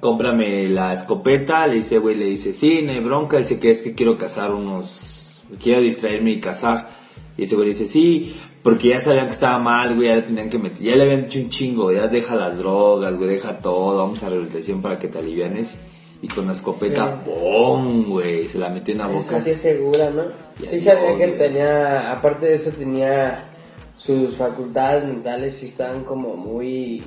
cómprame 0.00 0.68
la 0.68 0.92
escopeta, 0.92 1.66
le 1.66 1.76
dice, 1.76 1.98
güey, 1.98 2.16
le 2.16 2.26
dice, 2.26 2.52
sí, 2.52 2.82
no 2.82 2.92
hay 2.92 3.00
bronca, 3.00 3.38
dice 3.38 3.58
que 3.58 3.70
es 3.70 3.82
que 3.82 3.94
quiero 3.94 4.16
cazar 4.16 4.52
unos, 4.52 5.42
quiero 5.62 5.80
distraerme 5.80 6.32
y 6.32 6.40
cazar, 6.40 6.90
y 7.36 7.44
ese 7.44 7.54
güey 7.56 7.68
le 7.68 7.74
dice, 7.74 7.86
sí, 7.86 8.36
porque 8.64 8.88
ya 8.88 9.00
sabían 9.00 9.26
que 9.26 9.32
estaba 9.34 9.58
mal, 9.60 9.94
güey, 9.94 10.08
ya 10.08 10.16
le 10.16 10.22
tenían 10.22 10.50
que 10.50 10.58
meter, 10.58 10.82
ya 10.82 10.96
le 10.96 11.02
habían 11.04 11.24
hecho 11.26 11.38
un 11.38 11.50
chingo, 11.50 11.92
ya 11.92 12.08
deja 12.08 12.34
las 12.34 12.58
drogas, 12.58 13.14
güey, 13.14 13.28
deja 13.30 13.58
todo, 13.60 13.98
vamos 13.98 14.22
a 14.24 14.28
rehabilitación 14.30 14.82
para 14.82 14.98
que 14.98 15.06
te 15.06 15.18
alivianes, 15.18 15.76
y 16.22 16.26
con 16.28 16.46
la 16.46 16.52
escopeta, 16.54 17.22
¡bom! 17.26 18.04
güey, 18.10 18.48
se 18.48 18.58
la 18.58 18.70
metió 18.70 18.92
en 18.92 18.98
la 18.98 19.06
boca. 19.06 19.20
Esa 19.20 19.40
sí 19.42 19.50
es 19.50 19.60
segura, 19.60 20.10
¿no? 20.10 20.22
Y 20.58 20.62
Sí 20.66 20.68
adiós, 20.68 20.82
sabía 20.84 21.16
que 21.18 21.26
güey. 21.26 21.38
tenía, 21.38 22.10
aparte 22.12 22.46
de 22.46 22.54
eso 22.54 22.70
tenía 22.70 23.50
sus 23.96 24.34
facultades 24.36 25.04
mentales 25.04 25.56
sí 25.56 25.66
estaban 25.66 26.02
como 26.04 26.34
muy, 26.34 27.02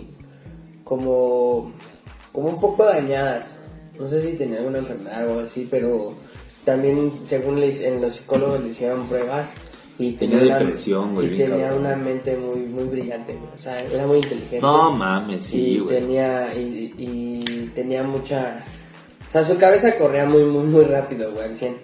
como, 0.84 1.72
como 2.32 2.50
un 2.50 2.60
poco 2.62 2.86
dañadas. 2.86 3.58
No 4.00 4.08
sé 4.08 4.22
si 4.22 4.34
tenía 4.38 4.60
alguna 4.60 4.78
enfermedad 4.80 5.26
o 5.26 5.30
algo 5.32 5.40
así, 5.42 5.68
pero 5.70 6.14
también 6.66 7.12
según 7.24 7.60
le, 7.60 7.68
hice- 7.70 7.88
en 7.88 8.02
los 8.02 8.14
psicólogos 8.16 8.62
le 8.64 8.70
hicieron 8.70 9.06
pruebas 9.08 9.50
y 10.00 10.14
Tenía 10.14 10.38
una- 10.44 10.60
depresión, 10.60 11.16
güey, 11.16 11.34
y 11.34 11.38
tenía 11.38 11.70
cabrón. 11.70 11.86
una 11.86 11.96
mente 11.96 12.38
muy, 12.38 12.60
muy 12.68 12.84
brillante, 12.84 13.34
güey. 13.34 13.50
o 13.54 13.58
sea, 13.58 13.80
era 13.80 14.06
muy 14.06 14.18
inteligente. 14.18 14.60
No 14.62 14.92
mames, 14.92 15.46
sí, 15.46 15.60
y 15.60 15.80
güey. 15.80 16.00
tenía 16.00 16.54
y, 16.56 16.94
y 16.98 17.72
tenía 17.74 18.04
mucha 18.04 18.64
o 19.28 19.32
sea 19.32 19.44
su 19.44 19.58
cabeza 19.58 19.98
corría 19.98 20.26
muy 20.26 20.44
muy 20.44 20.64
muy 20.66 20.84
rápido 20.86 21.32
güey 21.34 21.44
al 21.50 21.58
100 21.58 21.76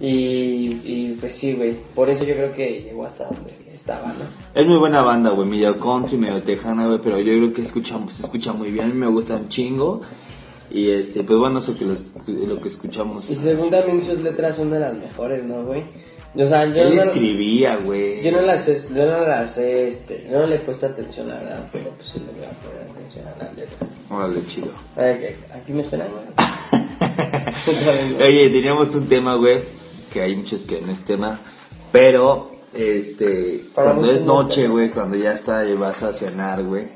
y, 0.00 0.80
y 0.84 1.16
pues 1.20 1.34
sí 1.34 1.52
güey 1.54 1.74
por 1.94 2.08
eso 2.08 2.24
yo 2.24 2.34
creo 2.34 2.52
que 2.52 2.82
llegó 2.82 3.04
hasta 3.04 3.24
donde 3.24 3.54
estaba 3.74 4.08
no 4.08 4.24
Es 4.54 4.66
muy 4.66 4.76
buena 4.78 5.02
banda, 5.02 5.30
güey, 5.30 5.48
medio 5.48 5.78
country, 5.78 6.16
medio 6.16 6.40
tejana, 6.40 6.86
güey, 6.86 6.98
pero 7.02 7.18
yo 7.18 7.32
creo 7.34 7.52
que 7.52 7.62
escucha, 7.62 7.98
se 8.08 8.22
escucha 8.22 8.52
muy 8.52 8.70
bien, 8.70 8.86
a 8.86 8.88
mí 8.88 8.94
me 8.94 9.06
gusta 9.08 9.36
un 9.36 9.48
chingo. 9.48 10.00
Y 10.70 10.90
este, 10.90 11.22
pues 11.22 11.38
bueno, 11.38 11.60
eso 11.60 11.76
que 11.76 11.84
los- 11.84 12.04
lo 12.26 12.60
que 12.60 12.68
escuchamos. 12.68 13.30
y 13.30 13.36
según 13.36 13.70
también 13.70 14.02
sus 14.02 14.18
letras 14.20 14.56
son 14.56 14.70
de 14.70 14.80
las 14.80 14.94
mejores 14.94 15.44
no 15.44 15.62
güey 15.64 15.84
o 16.34 16.46
sea 16.46 16.66
yo 16.66 16.82
Él 16.82 16.96
no, 16.96 17.02
escribía, 17.02 17.76
güey. 17.76 18.22
yo 18.22 18.32
no 18.32 18.42
las 18.42 18.66
yo 18.66 19.06
no 19.06 19.20
las 19.20 19.56
este 19.58 20.26
yo 20.30 20.40
no 20.40 20.46
le 20.46 20.56
he 20.56 20.60
puesto 20.60 20.86
atención 20.86 21.28
la 21.28 21.36
verdad 21.36 21.68
pero 21.72 21.90
pues 21.90 22.08
sí 22.10 22.18
le 22.18 22.32
voy 22.32 22.44
a 22.44 22.50
poner 22.50 22.90
atención 22.90 23.24
a 23.26 23.44
las 23.44 23.56
letras 23.56 23.90
Órale, 24.08 24.46
chido. 24.46 24.68
Aquí 25.52 25.72
me 25.72 25.82
esperan 25.82 26.06
güey. 26.10 26.24
Oye, 28.28 28.48
teníamos 28.50 28.94
un 28.94 29.08
tema, 29.08 29.34
güey, 29.34 29.58
que 30.12 30.22
hay 30.22 30.36
muchos 30.36 30.60
que 30.60 30.80
no 30.80 30.92
es 30.92 31.02
tema, 31.02 31.38
pero, 31.90 32.52
este, 32.72 33.64
Para 33.74 33.92
cuando 33.92 34.12
es 34.12 34.20
no 34.20 34.20
es 34.20 34.26
noche, 34.26 34.68
güey, 34.68 34.90
cuando 34.90 35.16
ya 35.16 35.32
está 35.32 35.68
y 35.68 35.74
vas 35.74 36.02
a 36.02 36.12
cenar, 36.12 36.62
güey, 36.62 36.86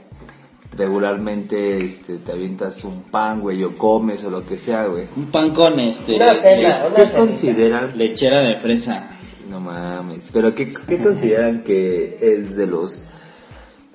regularmente, 0.76 1.84
este, 1.84 2.18
te 2.18 2.32
avientas 2.32 2.84
un 2.84 3.02
pan, 3.02 3.40
güey, 3.40 3.64
o 3.64 3.76
comes 3.76 4.22
o 4.24 4.30
lo 4.30 4.46
que 4.46 4.56
sea, 4.56 4.86
güey. 4.86 5.08
Un 5.16 5.26
pan 5.26 5.50
con 5.50 5.80
este. 5.80 6.14
Una 6.14 6.34
cena, 6.36 6.86
una 6.86 6.94
¿Qué 6.94 7.10
consideran? 7.10 7.98
Lechera 7.98 8.40
de 8.40 8.54
fresa. 8.56 9.16
No 9.50 9.58
mames, 9.58 10.30
pero 10.32 10.54
¿qué, 10.54 10.72
qué 10.72 10.98
consideran 11.02 11.64
que 11.64 12.18
es 12.20 12.56
de 12.56 12.66
los... 12.66 13.04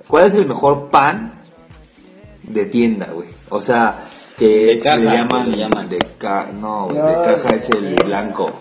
¿Cuál 0.05 0.25
es 0.25 0.35
el 0.35 0.45
mejor 0.45 0.89
pan 0.89 1.31
de 2.43 2.65
tienda, 2.65 3.07
güey? 3.13 3.29
O 3.49 3.61
sea, 3.61 4.09
que 4.37 4.65
De 4.65 4.79
caja, 4.79 4.97
le 4.97 5.05
llaman, 5.05 5.51
le 5.51 5.59
llaman. 5.59 5.89
de 5.89 5.97
ca... 6.17 6.49
No, 6.53 6.87
güey, 6.87 6.97
No, 6.97 7.07
de 7.07 7.13
caja 7.13 7.55
es 7.55 7.69
el 7.69 7.95
blanco. 8.03 8.51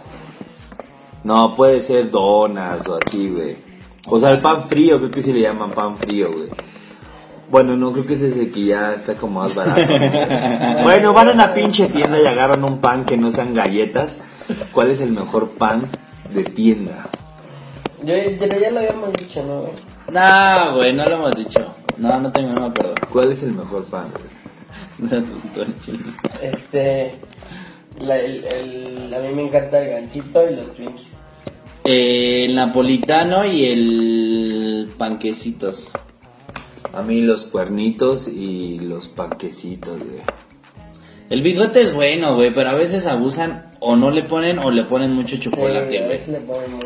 No, 1.25 1.57
puede 1.57 1.81
ser 1.81 2.11
donas 2.11 2.89
o 2.89 2.99
así, 3.05 3.29
güey. 3.29 3.57
O 4.07 4.19
sea, 4.21 4.31
el 4.31 4.41
pan 4.41 4.69
frío, 4.69 4.99
creo 4.99 5.11
que 5.11 5.23
sí 5.23 5.33
le 5.33 5.41
llaman 5.41 5.73
pan 5.73 5.97
frío, 5.97 6.31
güey. 6.31 6.49
Bueno, 7.51 7.77
no, 7.77 7.93
creo 7.93 8.07
que 8.07 8.15
ese 8.15 8.29
es 8.29 8.37
el 8.37 8.53
que 8.53 8.67
ya 8.67 8.93
está 8.93 9.15
como 9.15 9.41
más 9.41 9.55
barato. 9.55 9.81
¿no? 9.81 10.83
bueno, 10.85 11.13
van 11.13 11.29
a 11.29 11.33
una 11.33 11.55
pinche 11.55 11.87
tienda 11.87 12.21
y 12.21 12.27
agarran 12.27 12.63
un 12.65 12.79
pan 12.79 13.05
que 13.05 13.17
no 13.17 13.31
sean 13.31 13.53
galletas. 13.53 14.21
¿Cuál 14.73 14.93
es 14.93 15.01
el 15.01 15.11
mejor 15.11 15.51
pan 15.51 15.83
de 16.33 16.45
tienda? 16.45 17.05
yo, 18.05 18.15
yo 18.17 18.47
ya 18.61 18.71
lo 18.71 18.81
habíamos 18.81 19.13
dicho 19.15 19.43
no 19.45 19.61
güey 19.63 19.73
No, 20.13 20.77
güey, 20.77 20.93
no 20.93 21.05
lo 21.07 21.15
hemos 21.17 21.33
dicho. 21.33 21.75
No, 21.99 22.21
no 22.21 22.31
tengo, 22.33 22.51
no 22.53 22.61
me 22.63 22.67
acuerdo. 22.69 22.95
¿Cuál 23.11 23.33
es 23.33 23.43
el 23.43 23.53
mejor 23.53 23.85
pan? 23.87 24.09
güey? 24.99 25.25
Este. 26.43 27.15
la- 28.01 28.19
el, 28.19 28.45
el- 28.45 29.15
a 29.15 29.19
mí 29.21 29.29
me 29.35 29.43
encanta 29.47 29.81
el 29.83 29.91
gansito 29.91 30.49
y 30.51 30.57
los 30.57 30.75
Twinkies. 30.75 31.07
Eh, 31.85 32.47
el 32.47 32.55
napolitano 32.55 33.45
y 33.45 33.65
el 33.67 34.91
panquecitos. 34.99 35.89
A 36.93 37.03
mí 37.03 37.21
los 37.23 37.45
cuernitos 37.45 38.29
y 38.29 38.79
los 38.81 39.09
panquecitos, 39.09 39.99
güey. 39.99 40.23
El 41.31 41.43
bigote 41.43 41.81
es 41.81 41.93
bueno, 41.95 42.35
güey, 42.37 42.53
pero 42.53 42.71
a 42.71 42.75
veces 42.75 43.07
abusan 43.07 43.74
o 43.87 43.95
no 43.97 44.11
le 44.11 44.23
ponen 44.23 44.59
o 44.61 44.71
le 44.71 44.85
ponen 44.85 45.13
mucho 45.13 45.37
chocolate, 45.37 46.05
güey. 46.07 46.19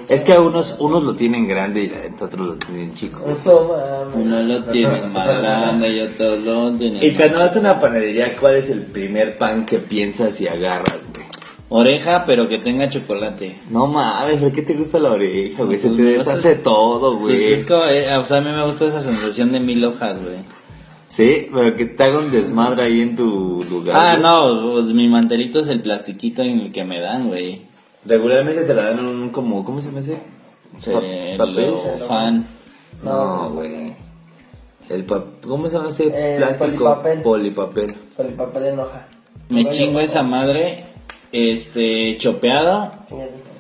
Es 0.09 0.25
que 0.25 0.33
a 0.33 0.41
unos, 0.41 0.77
unos 0.81 1.05
lo 1.05 1.15
tienen 1.15 1.47
grande 1.47 1.85
y 1.85 1.93
otros 2.23 2.47
lo 2.47 2.55
tienen 2.55 2.93
chico. 2.95 3.21
No 3.21 3.35
mames. 3.37 4.17
Uno 4.17 4.43
lo 4.43 4.65
tiene 4.65 5.03
más 5.03 5.27
grande 5.29 5.89
y 5.91 6.01
otro 6.01 6.37
lo 6.37 6.73
tiene 6.73 7.07
Y 7.07 7.15
cuando 7.15 7.39
vas 7.39 7.55
a 7.57 7.61
una 7.61 7.81
panadería, 7.81 8.37
¿cuál 8.37 8.57
es 8.57 8.69
el 8.69 8.83
primer 8.83 9.39
pan 9.39 9.65
que 9.65 9.79
piensas 9.79 10.41
y 10.41 10.49
agarras, 10.49 11.07
güey? 11.15 11.27
Oreja, 11.71 12.25
pero 12.27 12.49
que 12.49 12.59
tenga 12.59 12.89
chocolate. 12.89 13.59
No 13.71 13.87
mames, 13.87 14.39
¿por 14.41 14.51
qué 14.51 14.63
te 14.63 14.75
gusta 14.75 14.99
la 14.99 15.13
oreja, 15.13 15.63
güey? 15.65 15.77
Se 15.77 15.91
te 15.91 15.97
Pues, 15.97 16.27
deshace 16.27 16.53
es- 16.53 16.63
todo, 16.63 17.17
güey. 17.19 17.37
Pues 17.37 17.43
es 17.43 17.65
como, 17.65 17.85
eh, 17.85 18.17
o 18.17 18.25
sea, 18.25 18.39
a 18.39 18.41
mí 18.41 18.51
me 18.51 18.65
gusta 18.65 18.87
esa 18.87 19.03
sensación 19.03 19.53
de 19.53 19.61
mil 19.61 19.85
hojas, 19.85 20.17
güey. 20.19 20.37
Sí, 21.09 21.49
pero 21.53 21.75
que 21.75 21.87
te 21.87 22.05
haga 22.05 22.19
un 22.19 22.31
desmadre 22.31 22.83
ahí 22.85 23.01
en 23.01 23.17
tu 23.17 23.65
lugar. 23.69 23.97
Ah, 23.99 24.11
güey. 24.17 24.23
no, 24.23 24.73
pues 24.73 24.93
mi 24.95 25.09
mantelito 25.09 25.61
es 25.61 25.69
el 25.69 25.81
plastiquito 25.81 26.43
en 26.43 26.61
el 26.61 26.71
que 26.73 26.85
me 26.85 27.01
dan, 27.01 27.29
güey. 27.29 27.63
Regularmente 28.05 28.63
te 28.63 28.75
la 28.75 28.85
dan 28.91 28.99
en 29.01 29.07
un 29.07 29.31
como, 29.31 29.65
¿cómo 29.65 29.81
se 29.81 29.89
papel. 29.89 31.71
lo 31.71 32.07
fan. 32.07 32.47
No, 33.03 33.51
güey. 33.51 33.95
El 34.89 35.05
pa- 35.05 35.25
¿Cómo 35.43 35.69
se 35.69 35.77
llama 35.77 35.91
ese 35.91 36.05
El 36.35 36.37
plástico? 36.39 36.65
polipapel. 36.67 37.23
Polipapel. 37.23 37.87
Con 38.17 38.27
el 38.27 38.35
papel 38.35 38.65
en 38.67 38.79
hoja. 38.79 39.09
Me 39.49 39.67
chingo 39.69 40.01
esa 40.01 40.23
madre, 40.23 40.85
este, 41.33 42.17
chopeado. 42.19 42.91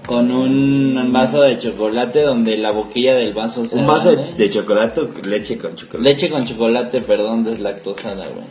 Con 0.08 0.30
un 0.30 1.12
vaso 1.12 1.42
de 1.42 1.58
chocolate 1.58 2.22
donde 2.22 2.56
la 2.56 2.70
boquilla 2.70 3.14
del 3.14 3.34
vaso 3.34 3.66
se 3.66 3.76
Un 3.76 3.86
vaso 3.86 4.16
de, 4.16 4.48
chocolate 4.48 5.00
o 5.02 5.08
leche 5.22 5.58
con 5.58 5.76
chocolate. 5.76 6.02
Leche 6.02 6.30
con 6.30 6.46
chocolate, 6.46 7.02
perdón, 7.02 7.44
deslactosada, 7.44 8.26
güey. 8.28 8.46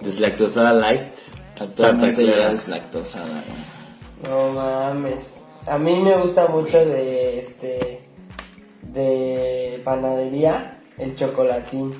Deslactosada 0.00 0.72
light. 0.72 1.02
Actualmente 1.60 2.26
ya 2.26 2.50
deslactosada, 2.50 3.26
güey. 3.46 4.28
No 4.28 4.52
mames. 4.54 5.38
A 5.68 5.78
mí 5.78 6.00
me 6.00 6.16
gusta 6.16 6.48
mucho 6.48 6.78
de 6.84 7.38
este. 7.38 8.00
de 8.92 9.80
panadería 9.84 10.80
el 10.98 11.14
chocolatín. 11.14 11.94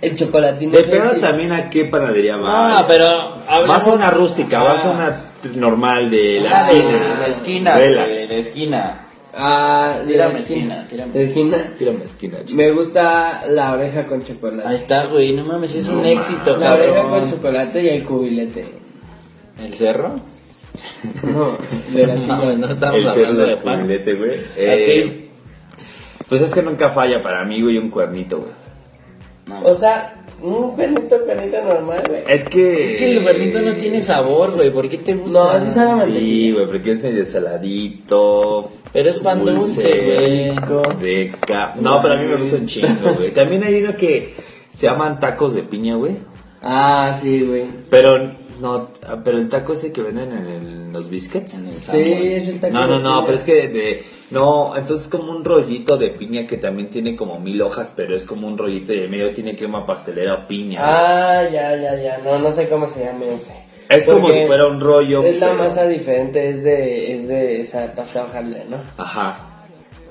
El 0.00 0.16
chocolatín 0.16 0.74
es 0.74 0.86
Depende 0.86 1.20
también 1.20 1.52
a 1.52 1.68
qué 1.68 1.84
panadería 1.84 2.38
No, 2.38 2.44
va. 2.44 2.86
pero. 2.88 3.36
Vas 3.66 3.86
a 3.86 3.92
una 3.92 4.10
rústica, 4.10 4.60
Ah, 4.60 4.64
vas 4.64 4.84
a 4.86 4.90
una 4.90 5.27
normal 5.54 6.10
de 6.10 6.40
la 6.40 6.66
ah, 6.66 6.72
de 6.72 6.78
esquina. 6.78 7.18
la 7.20 7.26
esquina, 7.26 7.76
de 7.78 8.38
esquina. 8.38 9.00
Ah, 9.40 9.98
de 10.04 10.12
Tírame 10.12 10.40
esquina, 10.40 10.86
tírame. 10.90 11.12
¿De 11.12 11.24
esquina? 11.26 11.58
Tírame 11.78 12.04
esquina, 12.04 12.38
chico. 12.44 12.56
Me 12.56 12.70
gusta 12.72 13.44
la 13.48 13.72
oreja 13.74 14.06
con 14.06 14.24
chocolate. 14.24 14.68
Ahí 14.68 14.74
está, 14.74 15.06
güey, 15.06 15.32
no 15.32 15.44
mames, 15.44 15.74
es 15.76 15.86
un 15.88 16.04
éxito, 16.04 16.56
La 16.56 16.74
oreja 16.74 17.06
con 17.06 17.30
chocolate 17.30 17.82
y 17.82 17.88
el 17.88 18.04
cubilete. 18.04 18.64
¿El 19.62 19.74
cerro? 19.74 20.08
No, 21.24 21.56
de 21.92 22.06
la 22.06 22.14
No, 22.14 22.56
no 22.56 22.72
estamos 22.72 22.96
El 23.00 23.08
hablando 23.08 23.12
cerdo 23.12 23.42
de 23.42 23.46
de 23.50 23.56
pan. 23.56 23.80
filete, 23.82 24.14
güey. 24.14 24.30
¿A 24.38 24.44
Eh, 24.56 25.28
pues 26.28 26.40
es 26.40 26.54
que 26.54 26.62
nunca 26.62 26.90
falla 26.90 27.20
para 27.20 27.44
mí, 27.44 27.60
güey, 27.62 27.78
un 27.78 27.90
cuernito, 27.90 28.38
güey. 28.38 28.50
No. 29.48 29.62
O 29.62 29.74
sea, 29.74 30.14
un 30.42 30.72
cuernito, 30.72 31.24
cuernito 31.24 31.62
normal, 31.64 32.02
güey. 32.08 32.22
Es 32.28 32.44
que... 32.44 32.84
Es 32.84 32.94
que 32.94 33.16
el 33.16 33.22
cuernito 33.22 33.60
no 33.60 33.72
tiene 33.74 34.00
sabor, 34.02 34.54
güey, 34.54 34.70
¿por 34.70 34.88
qué 34.88 34.98
te 34.98 35.14
gusta? 35.14 35.38
No, 35.38 35.48
así 35.48 35.70
sabe 35.72 36.04
Sí, 36.04 36.52
güey, 36.52 36.66
porque 36.66 36.92
es 36.92 37.02
medio 37.02 37.24
saladito. 37.24 38.70
Pero 38.92 39.10
es 39.10 39.18
pan 39.18 39.44
dulce, 39.44 39.88
güey. 40.04 40.50
No, 41.80 42.02
pero 42.02 42.14
a 42.14 42.16
mí 42.18 42.28
me 42.28 42.36
gusta 42.36 42.56
un 42.56 42.66
chingo, 42.66 43.14
güey. 43.16 43.32
También 43.32 43.64
hay 43.64 43.82
uno 43.82 43.96
que 43.96 44.34
se 44.70 44.86
llaman 44.86 45.18
tacos 45.18 45.54
de 45.54 45.62
piña, 45.62 45.96
güey. 45.96 46.16
Ah, 46.62 47.16
sí, 47.20 47.42
güey. 47.42 47.66
Pero 47.90 48.30
no, 48.60 48.90
pero 49.24 49.38
el 49.38 49.48
taco 49.48 49.72
ese 49.74 49.92
que 49.92 50.02
venden 50.02 50.32
en 50.32 50.46
el- 50.46 50.92
los 50.92 51.08
biscuits. 51.10 51.54
En 51.58 51.68
el 51.68 51.82
Sí, 51.82 51.98
es 51.98 52.48
el 52.48 52.60
taco 52.60 52.74
No, 52.74 52.82
de 52.82 52.88
no, 52.88 52.98
no, 53.00 53.10
piña. 53.16 53.24
pero 53.26 53.38
es 53.38 53.44
que 53.44 53.68
de, 53.68 54.04
no, 54.30 54.74
entonces 54.76 55.06
es 55.06 55.12
como 55.12 55.32
un 55.32 55.44
rollito 55.44 55.96
de 55.96 56.10
piña 56.10 56.46
que 56.46 56.56
también 56.56 56.88
tiene 56.88 57.14
como 57.16 57.38
mil 57.38 57.60
hojas, 57.62 57.92
pero 57.94 58.16
es 58.16 58.24
como 58.24 58.48
un 58.48 58.56
rollito 58.58 58.92
y 58.94 59.00
en 59.00 59.10
medio 59.10 59.30
tiene 59.32 59.54
crema 59.56 59.84
pastelera 59.86 60.34
o 60.34 60.46
piña. 60.46 60.80
Ah, 60.82 61.44
ya, 61.44 61.76
ya, 61.76 61.94
ya. 62.00 62.18
No, 62.24 62.38
no 62.38 62.50
sé 62.52 62.68
cómo 62.68 62.86
se 62.88 63.04
llama 63.04 63.26
ese. 63.26 63.52
es 63.88 64.04
como 64.04 64.22
Porque 64.22 64.42
si 64.42 64.46
fuera 64.46 64.66
un 64.66 64.80
rollo. 64.80 65.22
Es 65.22 65.38
la 65.40 65.48
pero- 65.50 65.58
masa 65.64 65.86
diferente, 65.86 66.48
es 66.48 66.62
de, 66.64 67.14
es 67.14 67.28
de 67.28 67.60
esa 67.62 67.92
pasta 67.92 68.24
hojaldre, 68.24 68.64
¿no? 68.68 68.76
Ajá. 68.96 69.44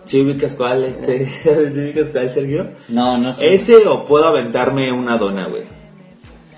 ¿Sí 0.05 0.21
ubicas 0.21 0.53
cuál, 0.55 0.83
este? 0.85 1.25
¿Sí 1.43 1.49
ubicas 1.49 2.07
cuál, 2.13 2.29
Sergio? 2.29 2.67
No, 2.87 3.17
no 3.17 3.31
sé. 3.33 3.53
Ese 3.53 3.75
o 3.75 4.05
puedo 4.05 4.25
aventarme 4.27 4.91
una 4.91 5.17
dona, 5.17 5.47
güey. 5.47 5.63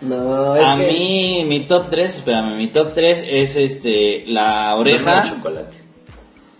No, 0.02 0.56
es 0.56 0.64
A 0.66 0.78
que- 0.78 0.88
mí, 0.88 1.44
mi 1.46 1.62
top 1.62 1.90
3, 1.90 2.18
espérame, 2.18 2.56
mi 2.56 2.68
top 2.68 2.94
3 2.94 3.24
es 3.28 3.56
este, 3.56 4.24
la 4.28 4.70
Dona 4.70 4.76
oreja, 4.76 5.22
de 5.24 5.30
chocolate. 5.30 5.76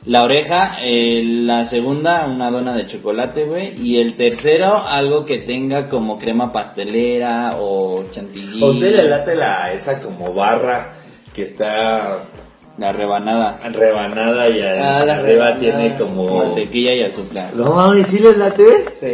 la 0.06 0.24
oreja, 0.24 0.78
eh, 0.82 1.22
la 1.24 1.66
segunda, 1.66 2.26
una 2.26 2.52
dona 2.52 2.76
de 2.76 2.86
chocolate, 2.86 3.46
güey, 3.46 3.74
y 3.82 4.00
el 4.02 4.16
tercero, 4.16 4.84
algo 4.88 5.26
que 5.26 5.38
tenga 5.40 5.88
como 5.88 6.20
crema 6.20 6.52
pastelera 6.52 7.52
o 7.60 8.04
chantilly. 8.12 8.62
¿A 8.62 8.66
usted 8.66 8.96
le 8.96 9.04
late 9.10 9.36
la, 9.36 9.72
esa 9.72 10.00
como 10.02 10.34
barra 10.34 10.94
que 11.34 11.44
está 11.44 12.18
La 12.80 12.94
rebanada, 12.94 13.60
rebanada 13.74 14.48
y 14.48 14.62
Ah, 14.62 15.04
la 15.06 15.16
arriba 15.16 15.22
rebanada. 15.52 15.60
tiene 15.60 15.96
como... 15.98 16.38
mantequilla 16.38 16.94
y 16.94 17.02
azúcar. 17.04 17.50
No 17.54 17.74
mames, 17.74 18.08
¿sí 18.08 18.20
les 18.20 18.38
late? 18.38 18.64
Sí. 19.00 19.08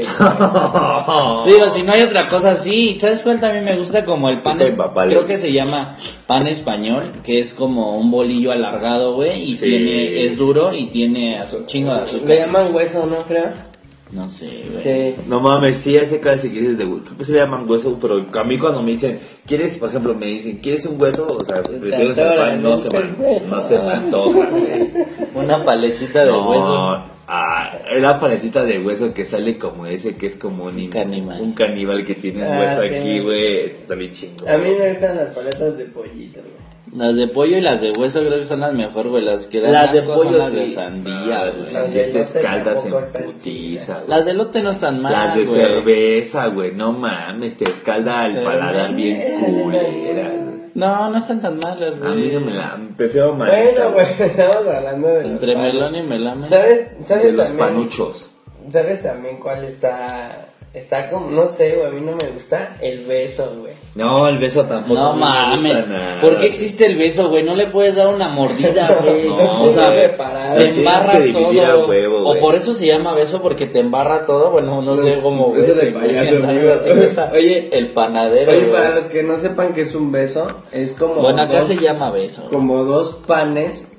Digo, 1.49 1.69
si 1.69 1.81
no 1.81 1.93
hay 1.93 2.03
otra 2.03 2.29
cosa 2.29 2.51
así, 2.51 2.97
¿sabes 2.99 3.23
cuál 3.23 3.39
también 3.39 3.65
me 3.65 3.75
gusta? 3.75 4.05
Como 4.05 4.29
el 4.29 4.41
pan, 4.43 4.61
es- 4.61 4.69
empapale. 4.69 5.09
creo 5.11 5.25
que 5.25 5.37
se 5.37 5.51
llama 5.51 5.95
pan 6.27 6.45
español, 6.47 7.11
que 7.23 7.39
es 7.39 7.55
como 7.55 7.97
un 7.97 8.11
bolillo 8.11 8.51
alargado, 8.51 9.15
güey, 9.15 9.41
y 9.51 9.57
Sí. 9.57 9.65
tiene, 9.65 10.25
es 10.25 10.37
duro 10.37 10.71
y 10.73 10.85
tiene 10.87 11.39
azu- 11.41 11.65
chingo 11.65 11.93
de 11.95 12.01
azúcar. 12.01 12.27
Le 12.27 12.37
llaman 12.37 12.73
hueso, 12.75 13.05
¿no? 13.07 13.17
Creo. 13.17 13.74
No 14.11 14.27
sé, 14.27 14.65
güey. 14.71 14.83
Sí. 14.83 15.15
No 15.27 15.39
mames, 15.39 15.77
sí, 15.77 15.95
ese 15.97 16.19
casi 16.19 16.49
que 16.49 16.59
dices 16.61 16.77
de 16.77 16.85
hueso. 16.85 17.05
Creo 17.05 17.17
que 17.17 17.25
se 17.25 17.31
le 17.33 17.39
llaman 17.39 17.67
hueso, 17.69 17.97
pero 17.99 18.23
a 18.39 18.43
mí 18.43 18.57
cuando 18.57 18.81
me 18.83 18.91
dicen, 18.91 19.19
¿quieres, 19.47 19.77
por 19.77 19.89
ejemplo, 19.89 20.13
me 20.13 20.27
dicen, 20.27 20.57
¿quieres 20.57 20.85
un 20.85 21.01
hueso? 21.01 21.25
O 21.27 21.43
sea, 21.43 21.61
prefiero 21.63 22.13
pan, 22.15 22.61
no 22.61 22.69
¿no? 22.71 22.77
se 22.77 22.89
me, 22.91 23.39
no 23.49 23.61
se 23.61 23.79
me 23.79 23.91
antoja, 23.91 24.49
güey. 24.51 24.89
Una 25.35 25.63
paletita 25.65 26.23
de 26.23 26.31
No, 26.31 26.49
hueso. 26.49 27.03
ah, 27.27 27.73
la 27.99 28.19
paletita 28.19 28.63
de 28.63 28.79
hueso 28.79 29.11
que 29.13 29.25
sale 29.25 29.57
como 29.57 29.85
ese, 29.87 30.15
que 30.15 30.27
es 30.27 30.35
como 30.35 30.65
un, 30.65 30.89
Caníbal. 30.89 31.41
un 31.41 31.53
caníbal 31.53 32.05
que 32.05 32.13
tiene 32.15 32.43
un 32.43 32.53
Ah, 32.53 32.59
hueso 32.61 32.81
sí. 32.83 32.87
aquí, 32.95 33.19
güey. 33.19 33.65
Está 33.71 33.95
bien 33.95 34.11
chingo. 34.11 34.47
A 34.47 34.57
mí 34.57 34.69
me 34.79 34.87
gustan 34.89 35.17
las 35.17 35.29
paletas 35.35 35.77
de 35.77 35.85
pollito, 35.85 36.41
güey. 36.41 36.54
Las 36.95 37.15
de 37.15 37.27
pollo 37.27 37.57
y 37.57 37.61
las 37.61 37.81
de 37.81 37.91
hueso 37.91 38.21
creo 38.21 38.39
que 38.39 38.45
son 38.45 38.61
las 38.61 38.73
mejor, 38.73 39.09
güey. 39.09 39.23
Las 39.25 39.45
que 39.47 39.59
dan 39.59 39.73
Las 39.73 39.91
de 39.93 40.01
pollo, 40.03 40.23
son 40.23 40.37
las 40.37 40.53
de 40.53 40.69
sandía, 40.69 41.13
Ah, 41.15 41.39
güey. 41.41 41.51
de 41.51 41.57
Las 41.59 41.69
sandía 41.69 42.03
elote 42.05 42.21
escaldas 42.21 42.85
en 42.85 42.93
putiza, 43.25 43.93
güey. 43.95 44.07
Las 44.09 44.25
de 44.25 44.33
lote 44.33 44.63
no 44.63 44.69
están 44.71 45.01
mal, 45.01 45.11
Las 45.11 45.35
de 45.35 45.43
güey. 45.45 45.61
cerveza, 45.61 46.47
güey, 46.47 46.71
no 46.71 46.91
mames, 46.93 47.57
te 47.57 47.65
escalda 47.69 48.27
el 48.27 48.43
paladar 48.43 48.93
bien 48.95 49.39
culera. 49.61 50.31
No, 50.73 51.09
no 51.09 51.17
están 51.17 51.41
tan 51.41 51.57
malas, 51.57 51.99
güey. 51.99 52.11
A 52.11 52.15
mí 52.15 52.29
no 52.33 52.39
me 52.41 52.53
la... 52.53 52.77
Prefiero 52.97 53.33
Bueno, 53.33 53.53
manita, 53.53 53.87
güey, 53.87 54.05
estamos 54.19 54.67
hablando 54.75 55.07
de 55.09 55.21
los 55.23 55.31
Entre 55.31 55.55
melón 55.55 55.95
y 55.95 56.01
melame. 56.03 56.49
¿Sabes, 56.49 56.87
sabes 57.05 57.25
De 57.27 57.31
los 57.33 57.47
también? 57.47 57.67
panuchos. 57.67 58.29
¿Sabes 58.71 59.03
también 59.03 59.37
cuál 59.37 59.63
está? 59.63 60.47
Está 60.75 61.09
como, 61.09 61.31
no 61.31 61.47
sé, 61.47 61.73
güey, 61.75 61.87
a 61.87 61.89
mí 61.89 62.01
no 62.01 62.17
me 62.21 62.27
gusta 62.33 62.75
el 62.81 63.05
beso, 63.05 63.49
güey. 63.61 63.73
No, 63.95 64.27
el 64.27 64.37
beso 64.39 64.65
tampoco. 64.65 64.99
No 64.99 65.13
mames. 65.13 65.85
¿Por 66.19 66.37
qué 66.37 66.47
existe 66.47 66.85
el 66.85 66.97
beso, 66.97 67.29
güey? 67.29 67.43
No 67.43 67.55
le 67.55 67.67
puedes 67.67 67.95
dar 67.95 68.09
una 68.13 68.27
mordida, 68.27 68.99
güey. 69.01 69.29
No, 69.29 69.63
o 69.63 69.71
sea, 69.71 69.89
separado. 69.93 70.57
te 70.57 70.69
embarras 70.69 71.31
todo. 71.31 71.65
a 71.65 71.87
huevo, 71.87 72.29
o 72.29 72.35
por 72.39 72.55
eso 72.55 72.73
se 72.73 72.87
llama 72.87 73.13
beso 73.13 73.41
porque 73.41 73.67
te 73.67 73.79
embarra 73.79 74.25
todo. 74.25 74.51
Bueno, 74.51 74.81
no 74.81 74.97
sé 74.97 75.17
cómo. 75.23 75.53
Beso 75.53 75.79
de 75.79 75.91
payaso, 75.93 77.31
Oye, 77.33 77.69
el 77.71 77.93
panadero. 77.93 78.51
Oye, 78.51 78.65
para 78.65 78.95
los 78.95 79.05
que 79.05 79.23
no 79.23 79.37
sepan 79.37 79.73
que 79.73 79.81
es 79.81 79.95
un 79.95 80.11
beso, 80.11 80.45
es 80.73 80.91
como 80.91 81.21
Bueno, 81.21 81.43
acá 81.43 81.59
dos, 81.59 81.67
se 81.67 81.77
llama 81.77 82.11
beso. 82.11 82.49
como 82.51 82.83
dos 82.83 83.15
panes, 83.25 83.89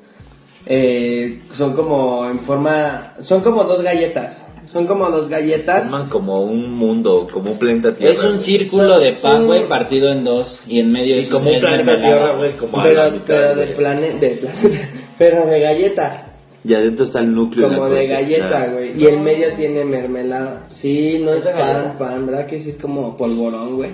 eh, 0.66 1.41
son 1.55 1.74
como 1.74 2.27
en 2.27 2.41
forma, 2.41 3.14
son 3.20 3.41
como 3.41 3.64
dos 3.64 3.83
galletas, 3.83 4.45
son 4.77 4.87
como 4.87 5.09
dos 5.11 5.29
galletas. 5.29 5.89
Forman 5.89 6.09
como 6.09 6.41
un 6.43 6.72
mundo, 6.74 7.27
como 7.33 7.53
un 7.53 7.59
planeta 7.59 7.95
Tierra. 7.95 8.12
Es 8.12 8.22
un 8.24 8.39
círculo 8.39 8.99
de 8.99 9.12
pan, 9.12 9.41
Sí. 9.41 9.45
güey, 9.47 9.68
partido 9.68 10.11
en 10.12 10.22
dos. 10.24 10.61
Y 10.68 10.81
en 10.81 10.93
medio 10.93 11.16
Y 11.16 11.20
es 11.20 11.29
como 11.31 11.51
un 11.51 11.61
planeta. 11.61 11.97
Tierra, 12.01 12.33
güey, 12.37 12.53
como 12.53 12.81
a 12.81 12.83
pero, 12.85 12.95
la 13.05 13.11
mitad, 13.11 13.24
pero 13.27 13.49
de 13.49 13.64
güey. 13.64 13.77
plane, 13.77 14.11
de 14.20 14.41
plane- 14.41 14.89
pero 15.18 15.47
de 15.47 15.61
galleta, 15.61 16.27
Y 16.64 16.74
adentro 16.74 17.05
está 17.05 17.20
el 17.20 17.33
núcleo. 17.35 17.68
como 17.68 17.89
de 17.89 18.07
galleta, 18.07 18.66
güey, 18.72 19.01
y 19.01 19.07
el 19.07 19.18
medio 19.20 19.55
tiene 19.55 19.85
mermelada. 19.85 20.66
Sí, 20.68 21.20
no 21.24 21.33
es 21.33 21.39
¿Esa 21.41 21.53
pan, 21.53 21.61
galleta? 21.74 21.99
pan, 21.99 22.27
¿verdad? 22.27 22.47
Que 22.47 22.61
sí 22.61 22.70
es 22.70 22.77
como 22.77 23.16
polvorón, 23.16 23.77
güey. 23.77 23.91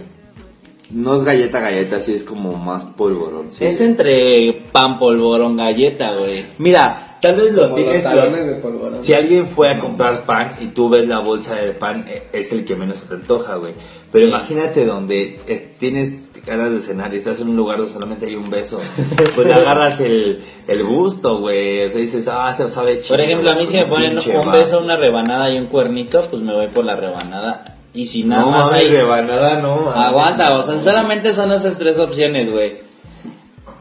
no 0.90 1.14
es 1.16 1.22
galleta 1.24 1.58
galleta, 1.60 2.00
sí 2.00 2.14
es 2.14 2.24
como 2.24 2.52
más 2.58 2.84
polvorón. 2.84 3.50
sí. 3.50 3.64
Es 3.64 3.80
entre 3.80 4.62
pan, 4.72 4.98
polvorón, 4.98 5.56
galleta, 5.56 6.12
güey. 6.18 6.44
Mira, 6.58 7.11
tal 7.22 7.36
vez 7.36 7.52
lo 7.54 7.70
tienes... 7.74 8.04
lo-. 8.04 9.02
Si 9.02 9.14
alguien 9.14 9.46
fue 9.48 9.70
a 9.70 9.78
comprar 9.78 10.24
pan 10.26 10.52
y 10.60 10.66
tú 10.66 10.90
ves 10.90 11.08
la 11.08 11.20
bolsa 11.20 11.54
de 11.54 11.72
pan, 11.72 12.04
eh, 12.08 12.24
es 12.32 12.52
el 12.52 12.64
que 12.66 12.76
menos 12.76 12.98
se 12.98 13.06
te 13.06 13.14
antoja, 13.14 13.54
güey. 13.56 13.72
Pero 14.10 14.26
imagínate 14.26 14.84
donde 14.84 15.40
es- 15.46 15.78
tienes 15.78 16.30
ganas 16.44 16.72
de 16.72 16.80
cenar 16.80 17.14
y 17.14 17.18
estás 17.18 17.40
en 17.40 17.48
un 17.48 17.56
lugar 17.56 17.78
donde 17.78 17.92
solamente 17.92 18.26
hay 18.26 18.34
un 18.34 18.50
beso. 18.50 18.78
Pues 19.34 19.46
le 19.46 19.54
agarras 19.54 19.98
el, 20.00 20.42
el 20.68 20.82
gusto, 20.84 21.38
güey. 21.38 21.84
O 21.86 21.90
sea, 21.90 22.00
dices, 22.00 22.28
ah, 22.30 22.52
se 22.54 22.68
sabe 22.68 22.98
chido. 23.00 23.16
Por 23.16 23.20
ejemplo, 23.24 23.50
a 23.50 23.54
mí 23.54 23.66
si 23.66 23.76
me 23.78 23.86
ponen 23.86 24.18
un 24.18 24.52
beso, 24.52 24.80
una 24.80 24.96
rebanada 24.96 25.48
y 25.50 25.56
un 25.58 25.66
cuernito, 25.66 26.20
pues 26.28 26.42
me 26.42 26.52
voy 26.52 26.66
por 26.68 26.84
la 26.84 26.96
rebanada. 26.96 27.76
Y 27.94 28.06
si 28.06 28.24
nada 28.24 28.42
No, 28.42 28.50
más 28.50 28.72
hay... 28.72 28.88
rebanada, 28.88 29.60
no. 29.60 29.90
Aguanta, 29.90 30.56
o 30.58 30.62
sea, 30.62 30.78
solamente 30.78 31.32
son 31.32 31.52
esas 31.52 31.78
tres 31.78 31.98
opciones, 31.98 32.50
güey. 32.50 32.91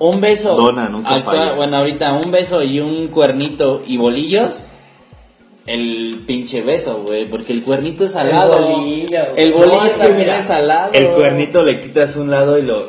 Un 0.03 0.19
beso. 0.19 0.55
Dona, 0.55 0.89
nunca 0.89 1.19
falla. 1.21 1.53
Bueno, 1.53 1.77
ahorita 1.77 2.13
un 2.13 2.31
beso 2.31 2.63
y 2.63 2.79
un 2.79 3.07
cuernito 3.09 3.81
y 3.85 3.97
bolillos. 3.97 4.67
El 5.67 6.23
pinche 6.25 6.61
beso, 6.63 7.03
güey, 7.03 7.29
porque 7.29 7.53
el 7.53 7.61
cuernito 7.63 8.05
es 8.05 8.13
salado. 8.13 8.67
bolillo. 8.67 9.19
El 9.35 9.51
No, 9.51 9.57
bolillo 9.57 9.83
es 9.85 9.91
que 9.91 9.97
también 9.99 10.17
mira, 10.17 10.39
es 10.39 10.45
salado. 10.45 10.89
El 10.93 11.11
cuernito 11.11 11.63
le 11.63 11.81
quitas 11.81 12.15
un 12.15 12.31
lado 12.31 12.57
y 12.57 12.63
lo, 12.63 12.87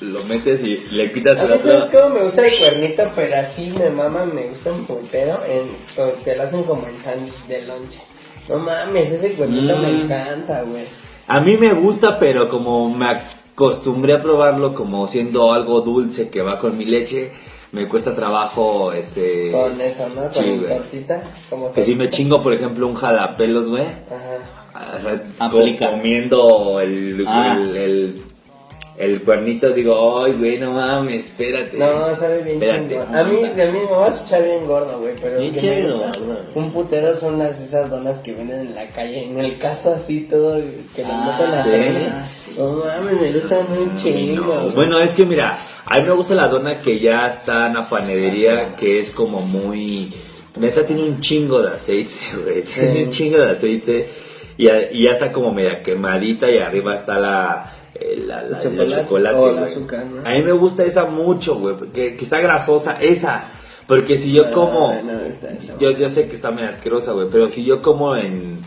lo 0.00 0.22
metes 0.24 0.60
y 0.62 0.94
le 0.94 1.12
quitas 1.12 1.38
A 1.38 1.42
el 1.44 1.52
mí 1.52 1.58
sabes 1.58 1.82
otro. 1.84 2.00
cómo 2.00 2.14
me 2.14 2.24
gusta 2.24 2.46
el 2.46 2.58
cuernito, 2.58 3.02
pero 3.14 3.36
así 3.36 3.72
me 3.78 3.90
mama, 3.90 4.24
me 4.24 4.42
gusta 4.44 4.72
un 4.72 4.84
puntero, 4.86 5.38
en, 5.46 5.64
con- 5.94 6.18
te 6.24 6.34
lo 6.34 6.44
hacen 6.44 6.62
como 6.62 6.86
en 6.88 6.96
sándwich 6.96 7.44
de 7.46 7.62
lonche. 7.66 7.98
No 8.48 8.56
mames, 8.58 9.10
ese 9.10 9.32
cuernito 9.32 9.76
me 9.76 9.92
Mm. 9.92 10.00
encanta, 10.04 10.62
güey. 10.62 10.84
A 11.28 11.40
mí 11.40 11.58
me 11.58 11.74
gusta, 11.74 12.18
pero 12.18 12.48
como 12.48 12.88
me 12.88 13.04
acostumbré 13.54 14.14
a 14.14 14.22
probarlo 14.22 14.74
como 14.74 15.06
siendo 15.08 15.52
algo 15.52 15.80
dulce 15.80 16.28
que 16.28 16.42
va 16.42 16.58
con 16.58 16.76
mi 16.76 16.84
leche, 16.84 17.30
me 17.72 17.86
cuesta 17.88 18.14
trabajo, 18.14 18.92
este... 18.92 19.50
Con 19.52 19.80
eso, 19.80 20.08
¿no? 20.14 20.22
Con 20.22 20.32
sí, 20.32 20.60
tortita. 20.68 21.22
Como 21.50 21.72
Que 21.72 21.84
si 21.84 21.94
me 21.94 22.10
chingo, 22.10 22.42
por 22.42 22.52
ejemplo, 22.52 22.86
un 22.86 22.94
jalapelos, 22.94 23.68
güey. 23.68 23.82
Ajá. 23.84 24.96
o 24.96 25.00
sea, 25.00 25.22
Aplica. 25.38 25.86
co- 25.86 25.92
comiendo 25.96 26.80
el, 26.80 27.24
Ah. 27.28 27.56
el, 27.58 27.76
el, 27.76 28.22
el 28.96 29.22
cuernito, 29.22 29.70
digo, 29.70 30.22
ay, 30.24 30.32
güey, 30.34 30.58
no 30.58 30.72
mames, 30.74 31.24
espérate. 31.26 31.76
No, 31.76 32.14
sabe 32.14 32.42
bien 32.42 32.62
Espérate. 32.62 32.88
chingón. 32.90 33.16
A 33.16 33.24
mí, 33.24 33.36
a 33.44 33.66
mí 33.72 33.78
me 33.78 33.96
vas 33.96 34.20
a 34.22 34.26
echar 34.26 34.44
bien 34.44 34.66
gordo, 34.66 35.00
güey, 35.00 35.14
pero 35.20 35.40
Bien 35.40 35.54
chido, 35.54 36.12
un 36.54 36.70
putero 36.72 37.16
son 37.16 37.38
las 37.38 37.60
esas 37.60 37.90
donas 37.90 38.18
que 38.18 38.32
venden 38.34 38.60
en 38.60 38.74
la 38.74 38.86
calle. 38.88 39.24
En 39.24 39.38
el 39.38 39.58
caso 39.58 39.94
así 39.94 40.20
todo, 40.30 40.56
que 40.94 41.02
le 41.02 41.08
Ah, 41.10 41.36
meten 41.66 42.08
las 42.10 42.30
sí. 42.30 42.54
No 42.56 42.72
mames, 42.84 43.20
me 43.20 43.32
gustan 43.32 43.66
un 43.78 43.96
chingo. 43.96 44.44
No, 44.46 44.60
güey. 44.62 44.74
Bueno, 44.74 44.98
es 45.00 45.12
que 45.12 45.26
mira, 45.26 45.58
a 45.86 45.98
mí 45.98 46.04
me 46.04 46.12
gusta 46.12 46.34
la 46.34 46.46
dona 46.48 46.80
que 46.80 47.00
ya 47.00 47.26
está 47.28 47.66
en 47.66 47.74
la 47.74 47.88
panadería, 47.88 48.76
que 48.76 49.00
es 49.00 49.10
como 49.10 49.40
muy... 49.40 50.12
Neta 50.56 50.86
tiene 50.86 51.02
un 51.02 51.20
chingo 51.20 51.60
de 51.62 51.70
aceite, 51.72 52.12
güey. 52.44 52.62
Tiene 52.62 53.04
un 53.06 53.10
chingo 53.10 53.38
de 53.38 53.50
aceite 53.50 54.08
y 54.56 54.66
ya 55.02 55.10
está 55.10 55.32
como 55.32 55.52
media 55.52 55.82
quemadita 55.82 56.48
y 56.48 56.58
arriba 56.58 56.94
está 56.94 57.18
la... 57.18 57.72
la, 58.26 58.42
la- 58.42 58.60
El 58.60 58.66
el 58.66 58.78
chocolate 58.78 59.02
chocolate, 59.02 59.36
o 59.36 59.48
el 59.50 59.56
güey. 59.58 59.72
azúcar, 59.72 60.04
¿no? 60.06 60.28
A 60.28 60.32
mí 60.32 60.42
me 60.42 60.52
gusta 60.52 60.84
esa 60.84 61.04
mucho, 61.06 61.56
güey, 61.56 61.76
porque 61.76 62.16
que 62.16 62.24
está 62.24 62.40
grasosa, 62.40 62.98
esa. 63.00 63.48
Porque 63.86 64.16
si 64.16 64.32
yo 64.32 64.50
como... 64.50 64.88
Ah, 64.90 65.00
no, 65.04 65.20
está- 65.20 65.50
está 65.50 65.76
Yo, 65.78 65.90
yo 65.90 66.08
sé 66.08 66.26
que 66.26 66.34
está 66.34 66.50
medio 66.50 66.70
asquerosa, 66.70 67.12
güey, 67.12 67.28
pero 67.30 67.50
si 67.50 67.64
yo 67.64 67.82
como 67.82 68.16
en... 68.16 68.58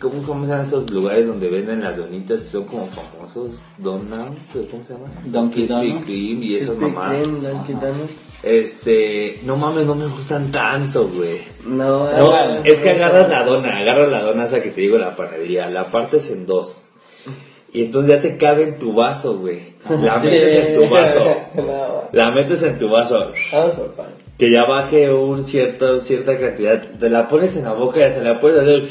¿Cómo, 0.00 0.22
¿Cómo 0.24 0.44
se 0.44 0.50
llaman 0.50 0.66
esos 0.66 0.90
lugares 0.90 1.26
donde 1.26 1.48
venden 1.48 1.82
las 1.82 1.96
donitas? 1.96 2.42
Son 2.42 2.64
como 2.64 2.86
famosos. 2.88 3.62
Donuts, 3.78 4.42
¿cómo 4.70 4.84
se 4.84 4.92
llama? 4.92 5.50
Krispy 5.50 5.66
Donuts. 5.66 6.04
Kreme 6.04 6.44
y 6.46 6.56
esas 6.56 6.76
mamadas. 6.76 7.26
Este, 8.42 9.40
no 9.44 9.56
mames, 9.56 9.86
no 9.86 9.94
me 9.94 10.06
gustan 10.06 10.52
tanto, 10.52 11.08
güey. 11.08 11.40
No, 11.66 12.10
No, 12.10 12.30
ah, 12.34 12.58
es 12.64 12.78
que 12.80 12.90
agarras 12.90 13.28
la 13.30 13.42
dona, 13.44 13.78
agarras 13.78 14.10
la 14.10 14.22
dona 14.22 14.44
esa 14.44 14.60
que 14.62 14.70
te 14.70 14.82
digo, 14.82 14.98
la 14.98 15.16
panadería, 15.16 15.70
la 15.70 15.84
partes 15.84 16.30
en 16.30 16.44
dos. 16.46 16.82
Y 17.72 17.84
entonces 17.84 18.16
ya 18.16 18.20
te 18.22 18.36
cabe 18.38 18.62
en 18.64 18.78
tu 18.78 18.92
vaso, 18.94 19.38
güey. 19.38 19.74
La 20.02 20.20
Sí. 20.20 20.26
metes 20.26 20.54
en 20.66 20.74
tu 20.80 20.88
vaso. 20.88 21.36
No, 21.56 22.02
La 22.12 22.30
metes 22.30 22.62
en 22.62 22.78
tu 22.78 22.88
vaso. 22.88 23.32
Vamos 23.52 23.72
por 23.72 23.92
pan. 23.94 24.06
Que 24.38 24.50
ya 24.50 24.64
baje 24.64 25.12
un 25.12 25.44
cierto, 25.44 26.00
cierta 26.00 26.38
cantidad. 26.38 26.82
Te 27.00 27.08
la 27.08 27.26
pones 27.28 27.56
en 27.56 27.64
la 27.64 27.72
boca 27.72 28.06
y 28.06 28.12
se 28.12 28.22
la 28.22 28.40
puedes 28.40 28.60
hacer. 28.62 28.88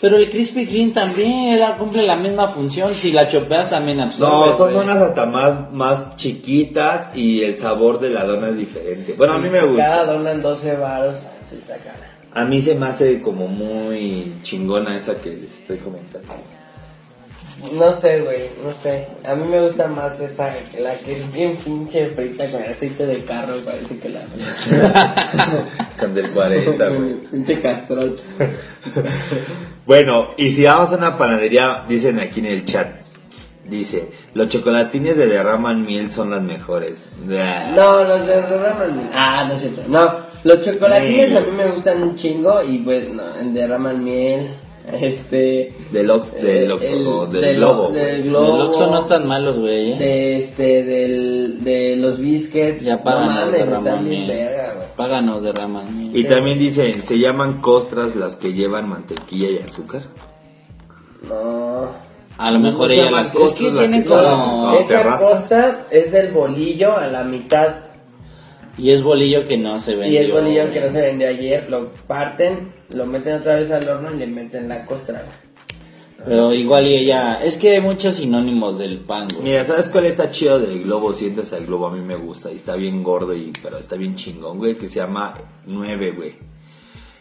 Pero 0.00 0.16
el 0.16 0.28
Krispy 0.28 0.66
Kreme 0.66 0.92
también 0.92 1.58
cumple 1.78 2.06
la 2.06 2.16
misma 2.16 2.48
función. 2.48 2.90
Si 2.90 3.12
la 3.12 3.28
chopeas 3.28 3.70
también 3.70 3.98
absorbe. 4.00 4.30
No, 4.50 4.56
son 4.56 4.72
donas 4.74 4.98
hasta 4.98 5.24
más, 5.24 5.72
más 5.72 6.16
chiquitas 6.16 7.16
y 7.16 7.42
el 7.42 7.56
sabor 7.56 7.98
de 7.98 8.10
la 8.10 8.24
dona 8.24 8.50
es 8.50 8.58
diferente. 8.58 9.14
Bueno, 9.16 9.34
a 9.34 9.38
mí 9.38 9.48
me 9.48 9.64
gusta. 9.64 9.84
Cada 9.84 10.12
dona 10.12 10.32
en 10.32 10.42
12 10.42 10.76
varos. 10.76 11.16
Sí, 11.50 11.56
está 11.56 11.76
cara. 11.78 11.96
A 12.34 12.44
mí 12.44 12.60
se 12.60 12.74
me 12.74 12.86
hace 12.86 13.22
como 13.22 13.48
muy 13.48 14.30
chingona 14.42 14.96
esa 14.96 15.14
que 15.16 15.30
les 15.30 15.44
estoy 15.44 15.78
comentando. 15.78 16.28
No 17.72 17.92
sé, 17.92 18.20
güey, 18.20 18.50
no 18.62 18.72
sé. 18.72 19.08
A 19.24 19.34
mí 19.34 19.48
me 19.48 19.60
gusta 19.60 19.88
más 19.88 20.20
esa, 20.20 20.54
la 20.78 20.94
que 20.94 21.12
es 21.12 21.32
bien 21.32 21.56
pinche 21.56 22.10
frita 22.10 22.50
con 22.50 22.62
aceite 22.62 23.06
de 23.06 23.24
carro, 23.24 23.54
parece 23.64 23.98
que 23.98 24.08
la... 24.10 24.20
Con 25.98 26.14
del 26.14 26.30
40, 26.30 26.88
güey. 26.88 27.14
Pinche 27.30 27.60
castrol. 27.60 28.18
Bueno, 29.86 30.30
y 30.36 30.52
si 30.52 30.64
vamos 30.64 30.92
a 30.92 30.96
una 30.96 31.16
panadería, 31.16 31.84
dicen 31.88 32.18
aquí 32.18 32.40
en 32.40 32.46
el 32.46 32.64
chat. 32.64 32.88
Dice, 33.64 34.10
los 34.34 34.48
chocolatines 34.48 35.16
de 35.16 35.26
derraman 35.26 35.84
miel 35.84 36.12
son 36.12 36.30
las 36.30 36.42
mejores. 36.42 37.08
No, 37.24 38.04
los 38.04 38.26
de 38.26 38.34
derraman 38.42 39.10
Ah, 39.12 39.44
no 39.48 39.54
es 39.54 39.60
cierto. 39.60 39.82
No, 39.88 40.14
los 40.44 40.62
chocolatines 40.62 41.34
a 41.34 41.40
mí 41.40 41.50
me 41.56 41.70
gustan 41.70 42.02
un 42.02 42.16
chingo 42.16 42.62
y 42.62 42.78
pues 42.78 43.08
no, 43.12 43.22
en 43.40 43.54
derraman 43.54 44.04
miel. 44.04 44.48
Este. 44.92 45.72
Del 45.90 46.10
Ox, 46.10 46.34
del 46.34 46.70
Ox, 46.70 46.84
el- 46.84 47.06
o 47.06 47.26
del 47.26 47.40
del- 47.42 47.56
Globo. 47.56 47.88
Del 47.90 48.22
globo. 48.24 48.56
Los 48.56 48.68
Oxxo 48.68 48.90
no 48.90 48.98
están 49.00 49.26
malos, 49.26 49.58
güey. 49.58 49.92
¿eh? 49.92 49.98
De 49.98 50.36
este, 50.38 50.84
del, 50.84 51.64
de 51.64 51.96
los 51.96 52.18
biscuits. 52.18 52.82
Ya. 52.82 53.02
Páganos 53.02 53.52
de 55.42 55.52
raman. 55.52 56.10
Y 56.14 56.24
también 56.24 56.58
dicen, 56.58 56.94
se 57.02 57.18
llaman 57.18 57.60
costras 57.60 58.14
las 58.16 58.36
que 58.36 58.52
llevan 58.52 58.88
mantequilla 58.88 59.50
y 59.50 59.58
azúcar. 59.58 60.02
No. 61.28 61.88
A 62.38 62.50
lo 62.50 62.60
mejor 62.60 62.90
ella. 62.92 63.10
Es 63.22 63.32
que 63.54 64.04
como... 64.04 64.72
No, 64.72 64.78
Esa 64.78 64.88
terraza. 64.98 65.18
cosa 65.26 65.76
es 65.90 66.12
el 66.14 66.32
bolillo 66.32 66.96
a 66.96 67.06
la 67.06 67.24
mitad. 67.24 67.74
Y 68.78 68.90
es 68.90 69.02
bolillo 69.02 69.46
que 69.46 69.56
no 69.56 69.80
se 69.80 69.92
Y 69.92 69.96
vendió. 69.96 70.20
el 70.20 70.32
bolillo 70.32 70.72
que 70.72 70.80
no 70.80 70.88
se 70.90 71.00
vendió 71.00 71.28
ayer, 71.28 71.70
lo 71.70 71.88
parten, 72.06 72.72
lo 72.90 73.06
meten 73.06 73.36
otra 73.36 73.56
vez 73.56 73.70
al 73.70 73.88
horno 73.88 74.14
y 74.14 74.18
le 74.18 74.26
meten 74.26 74.68
la 74.68 74.84
costra. 74.84 75.24
Pero 76.24 76.52
igual 76.52 76.86
y 76.88 76.94
ella... 76.94 77.40
Es 77.42 77.56
que 77.56 77.70
hay 77.70 77.80
muchos 77.80 78.16
sinónimos 78.16 78.78
del 78.78 78.98
pan, 78.98 79.28
güey. 79.30 79.44
Mira, 79.44 79.64
¿sabes 79.64 79.88
cuál 79.90 80.06
está 80.06 80.28
chido 80.30 80.58
del 80.58 80.82
globo? 80.82 81.14
Sientes 81.14 81.52
al 81.52 81.66
globo, 81.66 81.86
a 81.86 81.92
mí 81.92 82.00
me 82.00 82.16
gusta. 82.16 82.50
Y 82.50 82.56
está 82.56 82.74
bien 82.74 83.02
gordo, 83.02 83.34
y 83.34 83.52
pero 83.62 83.78
está 83.78 83.96
bien 83.96 84.16
chingón, 84.16 84.58
güey. 84.58 84.74
Que 84.74 84.88
se 84.88 84.96
llama 84.96 85.38
9, 85.66 86.12
güey. 86.12 86.34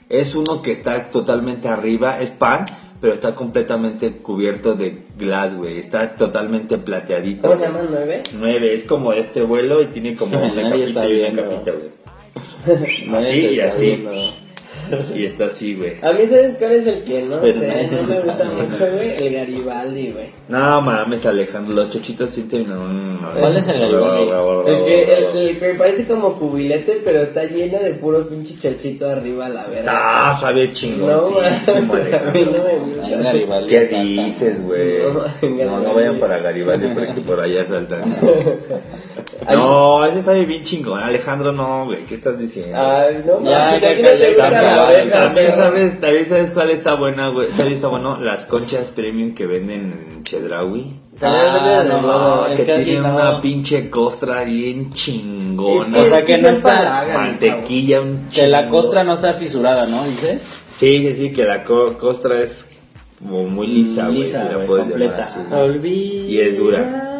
Es 0.10 0.36
uno 0.36 0.62
que 0.62 0.72
está 0.72 1.10
totalmente 1.10 1.68
arriba, 1.68 2.20
es 2.20 2.32
pan, 2.32 2.66
pero 3.02 3.14
está 3.14 3.36
completamente 3.36 4.12
cubierto 4.18 4.74
de 4.76 5.04
glass, 5.18 5.56
güey. 5.56 5.78
Está 5.80 6.10
totalmente 6.16 6.78
plateadito. 6.78 7.50
¿Cómo 7.50 7.54
se 7.54 7.60
güey. 7.70 7.72
llaman 7.74 7.88
nueve? 7.92 8.24
9, 8.34 8.74
es 8.74 8.84
como 8.84 9.14
este 9.14 9.42
vuelo 9.44 9.82
y 9.82 9.86
tiene 9.88 10.16
como 10.16 10.38
una 10.52 10.70
capita 10.70 11.10
y 11.10 11.20
una 11.22 11.42
capita, 11.42 11.72
güey. 11.72 12.06
Así 13.16 13.38
y 13.38 13.60
así. 13.60 13.86
viendo. 13.86 14.45
Y 15.16 15.26
está 15.26 15.46
así, 15.46 15.76
güey. 15.76 15.94
A 16.02 16.12
mí, 16.14 16.28
¿sabes 16.28 16.56
cuál 16.58 16.72
es 16.74 16.88
el 16.88 17.04
que 17.04 17.24
no 17.24 17.40
Pero 17.42 17.60
sé? 17.60 17.90
No 17.92 18.04
me 18.08 18.20
gusta 18.22 18.44
mucho, 18.46 18.86
güey. 18.94 19.16
El 19.18 19.34
Garibaldi, 19.34 20.12
güey. 20.12 20.30
No 20.48 20.82
mames, 20.82 21.26
Alejandro, 21.26 21.76
los 21.76 21.92
chochitos 21.92 22.30
sí 22.30 22.44
te... 22.44 22.64
¿Cuál 22.64 23.58
es 23.58 23.68
el 23.68 23.80
Garibaldi? 23.80 24.30
El 24.70 24.86
que, 24.86 25.14
el, 25.14 25.38
el 25.38 25.60
que 25.60 25.74
parece 25.76 26.06
como 26.06 26.34
cubilete, 26.34 27.02
pero 27.04 27.22
está 27.22 27.44
lleno 27.46 27.80
de 27.80 27.92
puro 27.94 28.28
pinche 28.28 28.56
chochito 28.60 29.10
arriba 29.10 29.48
a 29.48 29.50
la 29.50 29.66
verga. 29.68 29.92
Ah, 29.94 30.34
sabe 30.40 30.68
no, 30.68 30.74
chingoncísimo, 30.74 31.88
güey. 31.94 32.14
A 32.14 32.32
mí 32.32 32.46
no 32.46 32.64
me 32.64 33.00
gusta. 33.00 33.18
Garibaldi 33.18 33.70
¿Qué 33.70 33.86
dices, 33.86 34.64
güey? 34.64 35.00
No, 35.04 35.66
No, 35.66 35.80
no 35.80 35.94
vayan 35.94 36.20
para 36.20 36.40
Garibaldi 36.40 36.88
porque 36.94 37.22
por 37.22 37.40
allá 37.40 37.66
saltan. 37.66 38.04
Ay. 39.46 39.58
No, 39.58 40.06
ese 40.06 40.22
sabe 40.22 40.46
bien 40.46 40.64
chingón. 40.64 41.00
Alejandro, 41.02 41.52
no, 41.52 41.86
güey. 41.86 42.06
¿Qué 42.06 42.16
estás 42.16 42.40
diciendo? 42.40 42.78
Ay, 42.80 43.24
no, 43.26 43.44
Ya, 43.44 43.78
ya, 43.80 43.90
¿a 43.90 43.96
ti 43.96 44.02
no 44.02 44.38
ya, 44.38 45.12
También 45.12 45.56
sabes, 45.56 46.00
también 46.00 46.26
sabes 46.26 46.52
cuál 46.52 46.72
está 46.72 46.94
buena, 46.96 47.30
güey. 47.30 47.48
También 47.50 47.74
está 47.74 47.88
bueno 47.88 48.18
las 48.20 48.46
conchas 48.46 48.92
premium 48.92 49.34
que 49.36 49.46
venden 49.46 49.94
en 50.16 50.24
Chedraui. 50.24 51.00
Ah, 51.22 51.82
el 51.84 51.90
no, 51.90 52.00
globo. 52.02 52.46
es 52.48 52.60
que 52.86 53.00
no. 53.00 53.14
una 53.16 53.42
pinche 53.42 53.90
costra 53.90 54.44
bien 54.44 54.92
chingona. 54.92 56.00
O 56.00 56.06
sea, 56.06 56.20
es 56.20 56.26
que 56.26 56.38
no 56.40 56.50
está 56.50 57.06
mantequilla, 57.14 58.02
un 58.02 58.28
Que 58.34 58.48
la 58.48 58.64
chingo. 58.64 58.82
costra 58.82 59.04
no 59.04 59.14
está 59.14 59.34
fisurada, 59.34 59.86
¿no? 59.88 60.04
¿Dices? 60.06 60.50
Sí, 60.76 61.00
sí, 61.08 61.14
sí, 61.14 61.32
que 61.34 61.46
la 61.46 61.64
co- 61.64 61.98
costra 61.98 62.42
es 62.42 62.70
como 63.20 63.44
muy 63.46 63.68
lisa, 63.68 64.08
güey. 64.08 64.20
Lisa, 64.24 64.42
si 64.48 64.54
la 64.54 64.66
puedes 64.66 64.86
completa. 64.88 65.12
llamar 65.14 65.28
así. 65.30 65.40
chavo. 65.50 65.62
Olvida. 65.64 66.26
Y 66.32 66.40
es 66.42 66.58
dura. 66.60 67.15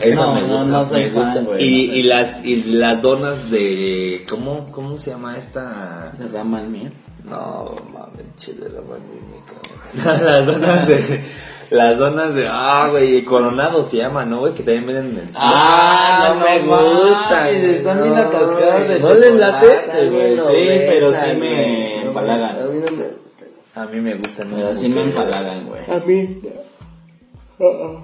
Esa 0.00 0.20
No, 0.26 0.34
me 0.34 0.40
no, 0.42 0.48
gusta, 0.48 0.64
no 0.66 0.84
soy 0.84 1.04
me 1.04 1.10
fan, 1.10 1.34
gusta. 1.34 1.40
güey, 1.42 1.64
y, 1.64 1.88
no 1.88 1.94
y 1.94 2.02
las 2.04 2.44
y 2.44 2.62
las 2.72 3.02
donas 3.02 3.50
de 3.50 4.24
¿cómo 4.28 4.66
cómo 4.70 4.98
se 4.98 5.10
llama 5.10 5.36
esta? 5.36 6.12
De 6.18 6.28
Raman 6.28 6.70
Miel. 6.70 6.92
No, 7.24 7.74
mames, 7.92 8.24
chile 8.36 8.66
la 8.70 8.80
cabrón. 8.80 10.24
Las 10.24 10.46
donas 10.46 10.88
de 10.88 11.20
las 11.70 11.98
donas 11.98 12.34
de 12.34 12.46
ah, 12.50 12.88
güey, 12.90 13.22
coronado 13.24 13.82
se 13.84 13.98
llama, 13.98 14.24
¿no, 14.24 14.40
güey? 14.40 14.54
Que 14.54 14.62
también 14.62 14.86
venden 14.86 15.06
en 15.10 15.18
el 15.18 15.26
super. 15.28 15.40
Ah, 15.42 16.32
no 16.34 16.40
me 16.40 16.58
gustan, 16.60 17.30
mames, 17.44 17.64
Están 17.64 18.02
bien 18.02 18.14
no, 18.14 18.20
atascadas 18.22 18.88
de 18.88 19.00
¿No 19.00 19.14
les 19.14 19.34
late? 19.34 19.66
chocolate, 19.66 20.10
güey. 20.10 20.36
No 20.36 20.44
Sí, 20.44 20.54
pero 20.88 21.14
sí 21.14 21.36
me. 21.38 22.00
No 22.04 22.08
empalagan. 22.08 22.50
A 22.62 22.64
mí 22.64 22.78
no 22.80 22.96
me 22.96 23.04
gustan. 23.08 23.48
A 23.74 23.86
mí 23.86 24.00
me 24.00 24.14
gustan. 24.14 24.48
Pero 24.54 24.76
sí 24.76 24.88
me 24.88 25.02
empalagan, 25.02 25.66
güey. 25.68 25.82
A 25.90 26.04
mí. 26.06 26.40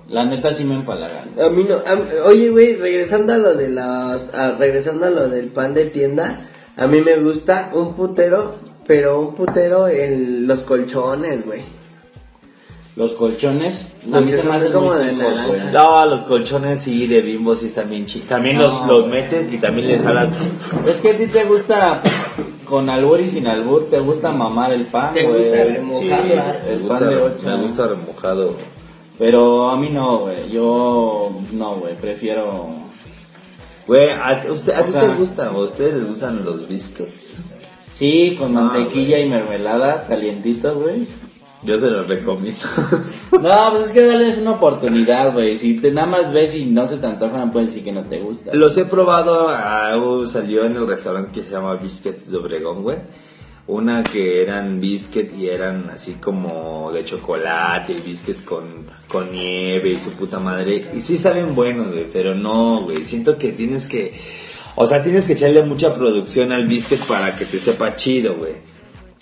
La 0.08 0.24
neta 0.24 0.52
sí 0.52 0.64
me 0.64 0.74
empalagan. 0.74 1.30
A 1.40 1.48
mí 1.48 1.64
no. 1.68 1.76
a 1.76 2.28
oye, 2.28 2.50
güey, 2.50 2.76
regresando 2.76 3.34
a 3.34 3.38
lo 3.38 3.54
de 3.54 3.68
las. 3.70 4.32
a- 4.34 4.52
regresando 4.56 5.06
a 5.06 5.10
lo 5.10 5.28
del 5.28 5.48
pan 5.48 5.74
de 5.74 5.86
tienda. 5.86 6.48
A 6.76 6.86
mí 6.88 7.00
me 7.00 7.16
gusta 7.18 7.70
un 7.72 7.94
putero, 7.94 8.56
pero 8.86 9.20
un 9.20 9.34
putero 9.36 9.86
en 9.86 10.46
los 10.46 10.60
colchones, 10.60 11.46
güey. 11.46 11.62
Los 12.96 13.12
colchones, 13.14 13.88
a 14.12 14.20
mí 14.20 14.32
se 14.32 14.44
me 14.44 14.54
hacen 14.54 14.72
como 14.72 14.86
muy 14.86 15.04
de 15.04 15.12
güey. 15.14 15.72
No, 15.72 16.06
los 16.06 16.22
colchones 16.24 16.80
sí 16.80 17.08
de 17.08 17.22
bimbo 17.22 17.56
sí 17.56 17.66
están 17.66 17.90
bien 17.90 18.06
chidos. 18.06 18.28
También 18.28 18.56
los, 18.58 18.72
No, 18.82 18.86
los 18.86 19.06
metes 19.08 19.52
y 19.52 19.58
también 19.58 19.88
les 19.88 20.02
jalas. 20.02 20.28
Es 20.88 21.00
que 21.00 21.10
a 21.10 21.16
ti 21.16 21.26
te 21.26 21.42
gusta, 21.44 22.00
con 22.64 22.88
albur 22.88 23.20
y 23.20 23.28
sin 23.28 23.48
albur, 23.48 23.88
te 23.90 23.98
gusta 23.98 24.30
mamar 24.30 24.72
el 24.72 24.86
pan, 24.86 25.12
Te 25.12 25.26
güey. 25.26 25.44
gusta 25.48 25.64
remojarla. 25.64 26.56
el 26.68 26.82
Me 26.82 26.88
pan 26.88 26.98
gusta, 26.98 27.06
de 27.08 27.16
ocho. 27.16 27.46
me 27.48 27.56
gusta 27.56 27.86
remojado. 27.88 28.73
Pero 29.18 29.68
a 29.70 29.76
mí 29.76 29.90
no, 29.90 30.18
güey. 30.18 30.50
Yo 30.50 31.30
no, 31.52 31.74
güey. 31.76 31.94
Prefiero. 31.94 32.68
Güey, 33.86 34.10
¿a, 34.10 34.42
usted, 34.50 34.72
a 34.74 34.82
ti 34.84 34.92
sea- 34.92 35.02
te 35.02 35.14
gustan 35.14 35.48
o 35.54 35.58
a 35.60 35.64
ustedes 35.64 35.94
les 35.94 36.06
gustan 36.08 36.44
los 36.44 36.66
biscuits? 36.68 37.38
Sí, 37.92 38.34
con 38.38 38.56
Ah, 38.56 38.62
mantequilla 38.62 39.18
y 39.20 39.28
mermelada, 39.28 40.04
calientitos, 40.08 40.74
güey. 40.82 41.06
Yo 41.62 41.78
se 41.78 41.90
los 41.90 42.06
recomiendo. 42.08 42.60
No, 43.34 43.70
pues 43.72 43.86
es 43.86 43.92
que 43.92 44.06
dale 44.06 44.32
una 44.40 44.52
oportunidad, 44.52 45.32
güey. 45.32 45.58
Si 45.58 45.74
te 45.74 45.90
nada 45.90 46.06
más 46.06 46.32
ves 46.32 46.54
y 46.54 46.66
no 46.66 46.86
se 46.86 46.98
te 46.98 47.06
antojan, 47.06 47.50
puedes 47.50 47.68
decir 47.70 47.82
que 47.84 47.90
no 47.92 48.02
te 48.02 48.20
gusta. 48.20 48.54
Los 48.54 48.76
he 48.76 48.84
probado, 48.84 49.48
ah, 49.50 49.96
uh, 49.98 50.24
salió 50.24 50.64
en 50.64 50.76
el 50.76 50.86
restaurante 50.86 51.32
que 51.32 51.42
se 51.42 51.50
llama 51.50 51.74
Biscuits 51.74 52.30
de 52.30 52.36
Obregón, 52.38 52.82
güey. 52.84 52.96
Una 53.66 54.02
que 54.02 54.42
eran 54.42 54.78
biscuit 54.78 55.32
y 55.38 55.48
eran 55.48 55.88
así 55.88 56.12
como 56.20 56.90
de 56.92 57.02
chocolate, 57.02 57.94
biscuit 58.04 58.44
con, 58.44 58.84
con 59.08 59.32
nieve 59.32 59.92
y 59.92 59.96
su 59.96 60.10
puta 60.12 60.38
madre. 60.38 60.82
Y 60.94 61.00
sí 61.00 61.16
saben 61.16 61.54
buenos, 61.54 61.90
güey, 61.90 62.06
pero 62.12 62.34
no, 62.34 62.82
güey. 62.82 63.04
Siento 63.04 63.38
que 63.38 63.52
tienes 63.52 63.86
que, 63.86 64.12
o 64.76 64.86
sea, 64.86 65.02
tienes 65.02 65.26
que 65.26 65.32
echarle 65.32 65.62
mucha 65.62 65.94
producción 65.94 66.52
al 66.52 66.66
biscuit 66.66 67.00
para 67.06 67.36
que 67.36 67.46
te 67.46 67.58
sepa 67.58 67.96
chido, 67.96 68.34
güey. 68.34 68.73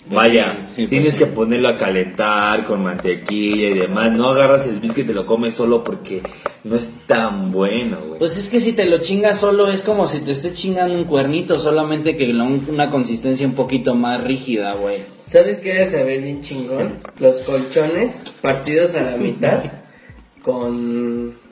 Vaya, 0.09 0.57
Sí, 0.61 0.65
sí, 0.67 0.73
pues 0.75 0.89
tienes 0.89 1.13
sí. 1.13 1.19
que 1.19 1.25
ponerlo 1.27 1.69
a 1.69 1.77
calentar 1.77 2.65
con 2.65 2.83
mantequilla 2.83 3.69
y 3.69 3.73
demás. 3.79 4.11
No 4.11 4.29
agarras 4.29 4.65
el 4.67 4.79
biscuit 4.79 5.05
y 5.05 5.07
te 5.09 5.13
lo 5.13 5.25
comes 5.25 5.53
solo 5.53 5.83
porque 5.83 6.21
no 6.63 6.75
es 6.75 6.91
tan 7.07 7.51
bueno, 7.51 7.97
güey. 8.07 8.19
Pues 8.19 8.37
es 8.37 8.49
que 8.49 8.59
si 8.59 8.73
te 8.73 8.85
lo 8.85 8.97
chingas 8.99 9.39
solo 9.39 9.69
es 9.69 9.81
como 9.83 10.07
si 10.07 10.19
te 10.19 10.31
esté 10.31 10.51
chingando 10.51 10.95
un 10.95 11.05
cuernito, 11.05 11.59
solamente 11.59 12.17
que 12.17 12.31
una 12.31 12.89
consistencia 12.89 13.47
un 13.47 13.53
poquito 13.55 13.95
más 13.95 14.23
rígida, 14.23 14.73
güey. 14.73 14.97
¿Sabes 15.25 15.59
qué 15.61 15.73
debe 15.73 15.87
saber 15.87 16.21
bien 16.21 16.41
chingón? 16.41 16.99
Los 17.19 17.41
colchones 17.41 18.15
partidos 18.41 18.95
a 18.95 19.03
la 19.03 19.17
mitad 19.17 19.63
con. 20.41 21.42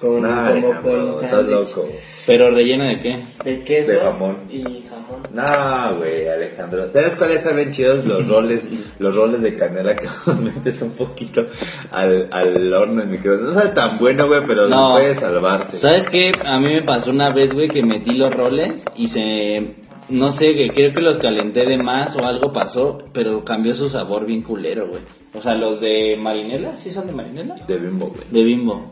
Con. 0.00 0.22
Nah, 0.22 0.48
como 0.50 0.66
Alejandro, 0.66 0.82
con 0.82 1.24
estás 1.24 1.30
sándwich 1.30 1.50
loco. 1.76 1.88
Pero 2.26 2.50
rellena 2.50 2.84
de 2.84 3.00
qué? 3.00 3.16
De 3.44 3.62
queso 3.64 3.92
De 3.92 3.98
jamón. 3.98 4.36
y 4.50 4.62
jamón. 4.62 5.08
No, 5.34 5.96
güey, 5.98 6.28
Alejandro. 6.28 6.90
¿Sabes 6.92 7.16
cuáles 7.16 7.42
saben 7.42 7.70
chidos 7.70 8.04
los 8.04 8.26
roles, 8.28 8.68
los 8.98 9.14
roles 9.16 9.40
de 9.42 9.56
canela 9.56 9.94
que 9.96 10.06
los 10.26 10.38
metes 10.40 10.80
un 10.82 10.90
poquito 10.92 11.44
al, 11.90 12.28
al 12.30 12.72
horno 12.72 13.02
en 13.02 13.10
microondas? 13.10 13.54
No 13.54 13.60
sabe 13.60 13.74
tan 13.74 13.98
bueno, 13.98 14.26
güey, 14.28 14.42
pero 14.46 14.68
No. 14.68 14.92
puede 14.92 15.14
salvarse. 15.14 15.78
¿Sabes 15.78 16.08
qué? 16.08 16.32
A 16.44 16.58
mí 16.58 16.72
me 16.74 16.82
pasó 16.82 17.10
una 17.10 17.30
vez, 17.30 17.54
güey, 17.54 17.68
que 17.68 17.82
metí 17.82 18.12
los 18.12 18.34
roles 18.34 18.84
y 18.96 19.08
se... 19.08 19.74
No 20.10 20.32
sé, 20.32 20.54
que 20.54 20.70
creo 20.70 20.92
que 20.94 21.02
los 21.02 21.18
calenté 21.18 21.66
de 21.66 21.76
más 21.76 22.16
o 22.16 22.24
algo 22.26 22.50
pasó, 22.50 22.96
pero 23.12 23.44
cambió 23.44 23.74
su 23.74 23.90
sabor 23.90 24.24
bien 24.24 24.40
culero, 24.40 24.88
güey. 24.88 25.02
O 25.34 25.42
sea, 25.42 25.54
los 25.54 25.80
de 25.80 26.16
marinela, 26.18 26.78
¿sí 26.78 26.88
son 26.90 27.06
de 27.08 27.12
marinela? 27.12 27.56
De 27.66 27.76
bimbo, 27.76 28.06
güey. 28.06 28.22
De 28.30 28.42
bimbo. 28.42 28.90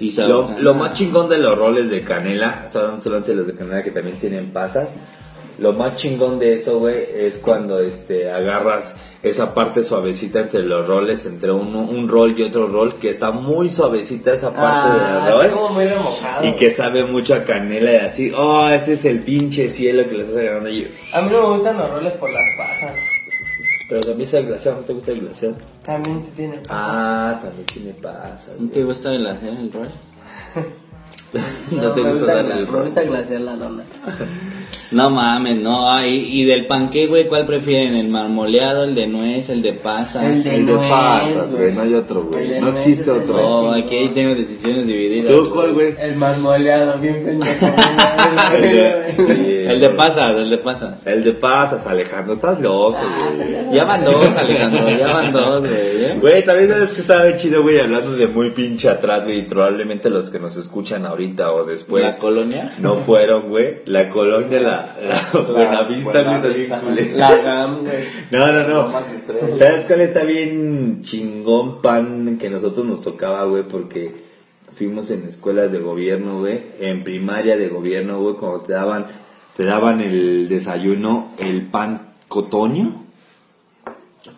Y 0.00 0.12
Lo, 0.22 0.74
más 0.74 0.92
chingón 0.92 1.28
de 1.28 1.38
los 1.38 1.58
roles 1.58 1.90
de 1.90 2.02
canela, 2.02 2.68
son 2.72 3.00
solamente 3.00 3.34
los 3.34 3.46
de 3.46 3.54
canela 3.56 3.82
que 3.82 3.90
también 3.90 4.16
tienen 4.18 4.50
pasas. 4.52 4.88
Lo 5.58 5.72
más 5.72 5.96
chingón 5.96 6.38
de 6.38 6.54
eso, 6.54 6.78
güey, 6.78 7.04
es 7.16 7.38
cuando 7.38 7.80
este 7.80 8.30
agarras 8.30 8.94
esa 9.24 9.54
parte 9.54 9.82
suavecita 9.82 10.38
entre 10.38 10.62
los 10.62 10.86
roles, 10.86 11.26
entre 11.26 11.50
uno, 11.50 11.80
un 11.80 12.08
rol 12.08 12.32
y 12.38 12.44
otro 12.44 12.68
rol, 12.68 12.94
que 12.94 13.10
está 13.10 13.32
muy 13.32 13.68
suavecita 13.68 14.34
esa 14.34 14.52
parte 14.52 14.88
Ah, 15.02 15.24
del 15.26 15.34
rol. 15.34 15.50
como 15.50 15.68
muy 15.70 15.86
remojado. 15.86 16.46
Y 16.46 16.52
que 16.52 16.70
sabe 16.70 17.02
mucho 17.02 17.34
a 17.34 17.42
canela 17.42 17.92
y 17.92 17.96
así, 17.96 18.32
oh, 18.36 18.68
este 18.68 18.92
es 18.92 19.04
el 19.04 19.18
pinche 19.18 19.68
cielo 19.68 20.08
que 20.08 20.16
le 20.18 20.22
estás 20.22 20.36
agarrando. 20.36 20.70
Y, 20.70 20.94
A 21.12 21.22
mí 21.22 21.28
no 21.32 21.40
me 21.50 21.56
gustan 21.56 21.76
los 21.76 21.90
roles 21.90 22.12
por 22.12 22.30
las 22.30 22.42
pasas. 22.56 22.92
Pero 23.88 24.00
también 24.02 24.28
es 24.28 24.34
el 24.34 24.46
glaseado, 24.46 24.78
¿no 24.80 24.84
te 24.86 24.92
gusta 24.92 25.12
el 25.12 25.20
glaseado? 25.20 25.56
También 25.84 26.22
tiene. 26.36 26.60
Ah, 26.68 27.38
también 27.42 27.66
tiene 27.66 27.92
pasas. 27.94 28.58
¿No 28.58 28.68
te 28.70 28.84
gusta 28.84 29.14
el 29.14 29.26
hacer 29.26 29.48
el 29.54 29.72
rol? 29.72 29.88
No, 31.70 31.90
te 31.92 32.02
me 32.02 32.12
gusta 32.14 32.34
darle 32.34 32.54
el 32.54 32.64
Me 32.66 32.70
rol. 32.70 32.84
gusta 32.86 33.02
glasear 33.02 33.40
la 33.42 33.56
dona. 33.56 33.84
No 34.90 35.10
mames, 35.10 35.58
no. 35.58 35.90
ay, 35.92 36.28
y 36.32 36.44
del 36.46 36.66
panqué, 36.66 37.06
güey, 37.06 37.28
¿cuál 37.28 37.44
prefieren? 37.46 37.94
¿El 37.96 38.08
marmoleado, 38.08 38.84
el 38.84 38.94
de 38.94 39.06
nuez, 39.06 39.48
el 39.50 39.60
de 39.62 39.74
pasa? 39.74 40.26
El 40.26 40.42
de 40.42 40.54
El 40.56 40.66
de 40.66 40.72
nuez, 40.72 40.90
pasas, 40.90 41.54
güey, 41.54 41.74
no 41.74 41.82
hay 41.82 41.94
otro, 41.94 42.22
güey. 42.24 42.60
No 42.60 42.68
existe 42.70 43.10
otro. 43.10 43.34
Oh, 43.38 43.60
chingón. 43.62 43.82
aquí 43.82 43.94
ahí 43.96 44.08
tengo 44.08 44.34
decisiones 44.34 44.86
divididas. 44.86 45.32
¿Tú 45.34 45.50
cuál, 45.52 45.74
güey? 45.74 45.94
El 45.98 46.16
marmoleado, 46.16 46.98
bien 46.98 47.22
pendejo. 47.24 47.66
El 48.54 48.62
de- 48.62 49.14
sí, 49.16 49.54
El 49.68 49.80
de 49.80 49.90
pasas, 49.90 50.34
el 50.36 50.48
de 50.50 50.58
pasas. 50.58 51.06
El 51.06 51.22
de 51.24 51.32
pasas, 51.32 51.86
Alejandro, 51.86 52.34
estás 52.34 52.58
loco, 52.60 52.96
güey. 53.36 53.74
Ya 53.74 53.84
van 53.84 54.02
dos, 54.04 54.34
Alejandro, 54.34 54.88
ya 54.98 55.12
van 55.12 55.32
dos, 55.32 55.60
güey. 55.60 55.72
¿eh? 56.04 56.18
Güey, 56.20 56.44
también 56.44 56.70
sabes 56.70 56.90
que 56.92 57.00
estaba 57.02 57.24
bien 57.24 57.36
chido, 57.36 57.62
güey, 57.62 57.78
hablando 57.78 58.12
de 58.16 58.26
muy 58.28 58.50
pinche 58.50 58.88
atrás, 58.88 59.26
güey, 59.26 59.40
y 59.40 59.42
probablemente 59.42 60.08
los 60.08 60.30
que 60.30 60.38
nos 60.38 60.56
escuchan 60.56 61.04
ahorita 61.04 61.52
o 61.52 61.64
después 61.64 62.02
¿La 62.04 62.16
colonia? 62.16 62.72
no 62.78 62.94
fueron, 62.96 63.50
güey. 63.50 63.82
La 63.84 64.08
colonia, 64.08 64.58
la, 64.60 64.77
la 65.02 65.40
Buenavista, 65.52 66.22
güey, 66.22 66.34
está 66.34 66.48
bien 66.48 66.70
culera. 66.80 67.16
La 67.16 67.36
GAM, 67.36 67.80
güey. 67.82 68.04
No, 68.30 68.52
no, 68.52 68.68
no. 68.68 68.88
Más 68.88 69.12
estrés. 69.12 69.58
¿Sabes 69.58 69.84
cuál 69.84 70.00
está 70.00 70.24
bien 70.24 71.00
chingón 71.02 71.82
pan 71.82 72.38
que 72.38 72.50
nosotros 72.50 72.84
nos 72.86 73.02
tocaba, 73.02 73.44
güey? 73.44 73.62
Porque 73.66 74.28
fuimos 74.78 75.10
en 75.10 75.24
escuelas 75.24 75.72
de 75.72 75.80
gobierno, 75.80 76.40
güey, 76.40 76.62
en 76.78 77.02
primaria 77.02 77.56
de 77.56 77.68
gobierno, 77.68 78.20
güey, 78.20 78.36
cuando 78.36 78.60
te 78.60 78.72
daban, 78.72 79.06
te 79.56 79.64
daban 79.64 80.00
el 80.00 80.48
desayuno, 80.48 81.32
el 81.38 81.66
pan 81.66 82.14
cotoño. 82.28 83.07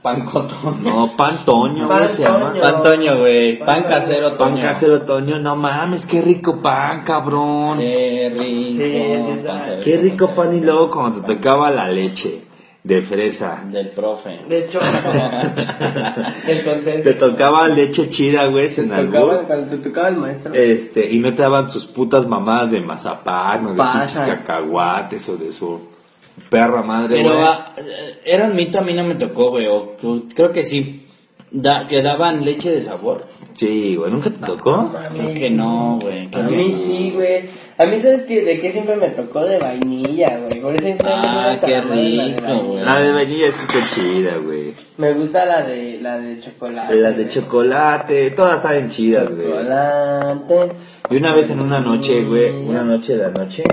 Pan 0.03 0.25
cotón. 0.25 0.83
No, 0.83 1.11
pan 1.17 1.45
toño, 1.45 1.87
güey, 1.87 1.99
Pan 1.99 2.09
se 2.09 2.23
llama. 2.23 2.51
toño. 2.53 2.61
Pan 2.63 2.83
toño, 2.83 3.19
güey. 3.19 3.59
Pan 3.59 3.83
casero 3.85 4.29
Pan 4.37 4.53
toño. 4.55 4.63
casero 4.63 5.03
toño, 5.03 5.39
no 5.39 5.57
mames, 5.57 6.07
qué 6.07 6.23
rico 6.23 6.61
pan, 6.61 7.03
cabrón. 7.05 7.79
Qué 7.79 8.33
rico. 8.33 8.83
Sí, 8.83 9.37
sí, 9.41 9.47
pan 9.47 9.63
Qué 9.83 9.97
rico 9.99 10.35
pan 10.35 10.57
y 10.57 10.61
luego 10.61 10.91
cuando 10.91 11.21
te 11.23 11.35
tocaba 11.35 11.71
la 11.71 11.89
leche 11.89 12.43
de 12.83 13.03
fresa. 13.03 13.63
Del 13.71 13.89
profe. 13.91 14.41
De 14.49 14.65
hecho, 14.65 14.81
el 16.47 17.03
Te 17.03 17.15
tocaba 17.15 17.69
leche 17.69 18.09
chida, 18.09 18.47
güey, 18.47 18.71
sin 18.71 18.89
tocaba, 18.89 19.47
cuando 19.47 19.77
te 19.77 19.77
tocaba 19.79 20.09
el 20.09 20.17
maestro. 20.17 20.55
Este, 20.55 21.11
y 21.11 21.19
no 21.19 21.35
te 21.35 21.43
daban 21.43 21.71
sus 21.71 21.85
putas 21.85 22.27
mamadas 22.27 22.71
de 22.71 22.81
mazapán 22.81 23.67
o 23.67 23.71
de 23.75 23.83
cacahuates 24.27 25.29
o 25.29 25.37
de 25.37 25.53
su 25.53 25.90
perra 26.49 26.83
madre, 26.83 27.17
Pero 27.17 27.31
güey. 27.35 27.45
ah, 27.45 27.75
eh, 27.77 28.21
era 28.25 28.47
un 28.47 28.57
mito, 28.57 28.79
a 28.79 28.83
mí 28.83 28.93
no 28.95 29.05
me 29.05 29.15
tocó, 29.17 29.51
güey. 29.51 29.67
o- 29.67 29.97
creo 30.35 30.53
que 30.53 30.65
sí. 30.65 31.07
Da, 31.53 31.85
que 31.89 32.01
daban 32.01 32.45
leche 32.45 32.71
de 32.71 32.81
sabor. 32.81 33.27
Sí, 33.55 33.97
güey, 33.97 34.09
¿nunca 34.13 34.31
te 34.31 34.39
tocó? 34.47 34.93
Creo 35.17 35.35
que 35.35 35.51
no, 35.51 35.99
güey. 36.01 36.27
A 36.29 36.31
que 36.31 36.43
mí 36.45 36.69
no. 36.69 36.75
sí, 36.79 37.11
güey. 37.13 37.43
A 37.77 37.87
mí, 37.87 37.99
¿sabes 37.99 38.23
qué? 38.23 38.43
¿De 38.45 38.61
qué 38.61 38.71
siempre 38.71 38.95
me 38.95 39.09
tocó? 39.09 39.45
De 39.45 39.59
vainilla, 39.59 40.39
güey. 40.39 40.61
Por 40.61 40.77
eso 40.77 41.05
Ah, 41.05 41.57
qué 41.61 41.81
rico, 41.81 41.89
vainilla. 41.89 42.53
güey. 42.63 42.85
La 42.85 43.01
de 43.01 43.13
vainilla 43.13 43.51
sí 43.51 43.67
está 43.69 43.85
chida, 43.93 44.37
güey. 44.45 44.73
Me 44.97 45.13
gusta 45.15 45.45
la 45.45 45.63
de, 45.63 45.99
la 46.01 46.19
de 46.21 46.39
chocolate. 46.39 46.95
La 46.97 47.11
de 47.11 47.27
chocolate, 47.27 48.31
todas 48.31 48.57
están 48.59 48.89
chidas, 48.89 49.35
güey. 49.35 49.49
Chocolate. 49.49 50.69
Y 51.11 51.17
una 51.17 51.35
vez 51.35 51.51
en 51.51 51.61
una 51.61 51.81
noche, 51.81 52.23
güey, 52.23 52.51
una 52.65 52.85
noche 52.85 53.17
de 53.17 53.23
la 53.25 53.31
noche, 53.31 53.65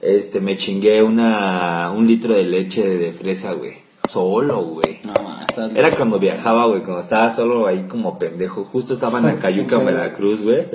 este, 0.00 0.40
me 0.40 0.56
chingué 0.56 1.02
una, 1.02 1.90
un 1.90 2.06
litro 2.06 2.34
de 2.34 2.44
leche 2.44 2.88
de 2.88 3.12
fresa, 3.12 3.52
güey. 3.52 3.74
Solo, 4.08 4.62
güey. 4.62 5.00
No, 5.04 5.12
ma, 5.22 5.44
estás 5.48 5.70
Era 5.74 5.90
cuando 5.90 6.18
viajaba, 6.18 6.66
güey, 6.66 6.82
cuando 6.82 7.00
estaba 7.00 7.30
solo 7.30 7.66
ahí 7.66 7.86
como 7.88 8.18
pendejo. 8.18 8.64
Justo 8.64 8.94
estaba 8.94 9.18
en 9.18 9.26
Acayuca, 9.26 9.78
Veracruz, 9.84 10.40
güey. 10.40 10.66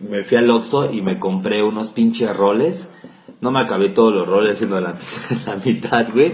me 0.00 0.22
fui 0.24 0.36
al 0.36 0.50
Oxxo 0.50 0.92
y 0.92 1.00
me 1.00 1.18
compré 1.18 1.62
unos 1.62 1.90
pinches 1.90 2.36
roles. 2.36 2.90
No 3.40 3.50
me 3.50 3.60
acabé 3.60 3.88
todos 3.88 4.12
los 4.12 4.28
roles, 4.28 4.58
sino 4.58 4.80
la, 4.80 4.94
la 5.46 5.56
mitad, 5.64 6.06
güey. 6.12 6.32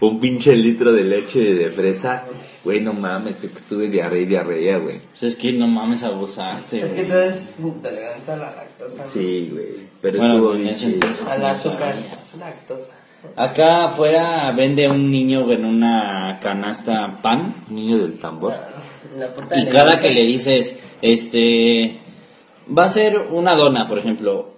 Un 0.00 0.18
pinche 0.18 0.56
litro 0.56 0.92
de 0.92 1.04
leche 1.04 1.54
de 1.54 1.70
fresa. 1.70 2.24
Güey, 2.62 2.80
no 2.80 2.92
mames, 2.92 3.36
que 3.36 3.46
estuve 3.46 3.88
diarrea 3.88 4.20
y 4.20 4.26
diarrea, 4.26 4.76
güey. 4.78 4.98
Pues 5.00 5.22
es 5.22 5.36
que 5.36 5.52
no 5.52 5.66
mames, 5.66 6.02
abusaste, 6.02 6.82
Es 6.82 6.92
que 6.92 7.04
tú 7.04 7.12
eres 7.14 7.58
intolerante 7.58 8.30
a 8.32 8.36
la 8.36 8.50
lactosa. 8.54 9.06
Sí, 9.06 9.48
güey. 9.50 9.88
Pero 10.02 10.18
Bueno, 10.18 10.34
estuvo 10.34 10.54
en 10.54 10.62
bien 10.62 10.74
chido. 10.74 10.92
entonces- 10.94 11.26
Al 11.26 11.44
azúcar. 11.46 11.94
Lactosa. 12.38 12.92
Acá 13.36 13.84
afuera 13.84 14.52
vende 14.56 14.88
un 14.88 15.10
niño 15.10 15.44
güey, 15.44 15.56
en 15.56 15.64
una 15.66 16.38
canasta 16.40 17.18
pan 17.22 17.54
Niño 17.68 17.98
del 17.98 18.18
tambor. 18.18 18.54
La 19.16 19.26
puta 19.28 19.58
y 19.58 19.66
cada 19.66 20.00
que 20.00 20.10
le 20.10 20.22
dices, 20.24 20.78
este, 21.02 21.98
va 22.76 22.84
a 22.84 22.88
ser 22.88 23.18
una 23.18 23.54
dona, 23.56 23.86
por 23.86 23.98
ejemplo, 23.98 24.54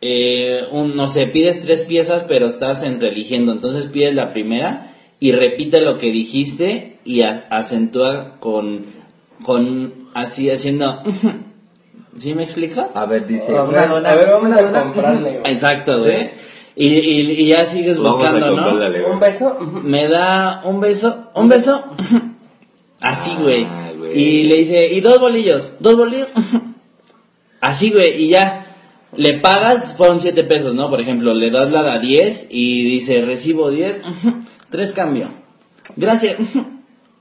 eh, 0.00 0.64
un, 0.70 0.96
no 0.96 1.08
sé, 1.08 1.26
pides 1.28 1.62
tres 1.62 1.82
piezas 1.84 2.24
pero 2.24 2.46
estás 2.48 2.82
entre 2.82 3.08
eligiendo, 3.08 3.52
entonces 3.52 3.86
pides 3.86 4.14
la 4.14 4.32
primera 4.32 4.93
y 5.20 5.32
repite 5.32 5.80
lo 5.80 5.98
que 5.98 6.10
dijiste 6.10 6.98
y 7.04 7.22
a- 7.22 7.46
acentúa 7.50 8.36
con, 8.40 8.86
con, 9.44 10.08
así 10.14 10.50
haciendo, 10.50 11.02
¿sí 12.16 12.34
me 12.34 12.44
explica? 12.44 12.88
A 12.94 13.06
ver, 13.06 13.26
dice. 13.26 13.56
A 13.56 13.62
ver, 13.62 13.78
a 13.78 14.16
ver, 14.16 14.28
vamos 14.30 14.56
a 14.56 14.82
comprarle. 14.82 15.40
Exacto, 15.44 16.00
güey. 16.00 16.30
Y, 16.76 16.88
y, 16.88 17.20
y 17.42 17.46
ya 17.48 17.64
sigues 17.64 17.96
Vamos 17.98 18.16
a 18.16 18.32
buscando, 18.32 18.50
¿no? 18.50 19.12
Un 19.12 19.20
beso. 19.20 19.58
me 19.60 20.08
da 20.08 20.60
un 20.64 20.80
beso, 20.80 21.30
un 21.34 21.48
beso, 21.48 21.84
así, 23.00 23.30
güey. 23.40 23.64
Ay, 23.70 23.96
güey. 23.96 24.18
Y 24.20 24.42
le 24.44 24.56
dice, 24.56 24.86
y 24.92 25.00
dos 25.00 25.20
bolillos, 25.20 25.72
dos 25.78 25.96
bolillos, 25.96 26.28
así, 27.60 27.90
güey, 27.90 28.24
y 28.24 28.28
ya. 28.28 28.60
Le 29.16 29.34
pagas, 29.34 29.94
fueron 29.96 30.18
siete 30.20 30.42
pesos, 30.42 30.74
¿no? 30.74 30.90
Por 30.90 31.00
ejemplo, 31.00 31.34
le 31.34 31.48
das 31.52 31.70
la 31.70 31.84
de 31.84 32.04
10 32.04 32.48
y 32.50 32.82
dice, 32.82 33.22
recibo 33.24 33.70
10, 33.70 34.00
tres 34.70 34.92
cambio. 34.92 35.28
Gracias. 35.96 36.36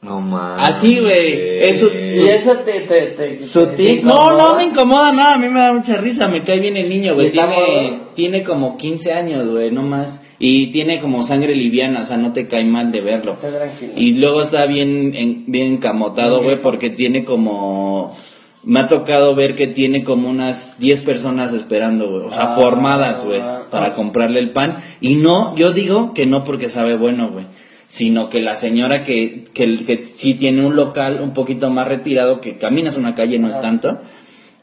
No 0.01 0.19
mames. 0.19 0.65
Así, 0.67 0.99
güey. 0.99 1.59
Es 1.63 1.79
su- 1.79 1.87
Y 1.87 2.27
eso 2.27 2.57
te. 2.57 2.81
te, 2.81 3.01
te 3.37 3.41
Su 3.41 3.67
te- 3.67 4.01
No, 4.03 4.35
no 4.35 4.55
me 4.57 4.65
incomoda 4.65 5.13
nada, 5.13 5.35
a 5.35 5.37
mí 5.37 5.47
me 5.47 5.61
da 5.61 5.71
mucha 5.71 5.95
risa, 5.95 6.27
me 6.27 6.43
cae 6.43 6.59
bien 6.59 6.75
el 6.75 6.89
niño, 6.89 7.13
güey. 7.13 7.27
¿Y 7.27 7.29
está 7.29 7.47
Tiene, 7.47 7.99
tiene 8.13 8.43
como 8.43 8.75
15 8.77 9.13
años, 9.13 9.47
güey, 9.49 9.71
no 9.71 9.81
más. 9.81 10.21
Y 10.39 10.67
tiene 10.71 10.99
como 10.99 11.23
sangre 11.23 11.55
liviana, 11.55 12.01
o 12.01 12.05
sea, 12.05 12.17
no 12.17 12.33
te 12.33 12.49
cae 12.49 12.65
mal 12.65 12.91
de 12.91 12.99
verlo. 12.99 13.33
Está 13.41 13.49
tranquilo. 13.49 13.93
Y 13.95 14.11
luego 14.15 14.41
está 14.41 14.65
bien, 14.65 15.15
en- 15.15 15.45
bien 15.47 15.73
encamotado, 15.75 16.43
güey, 16.43 16.57
porque 16.61 16.89
tiene 16.89 17.23
como... 17.23 18.13
Me 18.63 18.79
ha 18.79 18.87
tocado 18.87 19.35
ver 19.35 19.55
que 19.55 19.67
tiene 19.67 20.03
como 20.03 20.29
unas 20.29 20.79
10 20.79 21.01
personas 21.01 21.51
esperando, 21.53 22.09
güey. 22.09 22.27
O 22.27 22.31
sea, 22.31 22.53
Ah, 22.53 22.55
formadas, 22.55 23.23
güey, 23.25 23.41
ah. 23.41 23.63
para 23.69 23.93
comprarle 23.93 24.39
el 24.39 24.51
pan. 24.51 24.77
Y 25.01 25.15
no, 25.15 25.55
yo 25.55 25.73
digo 25.73 26.13
que 26.13 26.25
no 26.25 26.43
porque 26.45 26.69
sabe 26.69 26.95
bueno, 26.95 27.29
güey. 27.29 27.45
Sino 27.87 28.29
que 28.29 28.41
la 28.41 28.55
señora 28.55 29.03
que, 29.03 29.45
que, 29.53 29.85
que 29.85 30.05
sí 30.05 30.33
tiene 30.33 30.65
un 30.65 30.75
local 30.75 31.19
un 31.21 31.33
poquito 31.33 31.69
más 31.69 31.87
retirado, 31.87 32.41
que 32.41 32.57
caminas 32.57 32.97
una 32.97 33.13
calle, 33.15 33.37
no 33.37 33.49
es 33.49 33.61
tanto, 33.61 33.99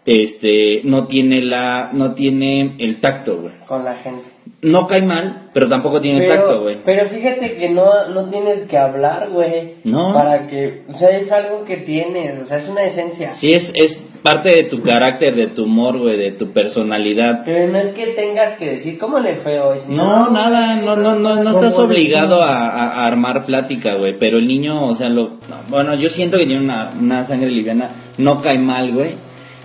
este, 0.06 0.80
no 0.84 1.06
tiene 1.06 1.42
la, 1.42 1.90
no 1.92 2.12
tiene 2.14 2.76
el 2.78 3.00
tacto, 3.00 3.40
güey. 3.42 3.52
Con 3.66 3.84
la 3.84 3.94
gente. 3.94 4.24
No 4.62 4.86
cae 4.86 5.00
mal, 5.02 5.48
pero 5.54 5.68
tampoco 5.68 6.00
tiene 6.02 6.26
tacto, 6.26 6.46
Pero, 6.48 6.62
güey. 6.62 6.76
pero 6.84 7.08
fíjate 7.08 7.54
que 7.56 7.70
no, 7.70 8.08
no 8.08 8.26
tienes 8.26 8.66
que 8.66 8.76
hablar, 8.76 9.30
güey. 9.30 9.76
No. 9.84 10.12
Para 10.12 10.48
que. 10.48 10.82
O 10.88 10.92
sea, 10.92 11.10
es 11.10 11.32
algo 11.32 11.64
que 11.64 11.78
tienes. 11.78 12.38
O 12.40 12.44
sea, 12.44 12.58
es 12.58 12.68
una 12.68 12.82
esencia. 12.84 13.32
Sí, 13.32 13.54
es, 13.54 13.72
es 13.74 14.02
parte 14.22 14.50
de 14.50 14.64
tu 14.64 14.82
carácter, 14.82 15.34
de 15.34 15.46
tu 15.46 15.64
humor, 15.64 15.98
güey, 15.98 16.18
de 16.18 16.32
tu 16.32 16.50
personalidad. 16.50 17.42
Pero 17.46 17.72
no 17.72 17.78
es 17.78 17.88
que 17.90 18.08
tengas 18.08 18.54
que 18.54 18.72
decir 18.72 18.98
cómo 18.98 19.18
le 19.18 19.36
fue 19.36 19.60
hoy. 19.60 19.78
No, 19.88 20.30
nada, 20.30 20.76
no, 20.76 20.94
no, 20.94 21.14
no, 21.18 21.42
no 21.42 21.50
estás 21.52 21.74
¿Cómo 21.74 21.86
le 21.88 21.94
obligado 21.94 22.42
a, 22.42 22.68
a- 22.68 22.92
a 23.02 23.06
armar 23.06 23.44
plática, 23.46 23.94
güey. 23.94 24.18
Pero 24.18 24.36
el 24.38 24.46
niño, 24.46 24.86
o 24.88 24.94
sea, 24.94 25.08
lo, 25.08 25.28
no, 25.30 25.56
bueno, 25.68 25.94
yo 25.94 26.10
siento 26.10 26.36
que 26.36 26.44
tiene 26.44 26.62
una, 26.62 26.90
una 27.00 27.24
sangre 27.24 27.50
liviana, 27.50 27.88
no 28.18 28.42
cae 28.42 28.58
mal, 28.58 28.92
güey. 28.92 29.10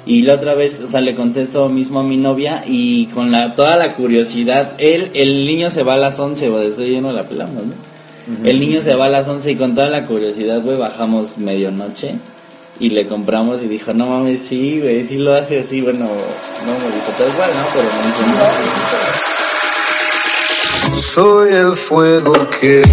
Y 0.05 0.21
la 0.21 0.35
otra 0.35 0.53
vez, 0.53 0.79
o 0.81 0.87
sea, 0.87 1.01
le 1.01 1.15
contesto 1.15 1.67
mismo 1.67 1.99
a 1.99 2.03
mi 2.03 2.17
novia 2.17 2.63
y 2.67 3.07
con 3.07 3.31
la 3.31 3.55
toda 3.55 3.75
la 3.75 3.93
curiosidad, 3.93 4.73
él, 4.77 5.09
el 5.15 5.47
niño 5.47 5.71
se 5.71 5.81
va 5.81 5.95
a 5.95 5.97
las 5.97 6.19
11, 6.19 6.49
güey, 6.49 6.67
estoy 6.67 6.91
lleno 6.91 7.11
la 7.11 7.23
pelamos, 7.23 7.63
¿no? 7.65 7.73
El 8.43 8.59
niño 8.59 8.81
se 8.81 8.93
va 8.95 9.05
a 9.05 9.09
las 9.09 9.27
11 9.27 9.51
y 9.51 9.55
con 9.55 9.75
toda 9.75 9.89
la 9.89 10.05
curiosidad, 10.05 10.61
güey, 10.61 10.77
bajamos 10.77 11.37
medianoche 11.37 12.15
y 12.79 12.89
le 12.89 13.07
compramos 13.07 13.61
y 13.63 13.67
dijo, 13.67 13.93
no 13.93 14.07
mames, 14.07 14.41
sí, 14.41 14.79
güey, 14.79 15.05
sí 15.05 15.17
lo 15.17 15.33
hace 15.33 15.59
así, 15.59 15.81
bueno, 15.81 15.99
no 15.99 16.05
me 16.05 16.85
dijo 16.93 17.11
tal 17.17 17.29
cual, 17.29 17.49
¿no? 17.49 17.65
Pero 17.73 17.87
me 17.95 18.05
dijo, 18.07 18.21
no. 20.91 20.97
Soy 21.01 21.53
el 21.53 21.73
fuego 21.73 22.33
que 22.59 22.83